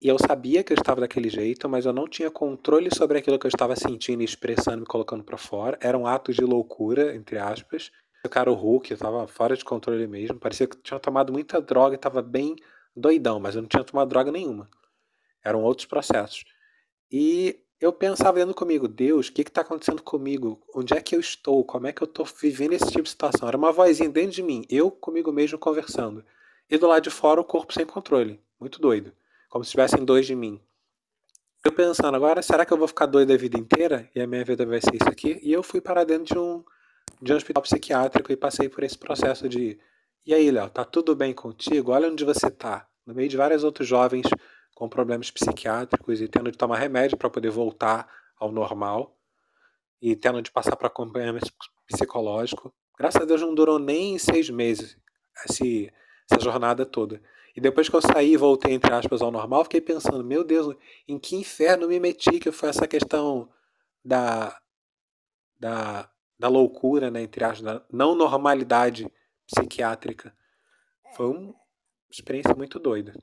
[0.00, 3.38] e eu sabia que eu estava daquele jeito, mas eu não tinha controle sobre aquilo
[3.38, 5.78] que eu estava sentindo expressando, me colocando para fora.
[5.80, 7.92] Eram atos de loucura, entre aspas.
[8.24, 11.32] Eu cara o Hulk, eu estava fora de controle mesmo, parecia que eu tinha tomado
[11.32, 12.56] muita droga e estava bem
[12.96, 14.68] doidão, mas eu não tinha tomado droga nenhuma.
[15.44, 16.44] Eram outros processos.
[17.10, 20.60] E eu pensava dentro comigo, Deus, o que está acontecendo comigo?
[20.72, 21.64] Onde é que eu estou?
[21.64, 23.48] Como é que eu estou vivendo esse tipo de situação?
[23.48, 26.24] Era uma vozinha dentro de mim, eu comigo mesmo conversando.
[26.70, 28.40] E do lado de fora o corpo sem controle.
[28.60, 29.12] Muito doido.
[29.50, 30.60] Como se tivessem dois de mim.
[31.64, 34.08] Eu pensando, agora, será que eu vou ficar doido a vida inteira?
[34.14, 35.40] E a minha vida vai ser isso aqui?
[35.42, 36.64] E eu fui para dentro de um,
[37.20, 39.78] de um hospital psiquiátrico e passei por esse processo de
[40.24, 41.90] e aí, Léo, tá tudo bem contigo?
[41.90, 42.86] Olha onde você tá.
[43.04, 44.24] No meio de vários outros jovens
[44.82, 49.16] com problemas psiquiátricos e tendo de tomar remédio para poder voltar ao normal
[50.00, 51.52] e tendo de passar para acompanhamento
[51.86, 52.74] psicológico.
[52.98, 54.98] Graças a Deus não durou nem seis meses
[55.48, 55.88] esse,
[56.28, 57.22] essa jornada toda.
[57.54, 60.74] E depois que eu saí e voltei, entre aspas, ao normal, fiquei pensando, meu Deus,
[61.06, 63.48] em que inferno me meti, que foi essa questão
[64.04, 64.60] da,
[65.60, 69.08] da, da loucura, né, entre aspas, da não normalidade
[69.46, 70.36] psiquiátrica.
[71.14, 71.54] Foi uma
[72.10, 73.14] experiência muito doida.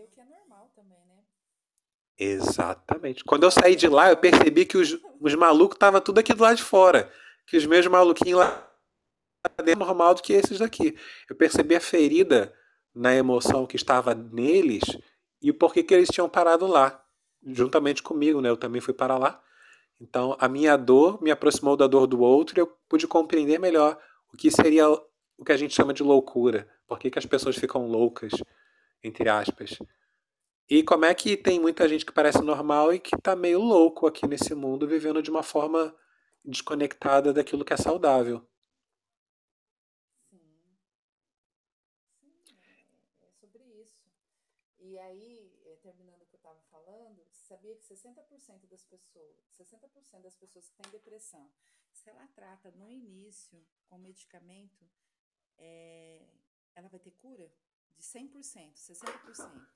[0.00, 1.18] O que é normal também, né?
[2.18, 3.22] Exatamente.
[3.22, 6.42] Quando eu saí de lá, eu percebi que os, os malucos estavam tudo aqui do
[6.42, 7.12] lado de fora.
[7.46, 8.70] Que os meus maluquinhos lá
[9.58, 10.96] é normal do que esses daqui.
[11.28, 12.54] Eu percebi a ferida
[12.94, 14.82] na emoção que estava neles
[15.42, 17.04] e por que eles tinham parado lá,
[17.46, 18.48] juntamente comigo, né?
[18.48, 19.42] Eu também fui para lá.
[20.00, 23.98] Então, a minha dor me aproximou da dor do outro e eu pude compreender melhor
[24.32, 26.66] o que seria o que a gente chama de loucura.
[26.86, 28.32] Por que, que as pessoas ficam loucas,
[29.02, 29.78] entre aspas.
[30.68, 34.06] E como é que tem muita gente que parece normal e que está meio louco
[34.06, 35.94] aqui nesse mundo, vivendo de uma forma
[36.44, 38.46] desconectada daquilo que é saudável.
[40.30, 40.38] Sim.
[42.44, 44.08] Sim, é, é sobre isso.
[44.78, 50.22] E aí, eh, terminando o que eu estava falando, sabia que 60% das pessoas, 60%
[50.22, 51.50] das pessoas que têm depressão,
[51.92, 54.88] se ela trata no início com medicamento,
[55.58, 56.26] é,
[56.74, 57.50] ela vai ter cura
[57.96, 59.66] de 100%, 60%.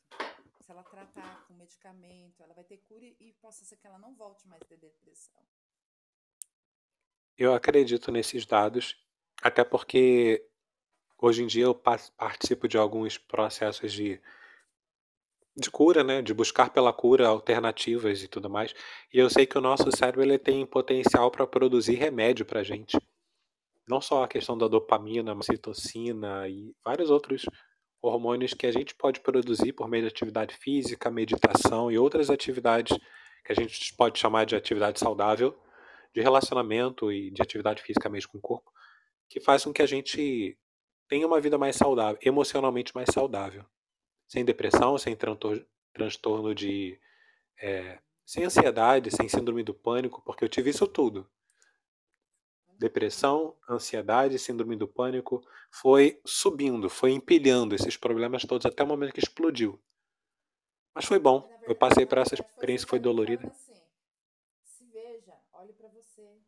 [0.64, 4.14] Se ela tratar com medicamento, ela vai ter cura e possa ser que ela não
[4.14, 5.42] volte mais ter depressão.
[7.36, 8.96] Eu acredito nesses dados,
[9.42, 10.48] até porque
[11.18, 14.20] hoje em dia eu participo de alguns processos de,
[15.56, 16.22] de cura, né?
[16.22, 18.74] De buscar pela cura alternativas e tudo mais.
[19.12, 22.96] E eu sei que o nosso cérebro ele tem potencial para produzir remédio para gente.
[23.86, 27.44] Não só a questão da dopamina, citocina e vários outros
[28.06, 32.97] hormônios que a gente pode produzir por meio de atividade física, meditação e outras atividades
[33.44, 35.59] que a gente pode chamar de atividade saudável,
[36.12, 38.70] de relacionamento e de atividade física mesmo com o corpo,
[39.28, 40.56] que faz com que a gente
[41.09, 43.64] tenha uma vida mais saudável, emocionalmente mais saudável.
[44.26, 45.16] Sem depressão, sem
[45.93, 46.98] transtorno de.
[47.60, 51.28] É, sem ansiedade, sem síndrome do pânico, porque eu tive isso tudo
[52.78, 59.12] depressão, ansiedade, síndrome do pânico, foi subindo, foi empilhando esses problemas todos até o momento
[59.12, 59.80] que explodiu.
[60.94, 61.48] Mas foi bom.
[61.62, 63.48] Eu passei por essa experiência que foi dolorida.
[63.48, 63.74] Assim,
[64.62, 66.22] se veja, olhe para você.
[66.22, 66.40] Né?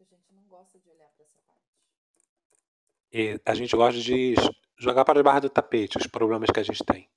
[0.00, 1.64] A gente não gosta de olhar para essa parte.
[3.10, 4.34] E a gente gosta de
[4.76, 7.08] jogar para debaixo do tapete os problemas que a gente tem.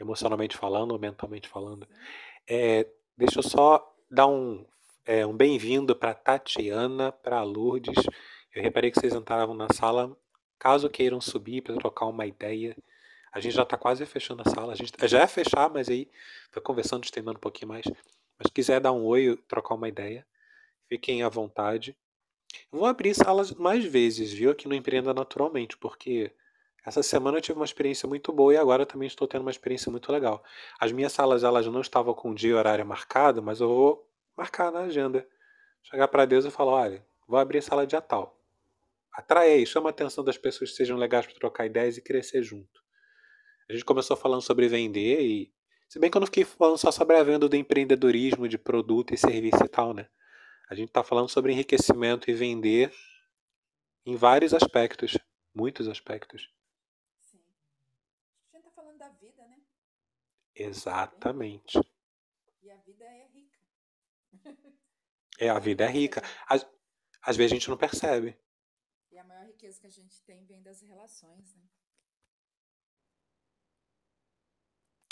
[0.00, 1.88] Emocionalmente falando ou mentalmente falando.
[2.48, 4.64] É, deixa eu só dar um,
[5.04, 7.96] é, um bem-vindo para Tatiana, para Lourdes.
[8.54, 10.16] Eu reparei que vocês entravam na sala.
[10.58, 12.76] Caso queiram subir para trocar uma ideia,
[13.36, 14.72] a gente já está quase fechando a sala.
[14.72, 16.08] A gente já é fechar, mas aí
[16.50, 17.84] foi conversando, estendendo um pouquinho mais.
[17.84, 20.26] Mas se quiser dar um oi, trocar uma ideia,
[20.88, 21.94] fiquem à vontade.
[22.70, 26.32] vou abrir salas mais vezes, viu, aqui no Empreenda Naturalmente, porque
[26.86, 29.90] essa semana eu tive uma experiência muito boa e agora também estou tendo uma experiência
[29.90, 30.44] muito legal.
[30.78, 34.70] As minhas salas elas não estavam com dia e horário marcado, mas eu vou marcar
[34.70, 35.26] na agenda.
[35.82, 38.40] Chegar para Deus e falar, olha, vou abrir a sala de tal.
[39.12, 42.44] Atrai aí, chama a atenção das pessoas que sejam legais para trocar ideias e crescer
[42.44, 42.80] junto.
[43.68, 45.52] A gente começou falando sobre vender e
[45.88, 49.12] se bem que eu não fiquei falando só sobre a venda do empreendedorismo, de produto
[49.12, 50.06] e serviço e tal, né?
[50.70, 52.92] A gente está falando sobre enriquecimento e vender
[54.04, 55.18] em vários aspectos,
[55.52, 56.48] muitos aspectos.
[60.56, 61.78] Exatamente.
[62.62, 63.58] E a vida é rica.
[65.38, 66.22] É, a vida é rica.
[66.48, 66.66] Às,
[67.20, 68.38] às vezes a gente não percebe.
[69.10, 71.62] E a maior riqueza que a gente tem vem das relações, né?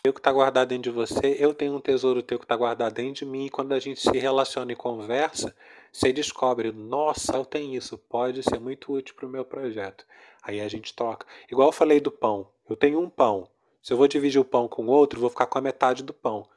[0.07, 2.93] O que está guardado dentro de você, eu tenho um tesouro teu que está guardado
[2.93, 5.57] dentro de mim, e quando a gente se relaciona e conversa,
[5.91, 10.07] você descobre, nossa, eu tenho isso, pode ser muito útil para o meu projeto.
[10.43, 11.27] Aí a gente troca.
[11.51, 13.51] Igual eu falei do pão, eu tenho um pão,
[13.85, 16.49] se eu vou dividir o pão com outro, vou ficar com a metade do pão.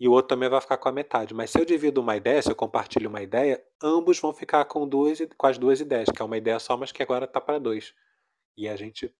[0.00, 1.32] e o outro também vai ficar com a metade.
[1.34, 4.86] Mas se eu divido uma ideia, se eu compartilho uma ideia, ambos vão ficar com,
[4.88, 7.58] duas, com as duas ideias, que é uma ideia só, mas que agora está para
[7.60, 7.94] dois.
[8.56, 9.14] E a gente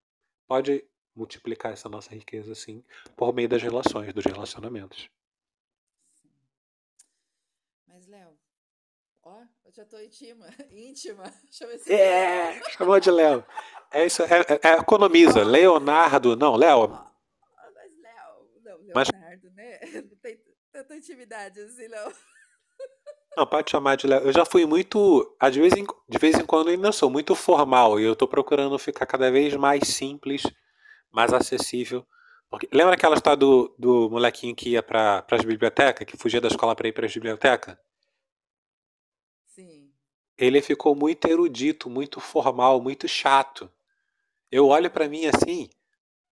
[0.49, 0.85] pode
[1.15, 2.85] multiplicar essa nossa riqueza assim
[3.17, 5.09] por meio das relações, dos relacionamentos.
[7.87, 8.37] Mas, Léo,
[9.23, 11.33] ó, eu já tô íntima, íntima.
[11.51, 13.45] Chama esse É, chamou de Léo.
[13.93, 15.45] É isso, é, é, é economiza.
[15.45, 17.09] Leonardo, não, Léo.
[18.89, 19.79] Não, Mas- Leonardo, né?
[20.11, 20.41] Não tem
[20.73, 22.13] tanta intimidade assim, não.
[23.37, 24.23] Não, pode chamar de Léo.
[24.25, 25.37] Eu já fui muito.
[25.51, 28.27] De vez em, de vez em quando eu ainda sou muito formal e eu tô
[28.29, 30.43] procurando ficar cada vez mais simples,
[31.11, 32.07] mais acessível.
[32.51, 36.49] Porque, lembra aquela história do, do molequinho que ia para as bibliotecas, que fugia da
[36.49, 37.77] escola para ir para as bibliotecas?
[39.47, 39.93] Sim.
[40.37, 43.71] Ele ficou muito erudito, muito formal, muito chato.
[44.51, 45.69] Eu olho pra mim assim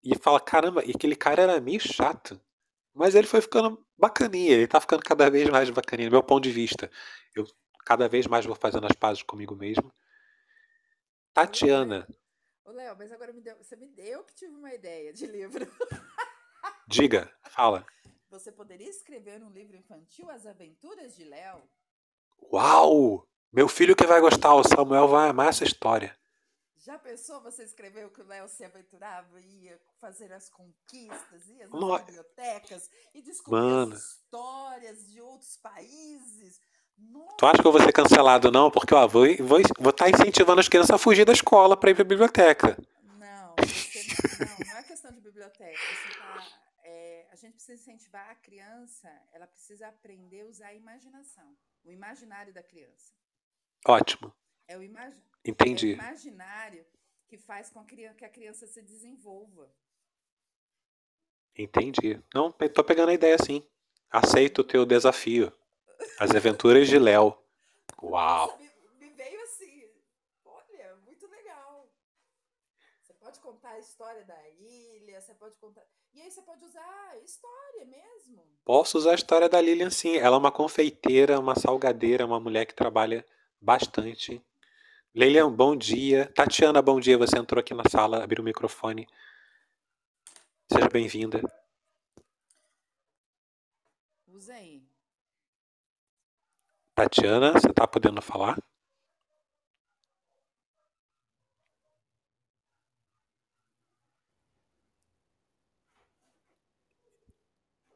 [0.03, 2.41] e falo, caramba, e aquele cara era meio chato.
[2.97, 6.43] Mas ele foi ficando bacaninha, ele tá ficando cada vez mais bacaninha, do meu ponto
[6.43, 6.91] de vista.
[7.35, 7.47] Eu
[7.85, 9.93] cada vez mais vou fazendo as pazes comigo mesmo.
[11.33, 12.09] Tatiana,
[12.67, 15.65] Ô, Léo, mas agora me deu, você me deu que tive uma ideia de livro.
[16.89, 17.87] diga, fala.
[18.29, 21.63] Você poderia escrever um livro infantil As Aventuras de Léo?
[22.53, 23.29] Uau!
[23.53, 26.19] Meu filho que vai gostar, o Samuel vai amar essa história.
[26.79, 31.71] Já pensou você escreveu que o Léo se aventurava e ia fazer as conquistas, nas
[31.71, 33.95] No- bibliotecas e descobrir Mano.
[33.95, 36.61] as histórias de outros países?
[36.99, 38.71] Nossa, Tu acha que eu vou ser cancelado, não?
[38.71, 41.91] Porque, ó, vou estar vou, vou tá incentivando as crianças a fugir da escola pra
[41.91, 42.77] ir pra biblioteca.
[43.03, 45.79] Não, você não, não, é questão de biblioteca.
[46.19, 46.47] Tá,
[46.85, 51.91] é, a gente precisa incentivar a criança, ela precisa aprender a usar a imaginação, o
[51.91, 53.13] imaginário da criança.
[53.87, 54.33] Ótimo,
[54.69, 55.93] É o, imagi é o entendi.
[55.93, 56.85] imaginário
[57.29, 59.71] que faz com que a criança se desenvolva.
[61.57, 62.21] Entendi.
[62.35, 63.67] Não, tô pegando a ideia sim.
[64.11, 65.53] Aceito o teu desafio.
[66.19, 67.37] As aventuras de Léo.
[68.03, 68.47] Uau.
[68.47, 69.85] Nossa, me, me veio assim,
[70.45, 71.91] olha, muito legal.
[73.03, 75.83] Você pode contar a história da ilha, você pode contar.
[76.13, 78.43] E aí você pode usar a história mesmo.
[78.65, 80.17] Posso usar a história da Lilian sim.
[80.17, 83.25] Ela é uma confeiteira, uma salgadeira, uma mulher que trabalha
[83.61, 84.43] bastante.
[85.17, 86.31] Lilian, bom dia.
[86.35, 87.17] Tatiana, bom dia.
[87.17, 89.09] Você entrou aqui na sala, abriu o microfone.
[90.71, 91.41] Seja bem-vinda.
[94.51, 94.83] Aí.
[96.95, 98.59] Tatiana, você tá podendo falar?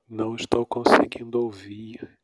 [0.09, 2.19] Não estou conseguindo ouvir.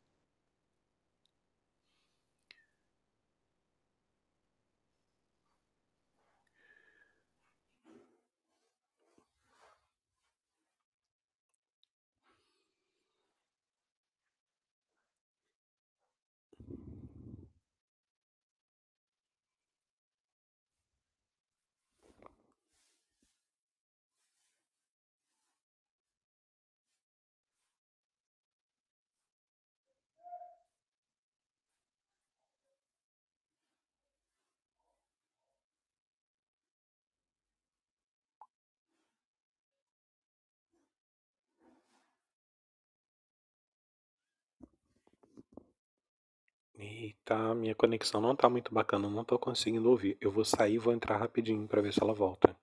[47.29, 50.17] Eita, minha conexão não tá muito bacana, não tô conseguindo ouvir.
[50.21, 52.55] Eu vou sair e vou entrar rapidinho pra ver se ela volta.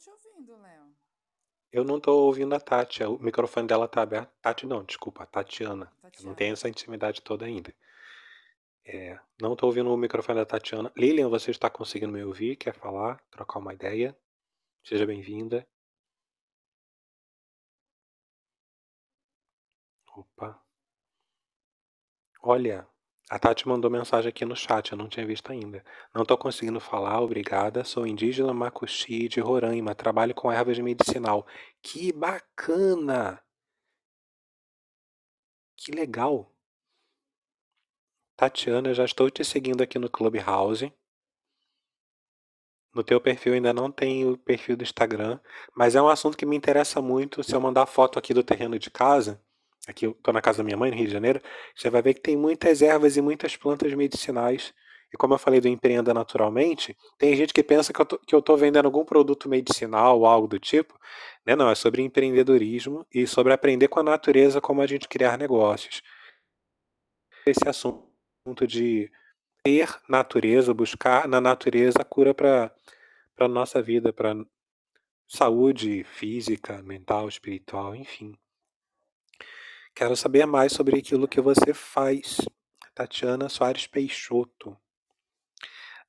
[0.00, 0.96] Te ouvindo, Léo.
[1.72, 4.32] Eu não tô ouvindo a Tati, o microfone dela tá aberto.
[4.40, 5.84] Tati não, desculpa, a Tatiana.
[5.84, 6.34] Eu não Tatiana.
[6.34, 7.72] tenho essa intimidade toda ainda.
[8.84, 10.90] É, não tô ouvindo o microfone da Tatiana.
[10.96, 12.56] Lilian, você está conseguindo me ouvir?
[12.56, 13.22] Quer falar?
[13.30, 14.16] Trocar uma ideia?
[14.82, 15.66] Seja bem-vinda.
[20.16, 20.60] Opa.
[22.42, 22.86] Olha,
[23.30, 25.84] a Tati mandou mensagem aqui no chat, eu não tinha visto ainda.
[26.12, 27.84] Não tô conseguindo falar, obrigada.
[27.84, 31.46] Sou indígena Macuxi de Roraima, trabalho com ervas medicinal.
[31.80, 33.40] Que bacana!
[35.76, 36.52] Que legal!
[38.36, 40.92] Tatiana, já estou te seguindo aqui no Clubhouse.
[42.92, 45.38] No teu perfil ainda não tem o perfil do Instagram,
[45.76, 47.44] mas é um assunto que me interessa muito.
[47.44, 49.40] Se eu mandar foto aqui do terreno de casa,
[49.86, 51.40] aqui eu tô na casa da minha mãe, no Rio de Janeiro,
[51.74, 54.72] você vai ver que tem muitas ervas e muitas plantas medicinais.
[55.12, 58.34] E como eu falei do empreenda naturalmente, tem gente que pensa que eu tô, que
[58.34, 60.96] eu tô vendendo algum produto medicinal ou algo do tipo.
[61.44, 61.56] Né?
[61.56, 66.00] Não, é sobre empreendedorismo e sobre aprender com a natureza como a gente criar negócios.
[67.44, 69.10] Esse assunto de
[69.64, 72.72] ter natureza, buscar na natureza a cura para
[73.38, 74.34] a nossa vida, para
[75.26, 78.34] saúde física, mental, espiritual, enfim.
[79.94, 82.38] Quero saber mais sobre aquilo que você faz.
[82.94, 84.76] Tatiana Soares Peixoto.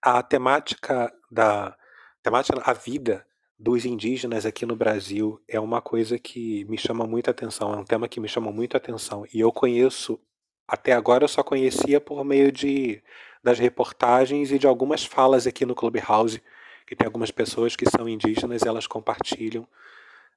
[0.02, 1.78] A temática da
[2.24, 3.26] temática a vida
[3.58, 7.86] dos indígenas aqui no Brasil é uma coisa que me chama muita atenção, é um
[7.86, 10.20] tema que me chama muito atenção e eu conheço
[10.68, 13.03] até agora eu só conhecia por meio de
[13.44, 16.41] das reportagens e de algumas falas aqui no Clubhouse,
[16.88, 19.68] que tem algumas pessoas que são indígenas e elas compartilham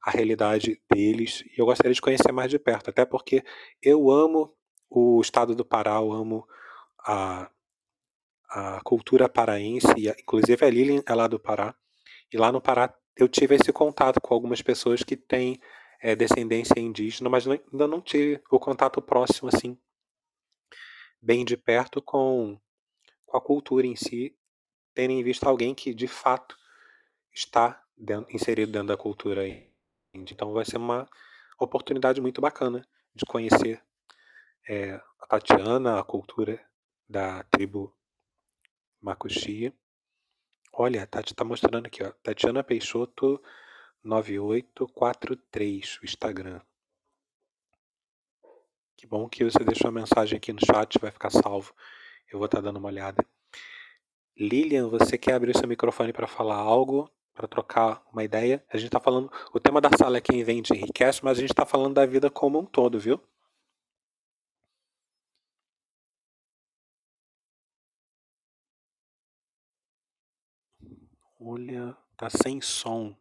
[0.05, 1.43] a realidade deles.
[1.57, 3.43] E eu gostaria de conhecer mais de perto, até porque
[3.83, 4.55] eu amo
[4.91, 6.47] o estado do Pará, eu amo
[7.01, 7.51] a,
[8.51, 11.75] a cultura paraense, e inclusive a Lilian é lá do Pará.
[12.31, 15.59] E lá no Pará eu tive esse contato com algumas pessoas que têm
[16.03, 19.79] é, descendência indígena, mas ainda não tive o contato próximo, assim,
[21.23, 22.61] bem de perto com,
[23.25, 24.37] com a cultura em si,
[24.93, 26.57] terem visto alguém que de fato
[27.33, 29.74] está dentro, inserido dentro da cultura aí.
[30.15, 31.09] Então vai ser uma
[31.59, 33.83] oportunidade muito bacana de conhecer
[34.69, 36.65] é, a Tatiana, a cultura
[37.09, 37.95] da tribo
[39.01, 39.73] Makuxia.
[40.73, 43.41] Olha, a Tati está mostrando aqui, ó, Tatiana Peixoto
[44.03, 46.61] 9843, o Instagram.
[48.97, 51.75] Que bom que você deixou a mensagem aqui no chat, vai ficar salvo.
[52.31, 53.25] Eu vou estar tá dando uma olhada.
[54.37, 57.11] Lilian, você quer abrir seu microfone para falar algo?
[57.35, 58.65] Para trocar uma ideia.
[58.73, 61.51] A gente está falando, o tema da sala é quem vende enriquece, mas a gente
[61.51, 63.21] está falando da vida como um todo, viu?
[71.39, 73.15] Olha, tá sem som.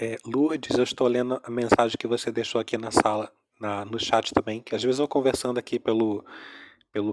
[0.00, 3.98] É, Lourdes, eu estou lendo a mensagem que você deixou aqui na sala, na, no
[3.98, 6.24] chat também, que às vezes eu conversando aqui pelo,
[6.94, 7.10] pelo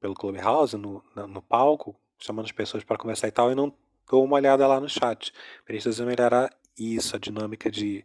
[0.00, 3.72] pelo Clubhouse, no, no palco, chamando as pessoas para conversar e tal, e não
[4.10, 5.32] dou uma olhada lá no chat.
[5.64, 8.04] Precisa melhorar isso, a dinâmica de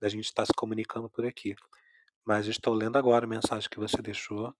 [0.00, 1.56] da gente estar se comunicando por aqui.
[2.24, 4.54] Mas estou lendo agora a mensagem que você deixou.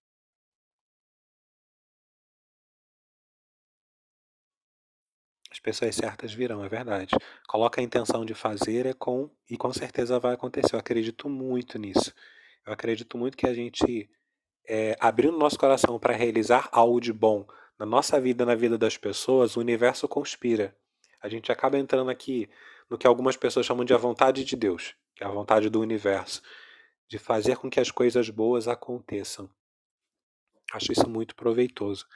[5.50, 7.14] As pessoas certas virão, é verdade.
[7.46, 10.74] Coloca a intenção de fazer é com e com certeza vai acontecer.
[10.74, 12.12] Eu acredito muito nisso.
[12.66, 14.10] Eu acredito muito que a gente
[14.66, 17.46] é, abrindo nosso coração para realizar algo de bom
[17.78, 20.76] na nossa vida, na vida das pessoas, o universo conspira.
[21.20, 22.48] A gente acaba entrando aqui
[22.88, 25.80] no que algumas pessoas chamam de a vontade de Deus, que é a vontade do
[25.80, 26.42] universo,
[27.08, 29.50] de fazer com que as coisas boas aconteçam.
[30.72, 32.06] Acho isso muito proveitoso.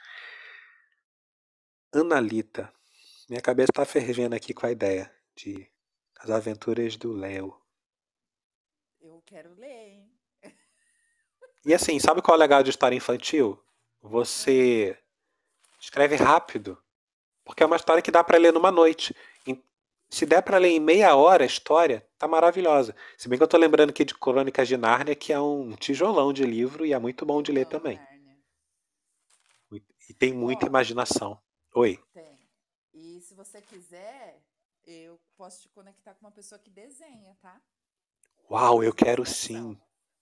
[1.93, 2.71] Analita,
[3.29, 5.67] minha cabeça está fervendo aqui com a ideia de
[6.19, 7.55] As Aventuras do Léo.
[9.01, 10.08] Eu quero ler, hein?
[11.65, 13.61] E assim, sabe qual é o legal de história infantil?
[14.01, 14.97] Você
[15.79, 16.81] escreve rápido,
[17.43, 19.15] porque é uma história que dá para ler numa noite.
[20.09, 22.95] Se der para ler em meia hora a história, tá maravilhosa.
[23.15, 26.33] Se bem que eu tô lembrando aqui de Crônicas de Nárnia, que é um tijolão
[26.33, 27.99] de livro e é muito bom de ler também.
[30.09, 31.39] E tem muita imaginação.
[31.75, 32.03] Oi.
[32.11, 32.39] Tem.
[32.91, 34.41] E se você quiser,
[34.83, 37.61] eu posso te conectar com uma pessoa que desenha, tá?
[38.49, 39.79] Uau, eu quero sim.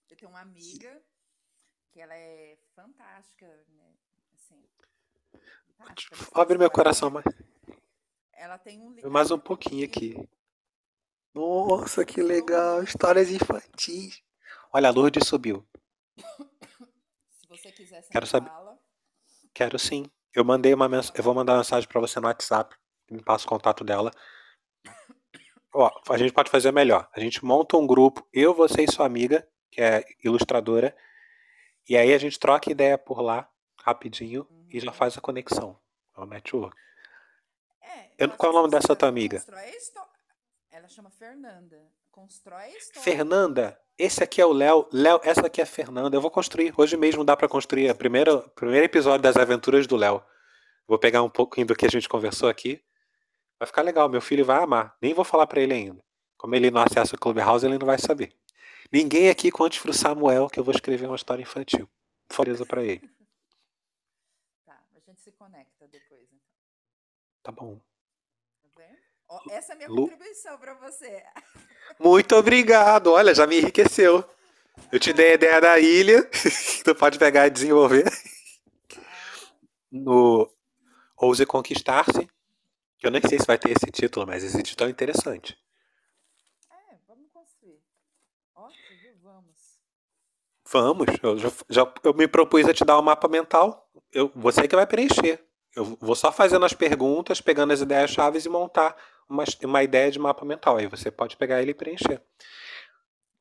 [0.09, 1.01] Eu tenho uma amiga
[1.98, 3.91] que ela é fantástica, né?
[4.36, 4.64] Assim,
[5.76, 7.26] fantástica Abre meu coração mais.
[8.34, 10.15] Ela tem um mais um pouquinho aqui.
[11.34, 12.84] Nossa, que legal!
[12.84, 14.22] Histórias infantis.
[14.72, 15.68] Olha, a Lourdes subiu.
[17.32, 18.52] Se você quiser Quero saber.
[19.52, 20.06] Quero sim.
[20.36, 21.11] Eu mandei uma mens...
[21.15, 22.76] eu vou mandar uma mensagem para você no WhatsApp.
[23.10, 24.11] Me passa o contato dela.
[25.74, 27.10] Ó, a gente pode fazer melhor.
[27.11, 30.95] A gente monta um grupo, eu, você e sua amiga, que é ilustradora,
[31.88, 33.49] e aí a gente troca ideia por lá,
[33.81, 34.65] rapidinho, uhum.
[34.69, 35.80] e já faz a conexão.
[36.15, 36.76] É o network.
[37.81, 39.43] É, eu, qual é o nome dessa tua amiga?
[40.69, 41.77] Ela chama Fernanda.
[42.11, 43.01] Constrói história.
[43.01, 44.88] Fernanda, esse aqui é o Léo.
[44.91, 46.15] Léo, essa aqui é a Fernanda.
[46.15, 46.73] Eu vou construir.
[46.77, 50.23] Hoje mesmo dá para construir o primeiro, primeiro episódio das aventuras do Léo.
[50.88, 52.84] Vou pegar um pouquinho do que a gente conversou aqui.
[53.59, 54.09] Vai ficar legal.
[54.09, 54.95] Meu filho vai amar.
[55.01, 56.03] Nem vou falar para ele ainda.
[56.38, 58.35] Como ele não acessa o Clubhouse, ele não vai saber.
[58.91, 61.89] Ninguém aqui conte pro Samuel que eu vou escrever uma história infantil.
[62.31, 63.09] Foreza para ele.
[64.65, 66.39] Tá, a gente se conecta depois, então.
[67.41, 67.77] Tá bom.
[67.77, 67.88] Tá?
[69.30, 70.09] Ó, essa é a minha Lu...
[70.09, 71.23] contribuição para você.
[71.99, 73.07] Muito obrigado.
[73.11, 74.23] Olha, já me enriqueceu.
[74.91, 76.30] Eu te dei a ideia da ilha,
[76.85, 78.05] tu pode pegar e desenvolver.
[79.91, 80.49] No
[81.18, 82.30] Ouse Conquistar-se,
[83.01, 85.57] eu nem sei se vai ter esse título, mas esse título é interessante.
[86.69, 87.81] É, vamos construir.
[88.55, 89.18] Ó, viu?
[89.22, 89.80] Vamos.
[90.72, 93.89] Vamos, eu já, já, eu me propus a te dar um mapa mental.
[94.11, 95.44] Eu, você que vai preencher.
[95.76, 98.95] Eu vou só fazendo as perguntas, pegando as ideias chaves e montar
[99.30, 100.77] uma, uma ideia de mapa mental.
[100.77, 102.22] Aí você pode pegar ele e preencher.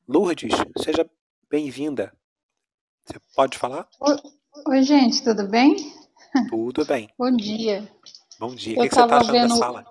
[0.07, 1.09] Lourdes, seja
[1.49, 2.13] bem-vinda.
[3.05, 3.87] Você pode falar?
[4.67, 5.75] Oi, gente, tudo bem?
[6.49, 7.09] Tudo bem.
[7.17, 7.89] Bom dia.
[8.39, 8.75] Bom dia.
[8.75, 9.85] Eu o que, que você está achando vendo- da sala?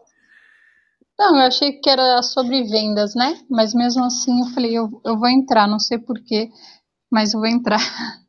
[1.19, 3.43] Não, eu achei que era sobre vendas, né?
[3.49, 6.51] Mas mesmo assim eu falei, eu, eu vou entrar, não sei porquê,
[7.11, 7.81] mas eu vou entrar.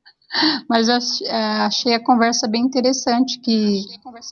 [0.70, 3.82] Mas eu eh, achei a conversa bem interessante, que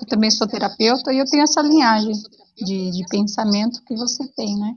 [0.01, 2.11] eu também sou terapeuta e eu tenho essa linhagem
[2.57, 4.75] de, de pensamento que você tem, né?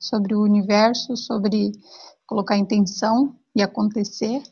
[0.00, 1.70] Sobre o universo, sobre
[2.26, 4.42] colocar intenção e acontecer.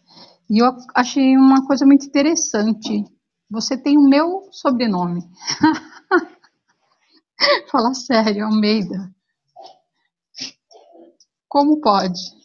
[0.51, 3.05] E eu achei uma coisa muito interessante.
[3.51, 5.23] Você tem o meu sobrenome.
[7.71, 9.11] Fala sério, Almeida.
[11.49, 12.42] Como pode?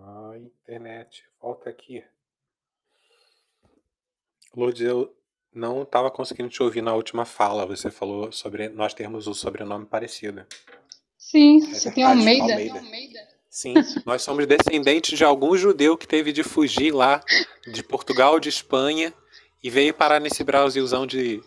[0.00, 2.04] Ah, internet, volta aqui.
[4.56, 5.14] Lourdes, eu
[5.52, 7.66] não estava conseguindo te ouvir na última fala.
[7.66, 10.46] Você falou sobre nós termos o sobrenome parecido.
[11.16, 12.20] Sim, É você tem verdade,
[12.52, 12.78] Almeida?
[12.78, 13.28] Almeida.
[13.50, 13.74] Sim,
[14.06, 17.22] nós somos descendentes de algum judeu que teve de fugir lá
[17.72, 19.12] de Portugal, de Espanha,
[19.62, 21.42] e veio parar nesse Brasilzão de,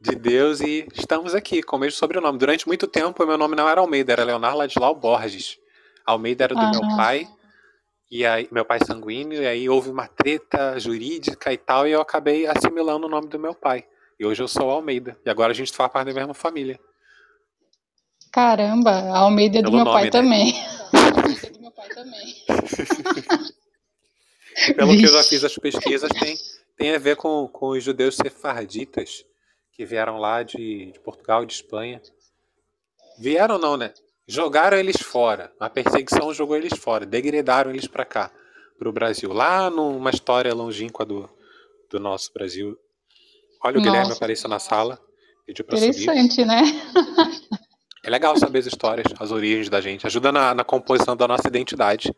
[0.00, 2.38] de Deus e estamos aqui com o mesmo sobrenome.
[2.38, 5.58] Durante muito tempo, meu nome não era Almeida, era Leonardo Ladislau Borges.
[6.06, 6.70] Almeida era do Ah.
[6.70, 7.28] meu pai,
[8.10, 12.00] e aí meu pai sanguíneo, e aí houve uma treta jurídica e tal, e eu
[12.00, 13.84] acabei assimilando o nome do meu pai.
[14.18, 16.78] E hoje eu sou Almeida, e agora a gente faz parte da mesma família.
[18.32, 20.10] Caramba, a Almeida é do meu nome, pai né?
[20.10, 20.54] também.
[24.74, 25.28] Pelo que eu já Vixe.
[25.28, 26.36] fiz as pesquisas, tem,
[26.76, 29.24] tem a ver com, com os judeus sefarditas
[29.72, 32.02] que vieram lá de, de Portugal e de Espanha.
[33.18, 33.92] Vieram não, né?
[34.28, 35.50] Jogaram eles fora.
[35.58, 37.06] A perseguição jogou eles fora.
[37.06, 38.30] Degredaram eles pra cá,
[38.78, 39.32] pro Brasil.
[39.32, 41.28] Lá numa história longínqua do,
[41.90, 42.76] do nosso Brasil.
[43.64, 44.16] Olha o Guilherme Nossa.
[44.16, 45.00] apareceu na sala.
[45.46, 46.02] Pediu pra subir.
[46.02, 46.60] Interessante, né?
[48.04, 50.06] É legal saber as histórias, as origens da gente.
[50.06, 52.14] Ajuda na, na composição da nossa identidade.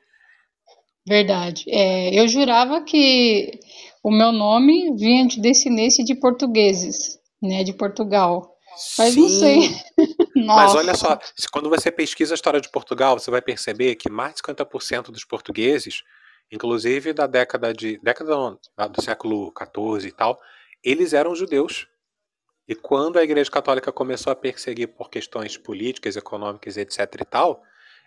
[1.08, 1.64] Verdade.
[1.68, 3.58] É, eu jurava que
[4.04, 7.64] o meu nome vinha de descendência de portugueses, né?
[7.64, 8.54] De Portugal.
[8.98, 9.70] Mas não sei.
[10.46, 10.78] Mas Nossa.
[10.78, 14.34] olha só, se- quando você pesquisa a história de Portugal, você vai perceber que mais
[14.34, 16.02] de 50% dos portugueses,
[16.50, 18.34] inclusive da década de década
[18.88, 20.40] do século XIV e tal,
[20.82, 21.86] eles eram judeus.
[22.68, 27.62] E quando a Igreja Católica começou a perseguir por questões políticas, econômicas, etc e tal,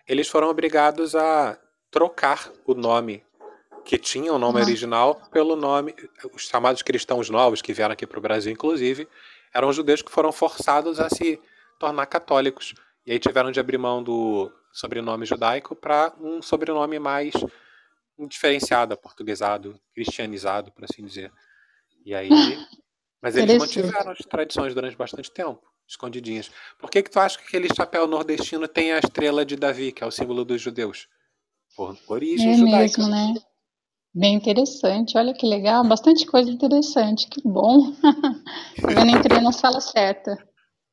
[0.08, 1.58] eles foram obrigados a
[1.90, 3.22] trocar o nome
[3.84, 4.64] que tinha o nome Ah.
[4.64, 5.94] original pelo nome
[6.32, 9.06] os chamados cristãos novos que vieram aqui para o Brasil, inclusive,
[9.52, 11.38] eram judeus que foram forçados a se
[11.78, 12.74] tornar católicos.
[13.06, 17.32] E aí tiveram de abrir mão do sobrenome judaico para um sobrenome mais
[18.28, 21.32] diferenciado, aportuguesado, cristianizado, por assim dizer.
[22.04, 22.28] E aí,
[23.20, 26.50] mas eles mantiveram as tradições durante bastante tempo, escondidinhas.
[26.78, 30.02] Por que que tu acha que aquele chapéu nordestino tem a estrela de Davi, que
[30.02, 31.08] é o símbolo dos judeus?
[31.76, 32.78] Por origem É judaica.
[32.78, 33.34] mesmo, né?
[34.14, 35.18] Bem interessante.
[35.18, 35.82] Olha que legal.
[35.84, 37.26] Bastante coisa interessante.
[37.28, 37.92] Que bom.
[38.00, 39.10] Tá vendo?
[39.10, 40.38] Entrei na sala certa.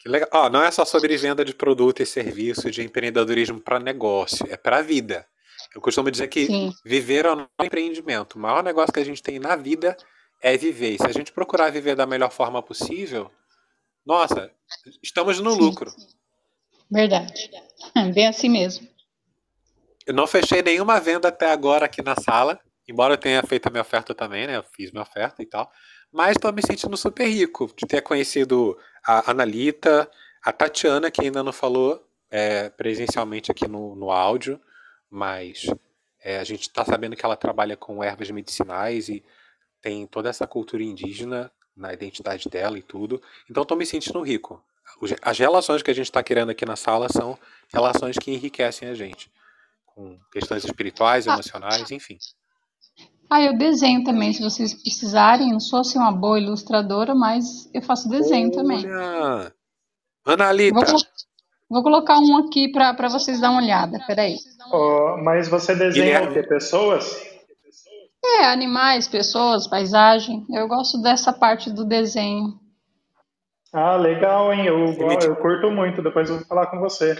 [0.01, 0.29] Que legal.
[0.33, 4.57] Ó, não é só sobre venda de produto e serviço, de empreendedorismo para negócio, é
[4.57, 5.27] para a vida.
[5.75, 6.73] Eu costumo dizer que Sim.
[6.83, 8.35] viver é o empreendimento.
[8.35, 9.95] O maior negócio que a gente tem na vida
[10.41, 10.95] é viver.
[10.95, 13.31] E se a gente procurar viver da melhor forma possível,
[14.05, 14.51] nossa,
[15.03, 15.59] estamos no Sim.
[15.59, 15.93] lucro.
[16.89, 17.49] Verdade.
[18.13, 18.87] Bem assim mesmo.
[20.05, 22.59] Eu não fechei nenhuma venda até agora aqui na sala,
[22.89, 24.57] embora eu tenha feito a minha oferta também, né?
[24.57, 25.71] Eu fiz minha oferta e tal.
[26.11, 30.09] Mas estou me sentindo super rico de ter conhecido a Analita,
[30.43, 34.59] a Tatiana, que ainda não falou é, presencialmente aqui no, no áudio,
[35.09, 35.67] mas
[36.23, 39.23] é, a gente está sabendo que ela trabalha com ervas medicinais e
[39.81, 43.21] tem toda essa cultura indígena na identidade dela e tudo.
[43.49, 44.63] Então estou me sentindo rico.
[45.21, 47.39] As relações que a gente está querendo aqui na sala são
[47.73, 49.31] relações que enriquecem a gente
[49.85, 51.33] com questões espirituais, Ah.
[51.33, 52.17] emocionais, enfim.
[53.31, 55.53] Ah, eu desenho também, se vocês precisarem.
[55.53, 58.85] Não sou assim uma boa ilustradora, mas eu faço desenho também.
[58.85, 59.53] Olha!
[60.25, 60.75] Analita!
[60.75, 60.99] Vou,
[61.69, 64.03] vou colocar um aqui para vocês dar uma olhada.
[64.05, 64.35] Peraí.
[64.69, 66.27] Ó, mas você desenha Guilherme.
[66.27, 66.43] o quê?
[66.43, 67.25] Pessoas?
[68.21, 70.45] É, animais, pessoas, paisagem.
[70.49, 72.59] Eu gosto dessa parte do desenho.
[73.71, 74.65] Ah, legal, hein?
[74.65, 77.15] Eu, eu curto muito, depois eu vou falar com você.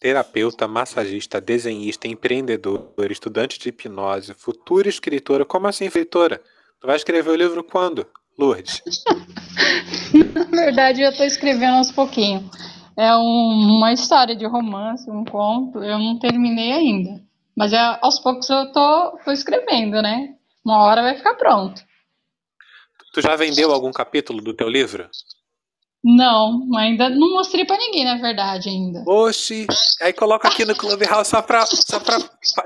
[0.00, 5.44] Terapeuta, massagista, desenhista, empreendedor, estudante de hipnose, futura escritora.
[5.44, 6.42] Como assim, escritora?
[6.80, 8.06] Tu vai escrever o livro quando,
[8.38, 8.82] Lourdes?
[10.34, 12.44] Na verdade, eu estou escrevendo aos pouquinhos.
[12.96, 15.84] É um- uma história de romance, um conto.
[15.84, 17.22] Eu não terminei ainda.
[17.54, 20.34] Mas é, aos poucos eu tô, tô escrevendo, né?
[20.64, 21.82] Uma hora vai ficar pronto.
[23.12, 25.08] Tu já vendeu algum capítulo do teu livro?
[26.02, 29.04] Não, ainda não mostrei para ninguém, na verdade, ainda.
[29.06, 29.66] Oxi!
[30.00, 32.18] Aí coloca aqui no Clubhouse só pra, só pra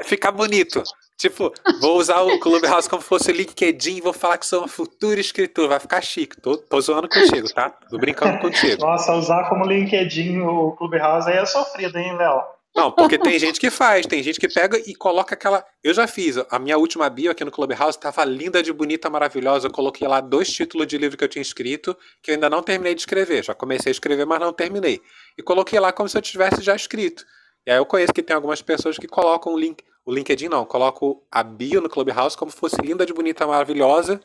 [0.05, 0.82] ficar bonito.
[1.16, 5.20] Tipo, vou usar o Clubhouse como fosse LinkedIn e vou falar que sou uma futura
[5.20, 5.69] escritora.
[5.69, 6.40] Vai ficar chique.
[6.40, 7.70] Tô, tô zoando contigo, tá?
[7.70, 8.85] Tô brincando contigo.
[8.85, 12.43] Nossa, usar como LinkedIn o Clubhouse aí é sofrido, hein, Léo?
[12.76, 15.64] Não, porque tem gente que faz, tem gente que pega e coloca aquela.
[15.82, 19.68] Eu já fiz, a minha última bio aqui no Clubhouse tava linda de bonita, maravilhosa.
[19.68, 22.64] Eu coloquei lá dois títulos de livro que eu tinha escrito, que eu ainda não
[22.64, 23.44] terminei de escrever.
[23.44, 25.01] Já comecei a escrever, mas não terminei.
[25.38, 27.24] E coloquei lá como se eu tivesse já escrito.
[27.64, 29.84] E aí eu conheço que tem algumas pessoas que colocam o link.
[30.05, 34.20] O LinkedIn não, colocam a bio no Clubhouse como se fosse linda de bonita, maravilhosa,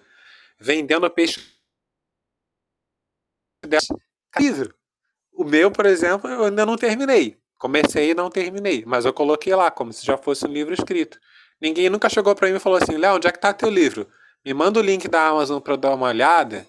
[0.60, 1.40] vendendo peixe.
[4.38, 4.74] Livro.
[5.32, 7.39] O meu, por exemplo, eu ainda não terminei.
[7.60, 11.20] Comecei e não terminei, mas eu coloquei lá como se já fosse um livro escrito.
[11.60, 14.08] Ninguém nunca chegou pra mim e falou assim: Léo, onde é que tá teu livro?
[14.46, 16.66] Me manda o link da Amazon pra eu dar uma olhada.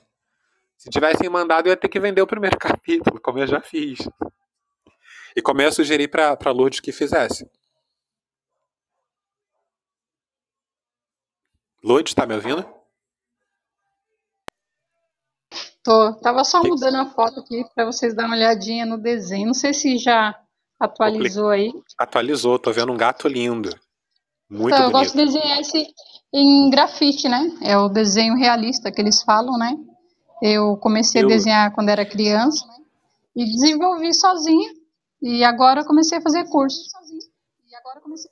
[0.77, 4.01] Se tivessem mandado, eu ia ter que vender o primeiro capítulo, como eu já fiz.
[5.37, 7.49] E como eu sugeri pra Lourdes que fizesse.
[11.85, 12.67] Lourdes, tá me ouvindo?
[15.85, 19.47] Tô, tava só mudando a foto aqui para vocês darem uma olhadinha no desenho.
[19.47, 20.35] Não sei se já
[20.81, 21.73] atualizou aí.
[21.99, 23.71] Atualizou, tô vendo um gato lindo.
[24.49, 25.13] Muito Então, eu bonito.
[25.13, 25.87] gosto de desenhar esse
[26.33, 27.51] em grafite, né?
[27.63, 29.77] É o desenho realista que eles falam, né?
[30.43, 32.65] Eu comecei Eu- a desenhar quando era criança
[33.37, 34.73] e desenvolvi sozinha.
[35.23, 36.81] E agora eu comecei a fazer curso.
[37.69, 38.31] E agora eu comecei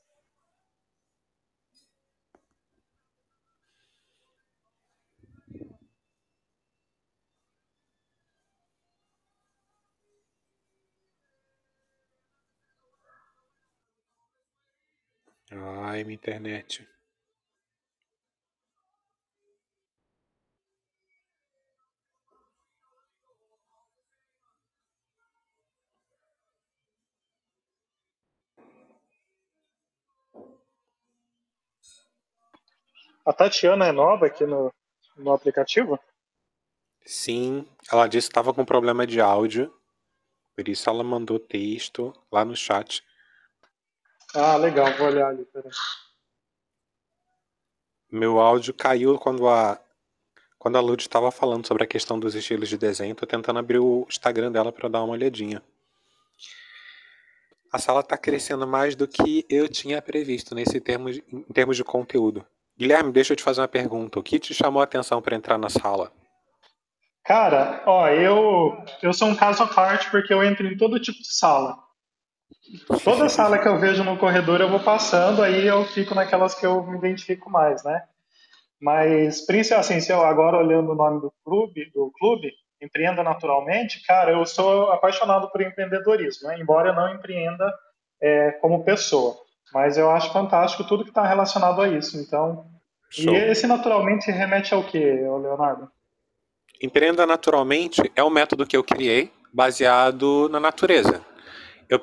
[15.61, 16.89] Ai, minha internet.
[33.27, 34.73] A Tatiana é nova aqui no,
[35.17, 36.01] no aplicativo?
[37.05, 39.75] Sim, ela disse que estava com problema de áudio.
[40.57, 43.05] Por isso ela mandou texto lá no chat.
[44.41, 45.71] Ah, legal, vou olhar ali, peraí.
[48.11, 49.79] Meu áudio caiu quando a
[50.59, 53.15] quando a Lud estava falando sobre a questão dos estilos de desenho.
[53.15, 55.63] Tô tentando abrir o Instagram dela para dar uma olhadinha.
[57.73, 61.77] A sala está crescendo mais do que eu tinha previsto nesse termo de- em termos
[61.77, 62.45] de conteúdo.
[62.77, 64.19] Guilherme, deixa eu te fazer uma pergunta.
[64.19, 66.13] O que te chamou a atenção para entrar na sala?
[67.25, 71.19] Cara, ó, eu, eu sou um caso à parte porque eu entro em todo tipo
[71.19, 71.77] de sala.
[73.03, 76.67] Toda sala que eu vejo no corredor eu vou passando, aí eu fico naquelas que
[76.67, 78.03] eu me identifico mais, né?
[78.81, 84.05] Mas, principalmente, assim, se eu agora olhando o nome do clube, do clube, Empreenda Naturalmente,
[84.07, 86.61] cara, eu sou apaixonado por empreendedorismo, né?
[86.61, 87.73] Embora eu não empreenda
[88.23, 89.37] é, como pessoa.
[89.73, 92.17] Mas eu acho fantástico tudo que está relacionado a isso.
[92.19, 92.67] Então,
[93.11, 93.35] Show.
[93.35, 95.91] e esse naturalmente remete ao quê, Leonardo?
[96.81, 101.21] Empreenda naturalmente é um método que eu criei baseado na natureza.
[101.89, 102.01] Eu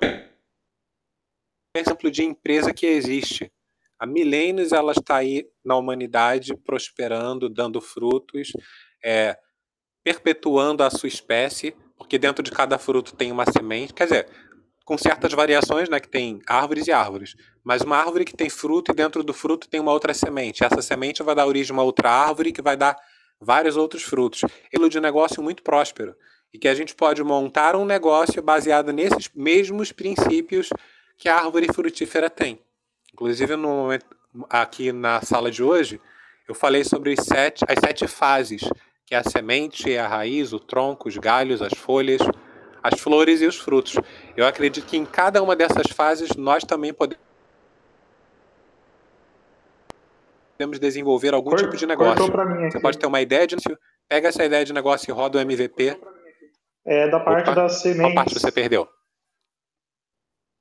[1.77, 3.51] exemplo de empresa que existe
[3.99, 8.51] há milênios, ela está aí na humanidade prosperando, dando frutos,
[9.03, 9.37] é,
[10.03, 14.29] perpetuando a sua espécie, porque dentro de cada fruto tem uma semente, quer dizer,
[14.85, 18.91] com certas variações, né, que tem árvores e árvores, mas uma árvore que tem fruto
[18.91, 20.63] e dentro do fruto tem uma outra semente.
[20.63, 22.95] Essa semente vai dar origem a uma outra árvore que vai dar
[23.41, 24.41] vários outros frutos.
[24.71, 26.15] Ele de um negócio muito próspero
[26.53, 30.69] e que a gente pode montar um negócio baseado nesses mesmos princípios
[31.17, 32.59] que a árvore frutífera tem.
[33.13, 34.05] Inclusive no momento,
[34.49, 36.01] aqui na sala de hoje,
[36.47, 38.61] eu falei sobre sete, as sete fases,
[39.05, 42.21] que é a semente, a raiz, o tronco, os galhos, as folhas,
[42.83, 43.95] as flores e os frutos.
[44.35, 47.17] Eu acredito que em cada uma dessas fases nós também podemos
[50.79, 52.25] desenvolver algum tipo de negócio.
[52.71, 55.41] Você pode ter uma ideia de negócio, pega essa ideia de negócio e roda o
[55.41, 55.99] MVP.
[56.85, 58.01] É da parte Opa, das sementes.
[58.01, 58.87] Qual parte você perdeu?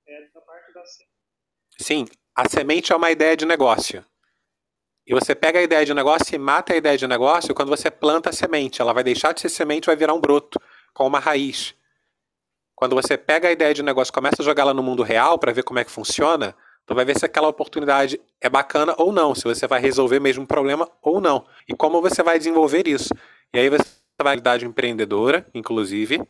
[0.07, 0.97] É da parte das
[1.79, 4.05] Sim, a semente é uma ideia de negócio.
[5.07, 7.91] E você pega a ideia de negócio e mata a ideia de negócio quando você
[7.91, 8.81] planta a semente.
[8.81, 10.59] Ela vai deixar de ser semente e vai virar um broto,
[10.95, 11.75] com uma raiz.
[12.75, 15.53] Quando você pega a ideia de negócio e começa a jogá-la no mundo real para
[15.53, 16.57] ver como é que funciona,
[16.87, 20.47] tu vai ver se aquela oportunidade é bacana ou não, se você vai resolver mesmo
[20.47, 21.47] problema ou não.
[21.69, 23.13] E como você vai desenvolver isso.
[23.53, 23.85] E aí você
[24.23, 26.23] vai idade empreendedora, inclusive,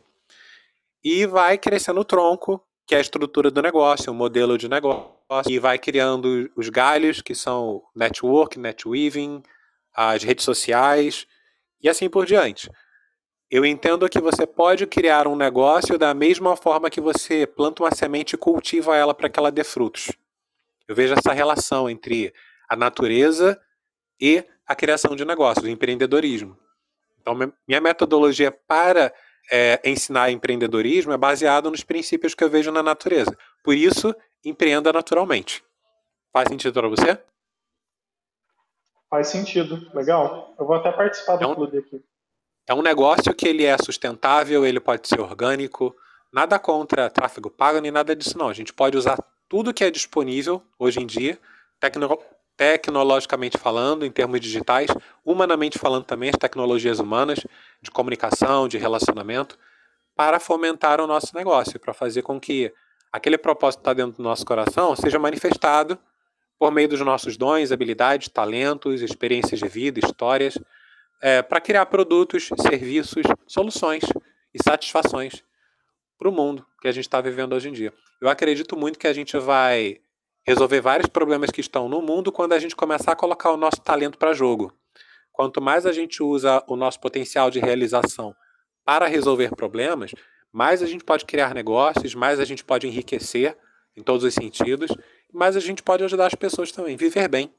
[1.03, 5.15] e vai crescendo o tronco, que é a estrutura do negócio, o modelo de negócio
[5.49, 9.41] e vai criando os galhos, que são network, netweaving,
[9.93, 11.25] as redes sociais
[11.81, 12.69] e assim por diante.
[13.49, 17.93] Eu entendo que você pode criar um negócio da mesma forma que você planta uma
[17.93, 20.11] semente e cultiva ela para que ela dê frutos.
[20.87, 22.33] Eu vejo essa relação entre
[22.69, 23.59] a natureza
[24.19, 26.57] e a criação de negócios, o empreendedorismo.
[27.19, 27.35] Então,
[27.67, 29.13] minha metodologia para
[29.51, 33.37] é, ensinar empreendedorismo é baseada nos princípios que eu vejo na natureza.
[33.63, 35.63] Por isso, empreenda naturalmente.
[36.31, 37.19] Faz sentido para você?
[39.09, 40.53] Faz sentido, legal.
[40.59, 42.03] Eu vou até participar do é um, clube aqui.
[42.67, 45.95] É um negócio que ele é sustentável, ele pode ser orgânico,
[46.33, 48.49] nada contra tráfego pago nem nada disso não.
[48.49, 49.17] A gente pode usar
[49.47, 51.39] tudo que é disponível hoje em dia,
[51.79, 52.19] tecno,
[52.57, 54.89] tecnologicamente falando, em termos digitais,
[55.23, 57.39] humanamente falando também, as tecnologias humanas
[57.81, 59.57] de comunicação, de relacionamento,
[60.15, 62.71] para fomentar o nosso negócio, para fazer com que
[63.11, 65.99] aquele propósito que está dentro do nosso coração seja manifestado
[66.57, 70.57] por meio dos nossos dons, habilidades, talentos, experiências de vida, histórias,
[71.21, 74.03] é, para criar produtos, serviços, soluções
[74.53, 75.43] e satisfações
[76.17, 77.93] para o mundo que a gente está vivendo hoje em dia.
[78.21, 79.99] Eu acredito muito que a gente vai
[80.45, 83.81] resolver vários problemas que estão no mundo quando a gente começar a colocar o nosso
[83.81, 84.71] talento para jogo.
[85.31, 88.35] Quanto mais a gente usa o nosso potencial de realização
[88.85, 90.11] para resolver problemas,
[90.53, 93.57] mais a gente pode criar negócios, mais a gente pode enriquecer
[93.97, 94.91] em todos os sentidos,
[95.33, 97.51] mais a gente pode ajudar as pessoas também, viver bem.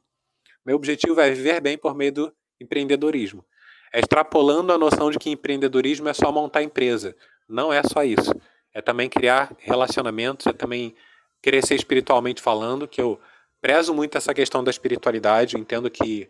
[0.65, 3.45] Meu objetivo é viver bem por meio do empreendedorismo.
[3.93, 7.17] É extrapolando a noção de que empreendedorismo é só montar empresa.
[7.49, 8.33] Não é só isso.
[8.73, 10.95] É também criar relacionamentos, é também
[11.43, 13.21] crescer espiritualmente falando, que eu
[13.61, 16.29] prezo muito essa questão da espiritualidade, entendo que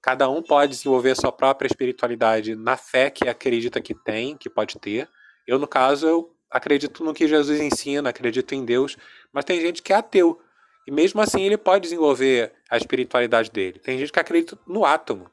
[0.00, 4.50] cada um pode desenvolver a sua própria espiritualidade na fé que acredita que tem, que
[4.50, 5.08] pode ter,
[5.46, 8.96] eu, no caso, eu acredito no que Jesus ensina, acredito em Deus,
[9.32, 10.40] mas tem gente que é ateu.
[10.86, 13.78] E mesmo assim ele pode desenvolver a espiritualidade dele.
[13.78, 15.30] Tem gente que acredita no átomo.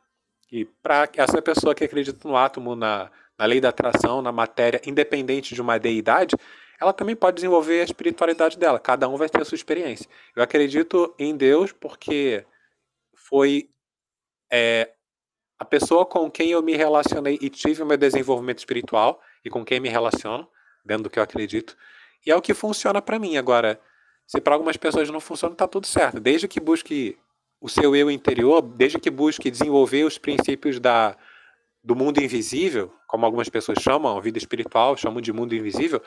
[0.52, 4.82] E para essa pessoa que acredita no átomo, na, na lei da atração, na matéria,
[4.86, 6.36] independente de uma deidade,
[6.80, 8.80] ela também pode desenvolver a espiritualidade dela.
[8.80, 10.08] Cada um vai ter a sua experiência.
[10.36, 12.46] Eu acredito em Deus porque
[13.14, 13.70] foi
[14.52, 14.90] é,
[15.60, 19.66] a pessoa com quem eu me relacionei e tive o meu desenvolvimento espiritual e com
[19.66, 20.48] quem me relaciono,
[20.86, 21.76] dentro do que eu acredito.
[22.26, 23.36] E é o que funciona para mim.
[23.36, 23.80] Agora,
[24.26, 26.20] se para algumas pessoas não funciona, tá tudo certo.
[26.20, 27.18] Desde que busque
[27.60, 31.18] o seu eu interior, desde que busque desenvolver os princípios da,
[31.84, 36.02] do mundo invisível, como algumas pessoas chamam, vida espiritual, chamam de mundo invisível,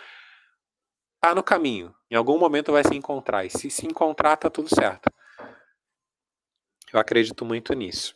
[1.22, 1.94] tá no caminho.
[2.10, 3.46] Em algum momento vai se encontrar.
[3.46, 5.08] E se se encontrar, tá tudo certo.
[6.92, 8.14] Eu acredito muito nisso.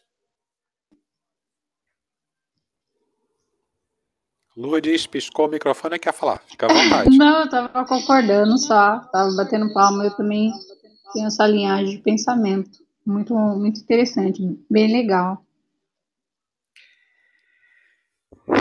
[4.57, 6.39] Lourdes piscou o microfone e quer falar.
[6.47, 7.17] Fica à vontade.
[7.17, 8.99] Não, eu tava concordando só.
[9.13, 10.05] Tava batendo palma.
[10.05, 10.51] Eu também
[11.13, 12.85] tenho essa linhagem de pensamento.
[13.07, 14.43] Muito, muito interessante.
[14.69, 15.45] Bem legal.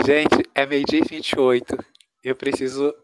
[0.06, 1.76] Gente, é meio-dia 28.
[2.22, 2.94] Eu preciso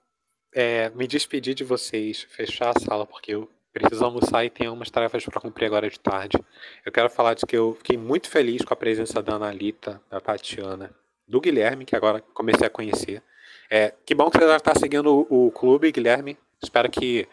[0.53, 4.91] é, me despedir de vocês, fechar a sala, porque eu preciso almoçar e tenho umas
[4.91, 6.39] tarefas para cumprir agora de tarde.
[6.85, 10.21] Eu quero falar de que eu fiquei muito feliz com a presença da Analita, da
[10.21, 10.95] Tatiana,
[11.27, 13.23] do Guilherme, que agora comecei a conhecer.
[13.71, 16.37] É, que bom que você já está seguindo o, o, clube, Guilherme.
[16.63, 17.27] Espero que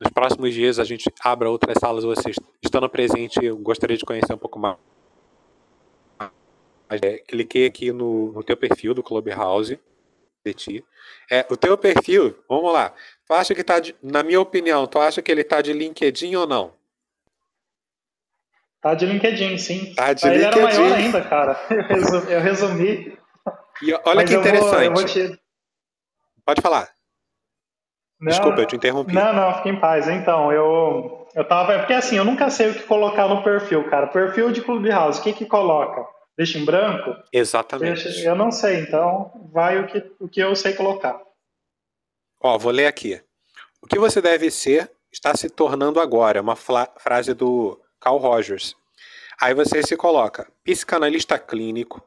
[0.00, 2.04] nos próximos dias a gente abra outras salas.
[2.04, 4.78] Vocês estando presente, eu gostaria de conhecer um pouco mais.
[7.02, 9.78] É, cliquei aqui no, no teu perfil do Clubhouse
[10.44, 10.84] de ti.
[11.30, 12.92] É, o teu perfil, vamos lá.
[13.26, 16.36] Tu acha que tá de, na minha opinião, tu acha que ele tá de LinkedIn
[16.36, 16.72] ou não?
[18.82, 19.94] Tá de LinkedIn, sim.
[19.94, 20.58] Tá de ele LinkedIn.
[20.58, 21.58] era maior ainda, cara.
[22.28, 23.16] Eu resumi.
[23.82, 24.92] E olha Mas que interessante.
[24.92, 25.40] Vou, te...
[26.44, 26.90] Pode falar.
[28.20, 29.12] Não, Desculpa, eu te interrompi.
[29.12, 30.06] Não, não, fique em paz.
[30.08, 31.78] Então, eu, eu tava.
[31.78, 34.06] Porque assim, eu nunca sei o que colocar no perfil, cara.
[34.06, 36.06] Perfil de Clubhouse, o que que coloca?
[36.36, 37.16] Deixa em branco?
[37.32, 38.04] Exatamente.
[38.04, 41.20] Deixa, eu não sei, então vai o que, o que eu sei colocar.
[42.40, 43.20] Ó, vou ler aqui.
[43.80, 46.38] O que você deve ser está se tornando agora.
[46.38, 48.74] É uma frase do Carl Rogers.
[49.40, 52.02] Aí você se coloca psicanalista clínico,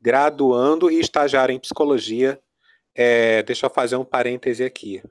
[0.00, 2.38] graduando e estagiário em psicologia.
[2.94, 5.02] É, deixa eu fazer um parêntese aqui.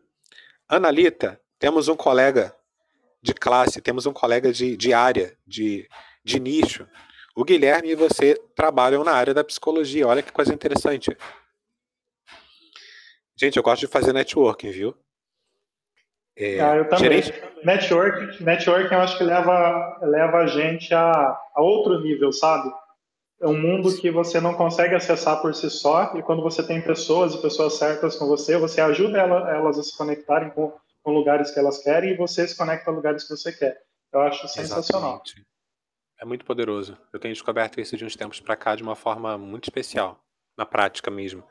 [0.69, 2.55] Analita, temos um colega
[3.21, 5.87] de classe, temos um colega de, de área, de,
[6.23, 6.87] de nicho.
[7.35, 10.07] O Guilherme e você trabalham na área da psicologia.
[10.07, 11.15] Olha que coisa interessante.
[13.35, 14.95] Gente, eu gosto de fazer networking, viu?
[16.35, 17.21] É, ah, eu também.
[17.21, 17.33] Gerente...
[17.63, 22.71] Networking, networking eu acho que leva, leva a gente a, a outro nível, sabe?
[23.39, 26.81] É um mundo que você não consegue acessar por si só, e quando você tem
[26.81, 30.71] pessoas e pessoas certas com você, você ajuda elas a se conectarem com,
[31.01, 33.81] com lugares que elas querem e você se conecta a lugares que você quer.
[34.13, 35.21] Eu acho sensacional.
[35.25, 35.50] Exatamente.
[36.21, 36.95] É muito poderoso.
[37.11, 40.23] Eu tenho descoberto isso de uns tempos para cá de uma forma muito especial,
[40.55, 41.43] na prática mesmo.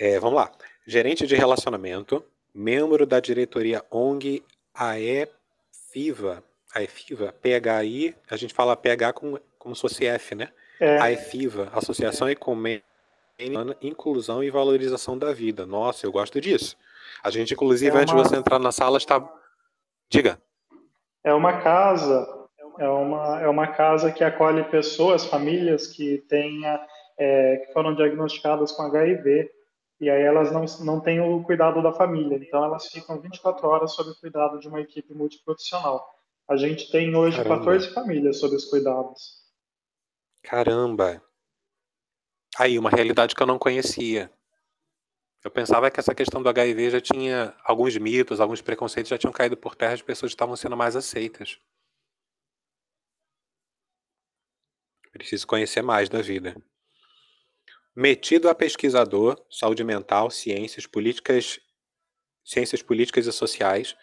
[0.00, 0.50] É, vamos lá.
[0.86, 2.24] Gerente de relacionamento,
[2.54, 4.42] membro da diretoria ONG
[4.74, 6.42] AEFIVA,
[6.74, 10.48] AEFIVA, PHI, a gente fala PH como, como se fosse F, né?
[10.80, 10.98] É.
[10.98, 12.86] AEFIVA, Associação Ecumênica
[13.82, 15.66] Inclusão e Valorização da Vida.
[15.66, 16.76] Nossa, eu gosto disso.
[17.22, 18.00] A gente, inclusive, é uma...
[18.02, 19.22] antes de você entrar na sala, está.
[20.08, 20.40] Diga.
[21.24, 22.41] É uma casa,
[22.78, 26.84] é uma, é uma casa que acolhe pessoas, famílias que tenha,
[27.18, 29.50] é, que foram diagnosticadas com HIV
[30.02, 33.94] e aí elas não, não têm o cuidado da família, então elas ficam 24 horas
[33.94, 36.12] sob o cuidado de uma equipe multiprofissional.
[36.48, 37.58] A gente tem hoje Caramba.
[37.58, 39.40] 14 famílias sob os cuidados.
[40.42, 41.22] Caramba!
[42.58, 44.28] Aí, uma realidade que eu não conhecia.
[45.44, 49.32] Eu pensava que essa questão do HIV já tinha alguns mitos, alguns preconceitos já tinham
[49.32, 51.60] caído por terra, as pessoas estavam sendo mais aceitas.
[55.12, 56.56] Preciso conhecer mais da vida.
[57.94, 61.60] Metido a pesquisador, saúde mental, ciências políticas,
[62.42, 63.94] ciências políticas e sociais,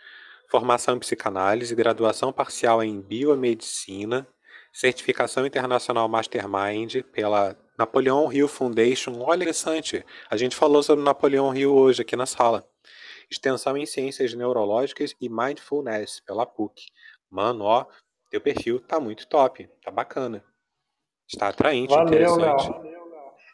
[0.49, 4.27] formação em psicanálise, graduação parcial em biomedicina,
[4.72, 9.19] certificação internacional Mastermind pela Napoleon Hill Foundation.
[9.22, 10.06] Olha, interessante.
[10.30, 12.69] A gente falou sobre Napoleon Hill hoje aqui na sala.
[13.30, 16.88] Extensão em ciências neurológicas e mindfulness pela PUC.
[17.30, 17.86] Mano, ó,
[18.30, 20.44] teu perfil tá muito top, tá bacana.
[21.30, 22.69] Está atraente, Valeu, interessante.
[22.69, 22.89] Léo.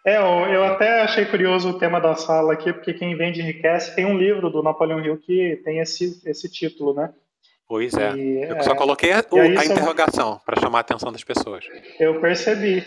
[0.05, 4.05] É, eu até achei curioso o tema da sala aqui, porque quem vende enriquece tem
[4.05, 7.11] um livro do Napoleão Hill que tem esse, esse título, né?
[7.67, 8.15] Pois é.
[8.15, 11.65] E, eu só é, coloquei a, o, a interrogação para chamar a atenção das pessoas.
[11.99, 12.85] Eu percebi.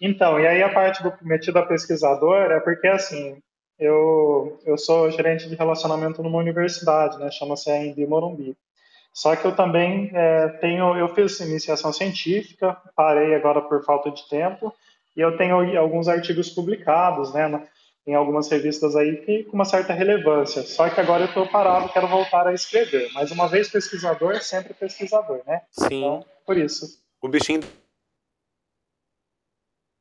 [0.00, 3.40] Então, e aí a parte do metido a pesquisador é porque, assim,
[3.78, 7.30] eu, eu sou gerente de relacionamento numa universidade, né?
[7.30, 8.54] Chama-se AMB Morumbi.
[9.12, 14.28] Só que eu também é, tenho, eu fiz iniciação científica, parei agora por falta de
[14.28, 14.72] tempo,
[15.16, 17.66] e eu tenho alguns artigos publicados, né,
[18.06, 20.62] em algumas revistas aí que, com uma certa relevância.
[20.62, 23.10] Só que agora eu estou parado, quero voltar a escrever.
[23.12, 25.60] Mas uma vez pesquisador, sempre pesquisador, né?
[25.70, 25.98] Sim.
[25.98, 26.86] Então, por isso.
[27.20, 27.60] O bichinho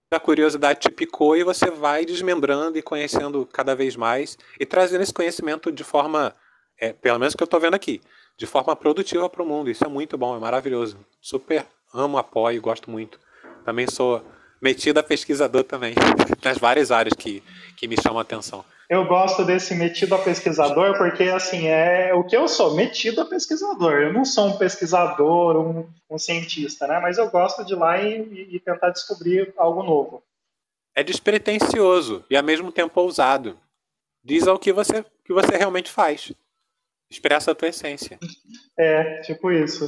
[0.09, 5.01] da curiosidade te picou e você vai desmembrando e conhecendo cada vez mais e trazendo
[5.01, 6.33] esse conhecimento de forma,
[6.79, 7.99] é, pelo menos que eu estou vendo aqui,
[8.37, 9.69] de forma produtiva para o mundo.
[9.69, 10.97] Isso é muito bom, é maravilhoso.
[11.19, 13.19] Super amo, apoio, gosto muito.
[13.65, 14.23] Também sou
[14.61, 15.95] metido a pesquisador também,
[16.43, 17.43] nas várias áreas que,
[17.75, 18.63] que me chamam a atenção.
[18.89, 23.25] Eu gosto desse metido a pesquisador porque, assim, é o que eu sou, metido a
[23.25, 23.93] pesquisador.
[23.95, 26.97] Eu não sou um pesquisador, um, um cientista, né?
[27.01, 30.23] Mas eu gosto de ir lá e, e tentar descobrir algo novo.
[30.95, 33.59] É despretensioso e, ao mesmo tempo, ousado.
[34.23, 36.31] Diz ao que você, que você realmente faz.
[37.09, 38.19] Expressa a tua essência.
[38.77, 39.87] É, tipo isso.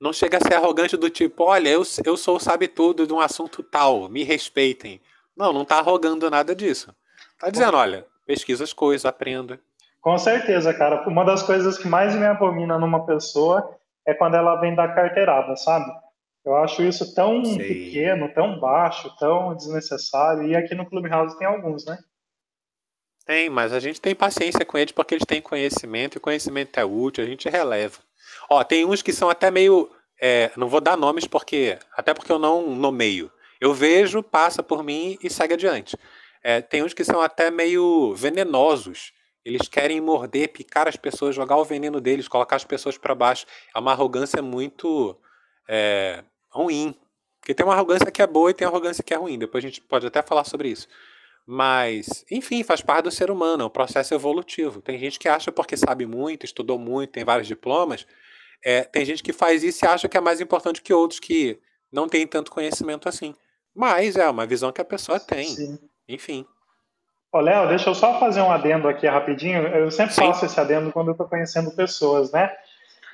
[0.00, 3.20] Não chega a ser arrogante do tipo, olha, eu, eu sou sabe tudo de um
[3.20, 5.00] assunto tal, me respeitem.
[5.36, 6.94] Não, não tá arrogando nada disso.
[7.38, 9.60] Tá dizendo, olha, pesquisa as coisas, aprenda.
[10.00, 11.06] Com certeza, cara.
[11.06, 13.76] Uma das coisas que mais me abomina numa pessoa
[14.06, 15.90] é quando ela vem dar carteirada, sabe?
[16.44, 17.58] Eu acho isso tão Sei.
[17.58, 20.46] pequeno, tão baixo, tão desnecessário.
[20.46, 21.98] E aqui no Clubhouse tem alguns, né?
[23.26, 26.84] Tem, mas a gente tem paciência com eles porque eles têm conhecimento e conhecimento é
[26.84, 27.98] útil, a gente releva.
[28.48, 29.90] Ó, tem uns que são até meio.
[30.20, 31.78] É, não vou dar nomes porque.
[31.96, 33.30] Até porque eu não nomeio.
[33.60, 35.96] Eu vejo, passa por mim e segue adiante.
[36.42, 39.12] É, tem uns que são até meio venenosos.
[39.44, 43.46] Eles querem morder, picar as pessoas, jogar o veneno deles, colocar as pessoas para baixo.
[43.74, 45.16] É uma arrogância muito
[45.68, 46.94] é, ruim.
[47.40, 49.38] Porque tem uma arrogância que é boa e tem uma arrogância que é ruim.
[49.38, 50.88] Depois a gente pode até falar sobre isso.
[51.46, 54.80] Mas, enfim, faz parte do ser humano, é um processo evolutivo.
[54.80, 58.06] Tem gente que acha porque sabe muito, estudou muito, tem vários diplomas,
[58.64, 61.58] é, tem gente que faz isso e acha que é mais importante que outros que
[61.92, 63.34] não têm tanto conhecimento assim.
[63.74, 65.44] Mas é uma visão que a pessoa tem.
[65.44, 65.78] Sim.
[66.08, 66.46] Enfim.
[67.32, 69.66] Ô, Léo, deixa eu só fazer um adendo aqui rapidinho.
[69.68, 70.26] Eu sempre Sim.
[70.26, 72.50] faço esse adendo quando eu estou conhecendo pessoas, né?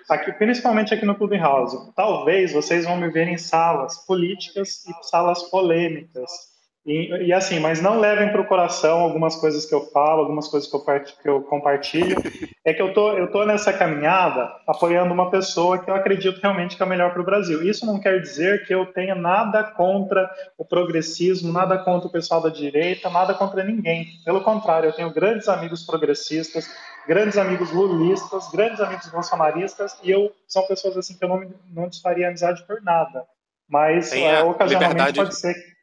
[0.08, 5.42] aqui, principalmente aqui no Clubhouse, talvez vocês vão me ver em salas políticas e salas
[5.44, 6.55] polêmicas.
[6.86, 10.46] E, e assim, mas não levem para o coração algumas coisas que eu falo, algumas
[10.46, 10.84] coisas que eu,
[11.20, 12.16] que eu compartilho.
[12.64, 16.76] É que eu tô, eu tô nessa caminhada apoiando uma pessoa que eu acredito realmente
[16.76, 17.60] que é melhor para o Brasil.
[17.68, 22.40] Isso não quer dizer que eu tenha nada contra o progressismo, nada contra o pessoal
[22.40, 24.06] da direita, nada contra ninguém.
[24.24, 26.70] Pelo contrário, eu tenho grandes amigos progressistas,
[27.04, 31.88] grandes amigos lulistas, grandes amigos bolsonaristas, e eu são pessoas assim que eu não, não
[31.88, 33.24] desfaria amizade por nada.
[33.68, 35.75] Mas é, ocasionalmente pode ser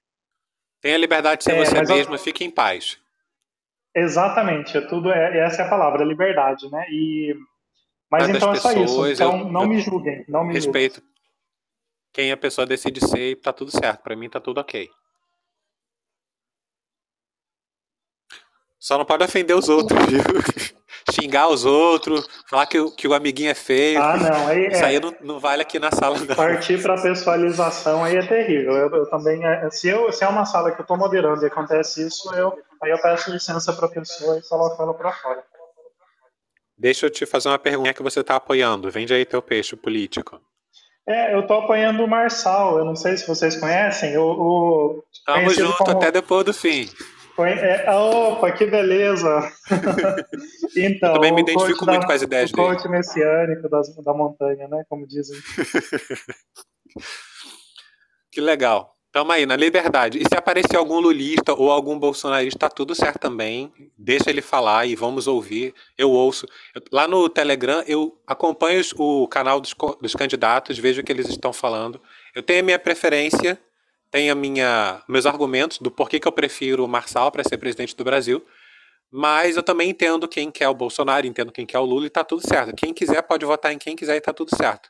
[0.84, 2.20] Tenha liberdade de ser é, você mesmo, eu...
[2.20, 3.00] fique em paz.
[3.96, 6.86] Exatamente, é tudo é, essa é a palavra, liberdade, né?
[6.90, 7.34] E
[8.12, 9.08] mas então é só isso.
[9.08, 10.96] Então eu, não me julguem, não me respeito.
[10.96, 11.14] Julguem.
[12.12, 14.04] Quem a pessoa decide ser, tá tudo certo.
[14.04, 14.90] Para mim tá tudo ok.
[18.78, 20.22] Só não pode ofender os outros, viu?
[21.12, 24.02] Xingar os outros, falar que, que o amiguinho é feio.
[24.02, 24.48] Ah, não.
[24.48, 26.36] Aí, Isso é, aí não, não, vale aqui na sala, não.
[26.36, 28.74] Partir para pessoalização aí é terrível.
[28.74, 29.46] Eu, eu também.
[29.46, 32.58] É, se, eu, se é uma sala que eu estou moderando e acontece isso, eu,
[32.82, 35.44] aí eu peço licença para a pessoa e coloco ela para fora.
[36.78, 38.90] Deixa eu te fazer uma pergunta que você está apoiando.
[38.90, 40.42] Vende aí teu peixe político.
[41.08, 42.78] É, eu estou apoiando o Marçal.
[42.78, 44.18] Eu não sei se vocês conhecem.
[44.18, 45.92] O, o Tamo junto como...
[45.92, 46.90] até depois do fim.
[47.40, 49.52] É, opa, que beleza!
[50.78, 52.68] então, eu também me identifico muito da, com as ideias o dele.
[52.68, 54.84] O coach messiânico das, da montanha, né?
[54.88, 55.40] Como dizem.
[58.32, 58.94] que legal.
[59.12, 60.18] Tamo aí, na liberdade.
[60.18, 63.72] E se aparecer algum lulista ou algum bolsonarista, tá tudo certo também.
[63.96, 65.74] Deixa ele falar e vamos ouvir.
[65.96, 66.48] Eu ouço.
[66.92, 71.54] Lá no Telegram, eu acompanho o canal dos, dos candidatos, vejo o que eles estão
[71.54, 72.02] falando.
[72.34, 73.60] Eu tenho a minha preferência
[74.14, 77.96] tem a minha, meus argumentos do porquê que eu prefiro o Marçal para ser presidente
[77.96, 78.46] do Brasil,
[79.12, 82.24] mas eu também entendo quem quer o Bolsonaro, entendo quem quer o Lula e tá
[82.24, 82.76] tudo certo.
[82.76, 84.88] Quem quiser pode votar em quem quiser e tá tudo certo.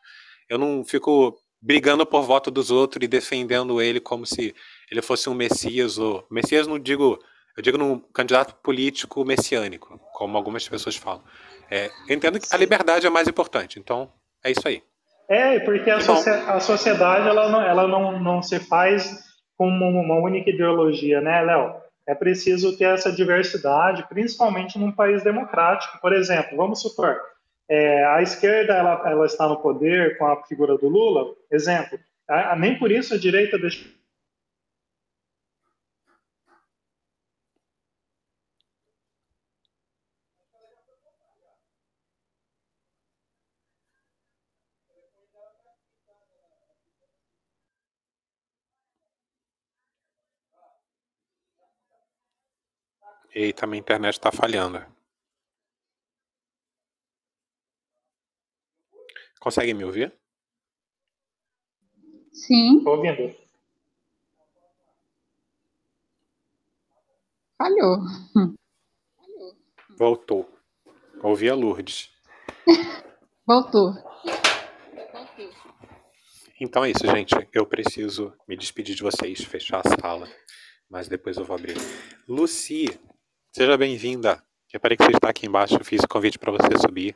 [0.49, 4.53] Eu não fico brigando por voto dos outros e defendendo ele como se
[4.91, 7.17] ele fosse um messias ou messias não digo,
[7.55, 11.23] eu digo num candidato político messiânico, como algumas pessoas falam.
[11.71, 14.11] É, eu entendo que a liberdade é mais importante, então
[14.43, 14.83] é isso aí.
[15.27, 19.23] É, porque a, a sociedade ela, não, ela não, não se faz
[19.57, 21.75] com uma única ideologia, né, Léo?
[22.05, 25.99] É preciso ter essa diversidade, principalmente num país democrático.
[26.01, 27.17] Por exemplo, vamos supor,
[27.69, 31.97] é, a esquerda ela, ela está no poder com a figura do Lula, exemplo,
[32.27, 33.85] a, nem por isso a direita deixa
[53.35, 54.85] Eita, minha internet está falhando.
[59.39, 60.13] Consegue me ouvir?
[62.31, 62.77] Sim.
[62.77, 63.35] Estou ouvindo.
[67.57, 67.97] Falhou.
[69.97, 70.49] Voltou.
[71.23, 72.11] Ouvi a Lourdes.
[73.47, 73.93] Voltou.
[76.59, 77.33] Então é isso, gente.
[77.51, 80.29] Eu preciso me despedir de vocês, fechar a sala,
[80.87, 81.75] mas depois eu vou abrir.
[82.27, 82.85] Luci,
[83.55, 84.41] Seja bem-vinda.
[84.73, 87.15] Reparei que você está aqui embaixo, eu fiz o convite para você subir.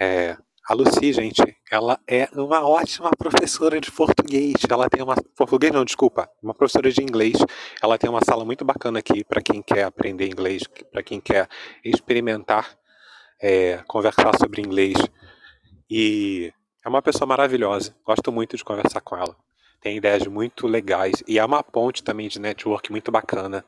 [0.00, 0.34] É,
[0.66, 4.54] a Lucy, gente, ela é uma ótima professora de português.
[4.66, 5.14] Ela tem uma.
[5.36, 6.26] Português não, desculpa.
[6.42, 7.36] Uma professora de inglês.
[7.82, 11.46] Ela tem uma sala muito bacana aqui para quem quer aprender inglês, para quem quer
[11.84, 12.74] experimentar,
[13.38, 14.96] é, conversar sobre inglês.
[15.90, 16.50] E
[16.82, 17.94] é uma pessoa maravilhosa.
[18.06, 19.36] Gosto muito de conversar com ela.
[19.82, 21.22] Tem ideias muito legais.
[21.28, 23.62] E é uma ponte também de network muito bacana.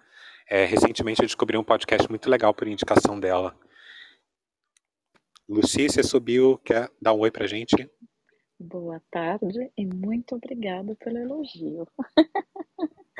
[0.50, 3.54] É, recentemente eu descobri um podcast muito legal por indicação dela.
[5.46, 7.90] Luci, você subiu, quer dar um oi pra gente?
[8.58, 11.86] Boa tarde e muito obrigada pelo elogio.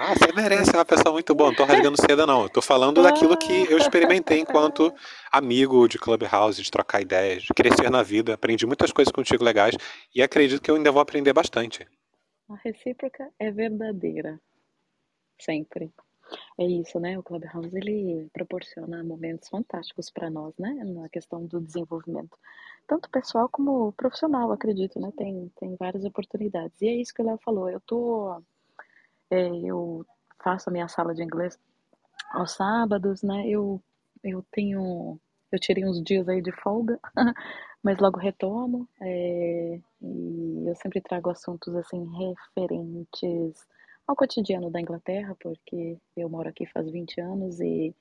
[0.00, 1.50] Ah, você merece, é uma pessoa muito boa.
[1.50, 2.42] Não tô rasgando seda, não.
[2.42, 4.94] Eu tô falando daquilo que eu experimentei enquanto
[5.30, 8.34] amigo de Clubhouse, de trocar ideias, de crescer na vida.
[8.34, 9.74] Aprendi muitas coisas contigo legais
[10.14, 11.84] e acredito que eu ainda vou aprender bastante.
[12.48, 14.40] A recíproca é verdadeira.
[15.40, 15.92] Sempre.
[16.58, 17.18] É isso, né?
[17.18, 20.70] O Clubhouse ele proporciona momentos fantásticos para nós, né?
[20.84, 22.36] Na questão do desenvolvimento,
[22.86, 25.12] tanto pessoal como profissional, acredito, né?
[25.16, 26.80] Tem, tem várias oportunidades.
[26.82, 27.68] E é isso que o Léo falou.
[27.70, 28.42] Eu tô,
[29.30, 30.04] é, eu
[30.42, 31.58] faço a minha sala de inglês
[32.32, 33.48] aos sábados, né?
[33.48, 33.82] Eu,
[34.22, 35.18] eu tenho,
[35.52, 36.98] eu tirei uns dias aí de folga,
[37.82, 38.88] mas logo retomo.
[39.00, 43.66] É, e eu sempre trago assuntos assim referentes
[44.08, 47.94] ao cotidiano da Inglaterra, porque eu moro aqui faz 20 anos e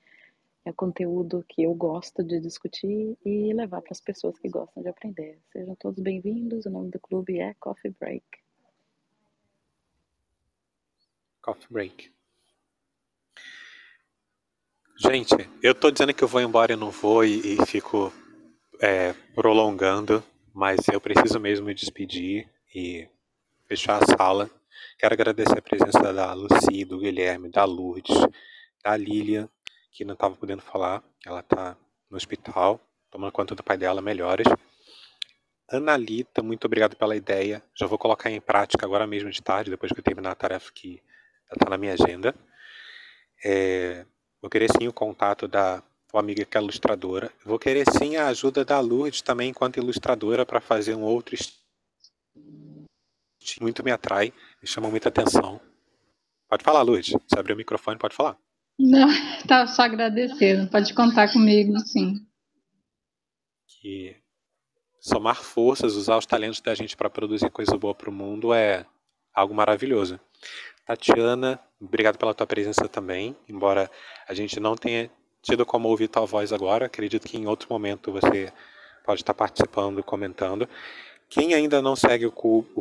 [0.64, 4.88] é conteúdo que eu gosto de discutir e levar para as pessoas que gostam de
[4.88, 5.38] aprender.
[5.52, 6.64] Sejam todos bem-vindos.
[6.64, 8.24] O nome do clube é Coffee Break.
[11.42, 12.12] Coffee Break.
[14.98, 18.10] Gente, eu tô dizendo que eu vou embora e não vou e, e fico
[18.80, 20.24] é, prolongando,
[20.54, 23.06] mas eu preciso mesmo me despedir e
[23.68, 24.57] fechar a sala.
[24.98, 28.16] Quero agradecer a presença da Lucy, do Guilherme, da Lourdes,
[28.82, 29.48] da Lilian,
[29.92, 31.02] que não estava podendo falar.
[31.24, 31.76] Ela está
[32.10, 32.80] no hospital,
[33.10, 34.46] tomando conta do pai dela, melhoras.
[35.70, 37.62] Analita, muito obrigado pela ideia.
[37.74, 40.72] Já vou colocar em prática agora mesmo de tarde, depois que eu terminar a tarefa
[40.72, 41.02] que
[41.52, 42.34] está na minha agenda.
[43.44, 44.06] É,
[44.40, 47.30] vou querer sim o contato da tua amiga que é ilustradora.
[47.44, 51.36] Vou querer sim a ajuda da Lourdes também, enquanto ilustradora, para fazer um outro
[53.60, 55.60] muito me atrai, me chama muita atenção.
[56.48, 57.12] Pode falar, Lourdes.
[57.12, 58.36] Você abriu o microfone, pode falar.
[58.78, 60.70] Não, estava só agradecendo.
[60.70, 62.14] Pode contar comigo, sim.
[63.66, 64.16] Que
[65.00, 68.86] somar forças, usar os talentos da gente para produzir coisa boa para o mundo é
[69.34, 70.18] algo maravilhoso.
[70.86, 73.36] Tatiana, obrigado pela tua presença também.
[73.48, 73.90] Embora
[74.26, 75.10] a gente não tenha
[75.42, 78.52] tido como ouvir tua voz agora, acredito que em outro momento você
[79.04, 80.68] pode estar participando, comentando.
[81.30, 82.32] Quem ainda não segue o,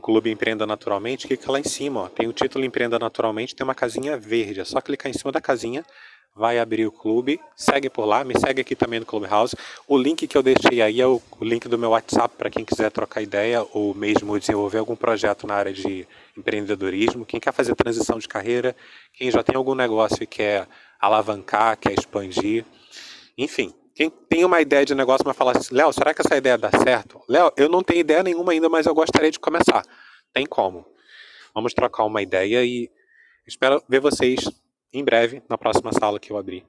[0.01, 2.03] Clube Empreenda Naturalmente, clica lá em cima.
[2.03, 2.07] Ó.
[2.07, 4.61] Tem o título Empreenda Naturalmente, tem uma casinha verde.
[4.61, 5.85] É só clicar em cima da casinha,
[6.33, 7.41] vai abrir o clube.
[7.57, 9.53] Segue por lá, me segue aqui também no Clubhouse.
[9.85, 12.63] O link que eu deixei aí é o, o link do meu WhatsApp para quem
[12.63, 16.07] quiser trocar ideia ou mesmo desenvolver algum projeto na área de
[16.37, 17.25] empreendedorismo.
[17.25, 18.73] Quem quer fazer transição de carreira,
[19.13, 20.65] quem já tem algum negócio e quer
[21.01, 22.63] alavancar, quer expandir.
[23.37, 26.55] Enfim, quem tem uma ideia de negócio, mas fala assim, Léo, será que essa ideia
[26.55, 27.19] dá certo?
[27.27, 29.83] Léo, eu não tenho ideia nenhuma ainda, mas eu gostaria de começar.
[30.31, 30.85] Tem como.
[31.51, 32.91] Vamos trocar uma ideia e
[33.47, 34.47] espero ver vocês
[34.93, 36.63] em breve na próxima sala que eu abrir.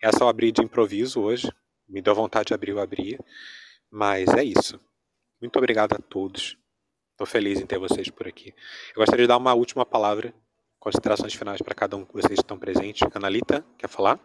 [0.00, 1.52] Essa eu abri de improviso hoje.
[1.88, 3.18] Me deu vontade de abrir, eu abri.
[3.90, 4.78] Mas é isso.
[5.40, 6.56] Muito obrigado a todos.
[7.10, 8.54] Estou feliz em ter vocês por aqui.
[8.94, 10.32] Eu gostaria de dar uma última palavra,
[10.78, 13.02] considerações finais para cada um de vocês que estão presentes.
[13.12, 14.20] Analita, quer falar?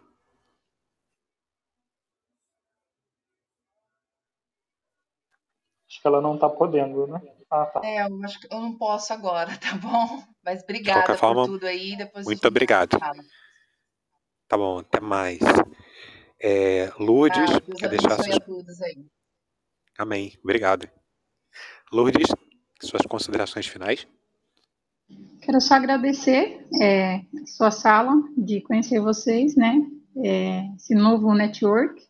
[6.03, 7.21] Que ela não está podendo, né?
[7.49, 7.79] Ah, tá.
[7.81, 10.21] É, eu acho que eu não posso agora, tá bom?
[10.43, 11.95] Mas obrigada forma, por tudo aí.
[11.95, 12.99] Depois muito obrigado.
[14.49, 15.39] Tá bom, até mais.
[16.39, 18.81] É, Lourdes, ah, quer deixar suas...
[18.81, 19.05] aí.
[19.97, 20.33] Amém.
[20.43, 20.89] Obrigado.
[21.89, 22.27] Lourdes,
[22.81, 24.05] suas considerações finais?
[25.41, 29.81] Quero só agradecer é, sua sala, de conhecer vocês, né?
[30.17, 32.05] É, esse novo network.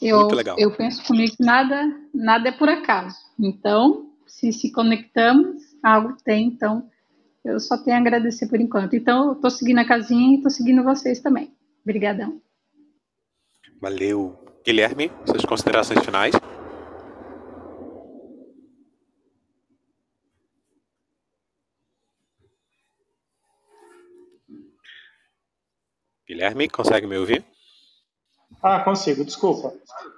[0.00, 0.56] Eu, Muito legal.
[0.58, 3.16] eu penso comigo que nada, nada é por acaso.
[3.38, 6.46] Então, se se conectamos, algo tem.
[6.46, 6.90] Então,
[7.44, 8.94] eu só tenho a agradecer por enquanto.
[8.94, 11.54] Então, eu estou seguindo a casinha e estou seguindo vocês também.
[11.82, 12.40] Obrigadão.
[13.80, 14.36] Valeu.
[14.64, 16.34] Guilherme, suas considerações finais?
[26.26, 27.44] Guilherme, consegue me ouvir?
[28.62, 29.72] Ah, consigo, desculpa.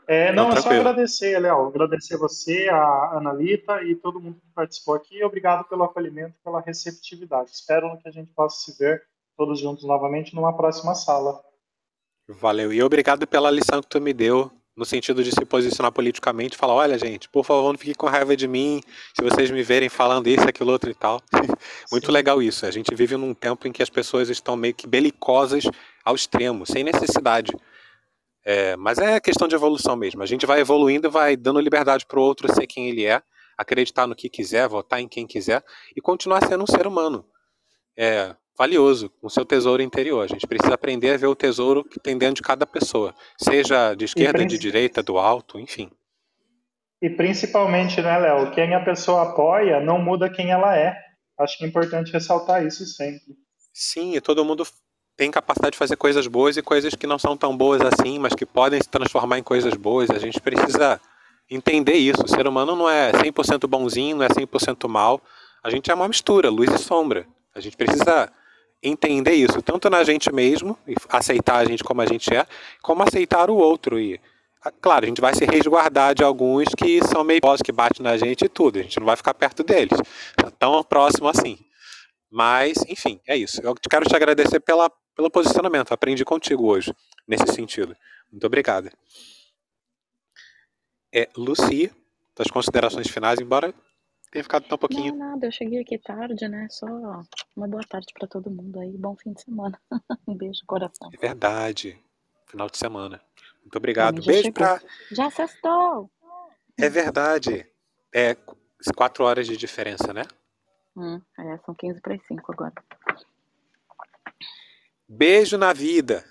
[0.07, 4.55] É, não, não é só agradecer, Léo, agradecer você, a Analita e todo mundo que
[4.55, 5.23] participou aqui.
[5.23, 7.51] Obrigado pelo acolhimento, pela receptividade.
[7.51, 9.03] Espero que a gente possa se ver
[9.37, 11.41] todos juntos novamente numa próxima sala.
[12.29, 12.73] Valeu.
[12.73, 16.75] E obrigado pela lição que tu me deu, no sentido de se posicionar politicamente, falar,
[16.75, 18.81] olha, gente, por favor, não fique com raiva de mim,
[19.13, 21.21] se vocês me verem falando isso, aquilo, outro e tal.
[21.91, 22.13] Muito Sim.
[22.13, 22.65] legal isso.
[22.65, 25.65] A gente vive num tempo em que as pessoas estão meio que belicosas
[26.05, 27.53] ao extremo, sem necessidade.
[28.51, 30.23] É, mas é questão de evolução mesmo.
[30.23, 33.21] A gente vai evoluindo e vai dando liberdade para o outro ser quem ele é,
[33.59, 35.63] acreditar no que quiser, votar em quem quiser
[35.95, 37.27] e continuar sendo um ser humano.
[37.95, 40.25] É valioso, com seu tesouro interior.
[40.25, 43.95] A gente precisa aprender a ver o tesouro que tem dentro de cada pessoa, seja
[43.95, 45.91] de esquerda, de direita, do alto, enfim.
[47.03, 50.97] E principalmente, né, Léo, quem a pessoa apoia não muda quem ela é.
[51.39, 53.37] Acho que é importante ressaltar isso sempre.
[53.75, 54.65] Sim, e todo mundo
[55.19, 58.35] tem capacidade de fazer coisas boas e coisas que não são tão boas assim, mas
[58.35, 60.09] que podem se transformar em coisas boas.
[60.11, 61.01] A gente precisa
[61.51, 62.23] entender isso.
[62.25, 65.21] O ser humano não é 100% bonzinho, não é 100% mal.
[65.61, 67.27] A gente é uma mistura, luz e sombra.
[67.53, 68.31] A gente precisa
[68.81, 72.47] entender isso, tanto na gente mesmo, e aceitar a gente como a gente é,
[72.81, 73.99] como aceitar o outro.
[73.99, 74.21] E,
[74.81, 78.45] claro, a gente vai se resguardar de alguns que são meio que batem na gente
[78.45, 78.79] e tudo.
[78.79, 79.99] A gente não vai ficar perto deles.
[80.61, 81.59] Tão próximo assim.
[82.31, 83.61] Mas, enfim, é isso.
[83.63, 84.89] Eu quero te agradecer pela,
[85.19, 85.91] pelo posicionamento.
[85.91, 86.95] Aprendi contigo hoje,
[87.27, 87.97] nesse sentido.
[88.31, 88.89] Muito obrigado.
[91.13, 91.91] É, Lucy,
[92.37, 93.75] das considerações finais, embora
[94.31, 95.13] tenha ficado tão pouquinho.
[95.17, 96.69] Não, nada, eu cheguei aqui tarde, né?
[96.71, 96.87] Só
[97.57, 98.97] uma boa tarde para todo mundo aí.
[98.97, 99.77] Bom fim de semana.
[100.29, 101.11] um beijo, coração.
[101.13, 102.01] É verdade.
[102.47, 103.21] final de semana.
[103.61, 104.25] Muito obrigado.
[104.25, 104.81] Beijo pra.
[105.11, 106.09] Já sextou!
[106.79, 107.67] É verdade.
[108.15, 108.37] É
[108.95, 110.23] quatro horas de diferença, né?
[110.97, 112.75] Hum, é, são 15 para as 5 agora.
[115.09, 116.23] Beijo na vida.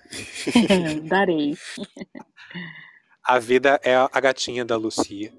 [1.08, 1.56] Darei.
[3.24, 5.32] A vida é a gatinha da Lucia.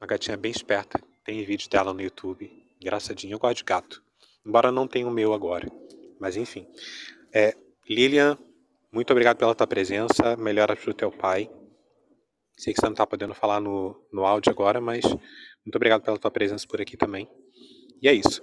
[0.00, 1.00] Uma gatinha bem esperta.
[1.24, 2.50] Tem vídeo dela no YouTube.
[2.80, 3.34] Engraçadinho.
[3.34, 4.00] Eu gosto de gato.
[4.46, 5.68] Embora não tenha o meu agora.
[6.20, 6.68] Mas enfim.
[7.32, 7.56] É,
[7.90, 8.38] Lilian,
[8.92, 10.36] muito obrigado pela tua presença.
[10.36, 11.50] Melhoras pro teu pai.
[12.56, 16.16] Sei que você não tá podendo falar no, no áudio agora, mas muito obrigado pela
[16.16, 17.28] tua presença por aqui também.
[18.00, 18.40] E é isso.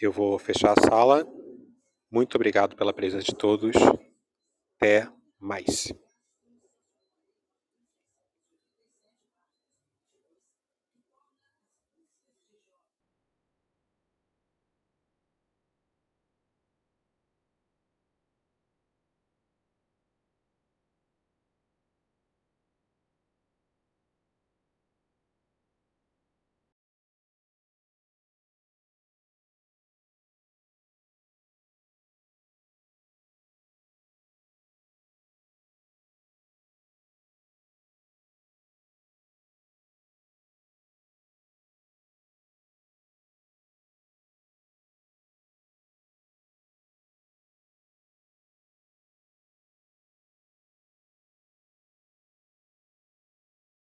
[0.00, 1.24] Eu vou fechar a sala.
[2.10, 3.76] Muito obrigado pela presença de todos.
[4.76, 5.92] Até mais.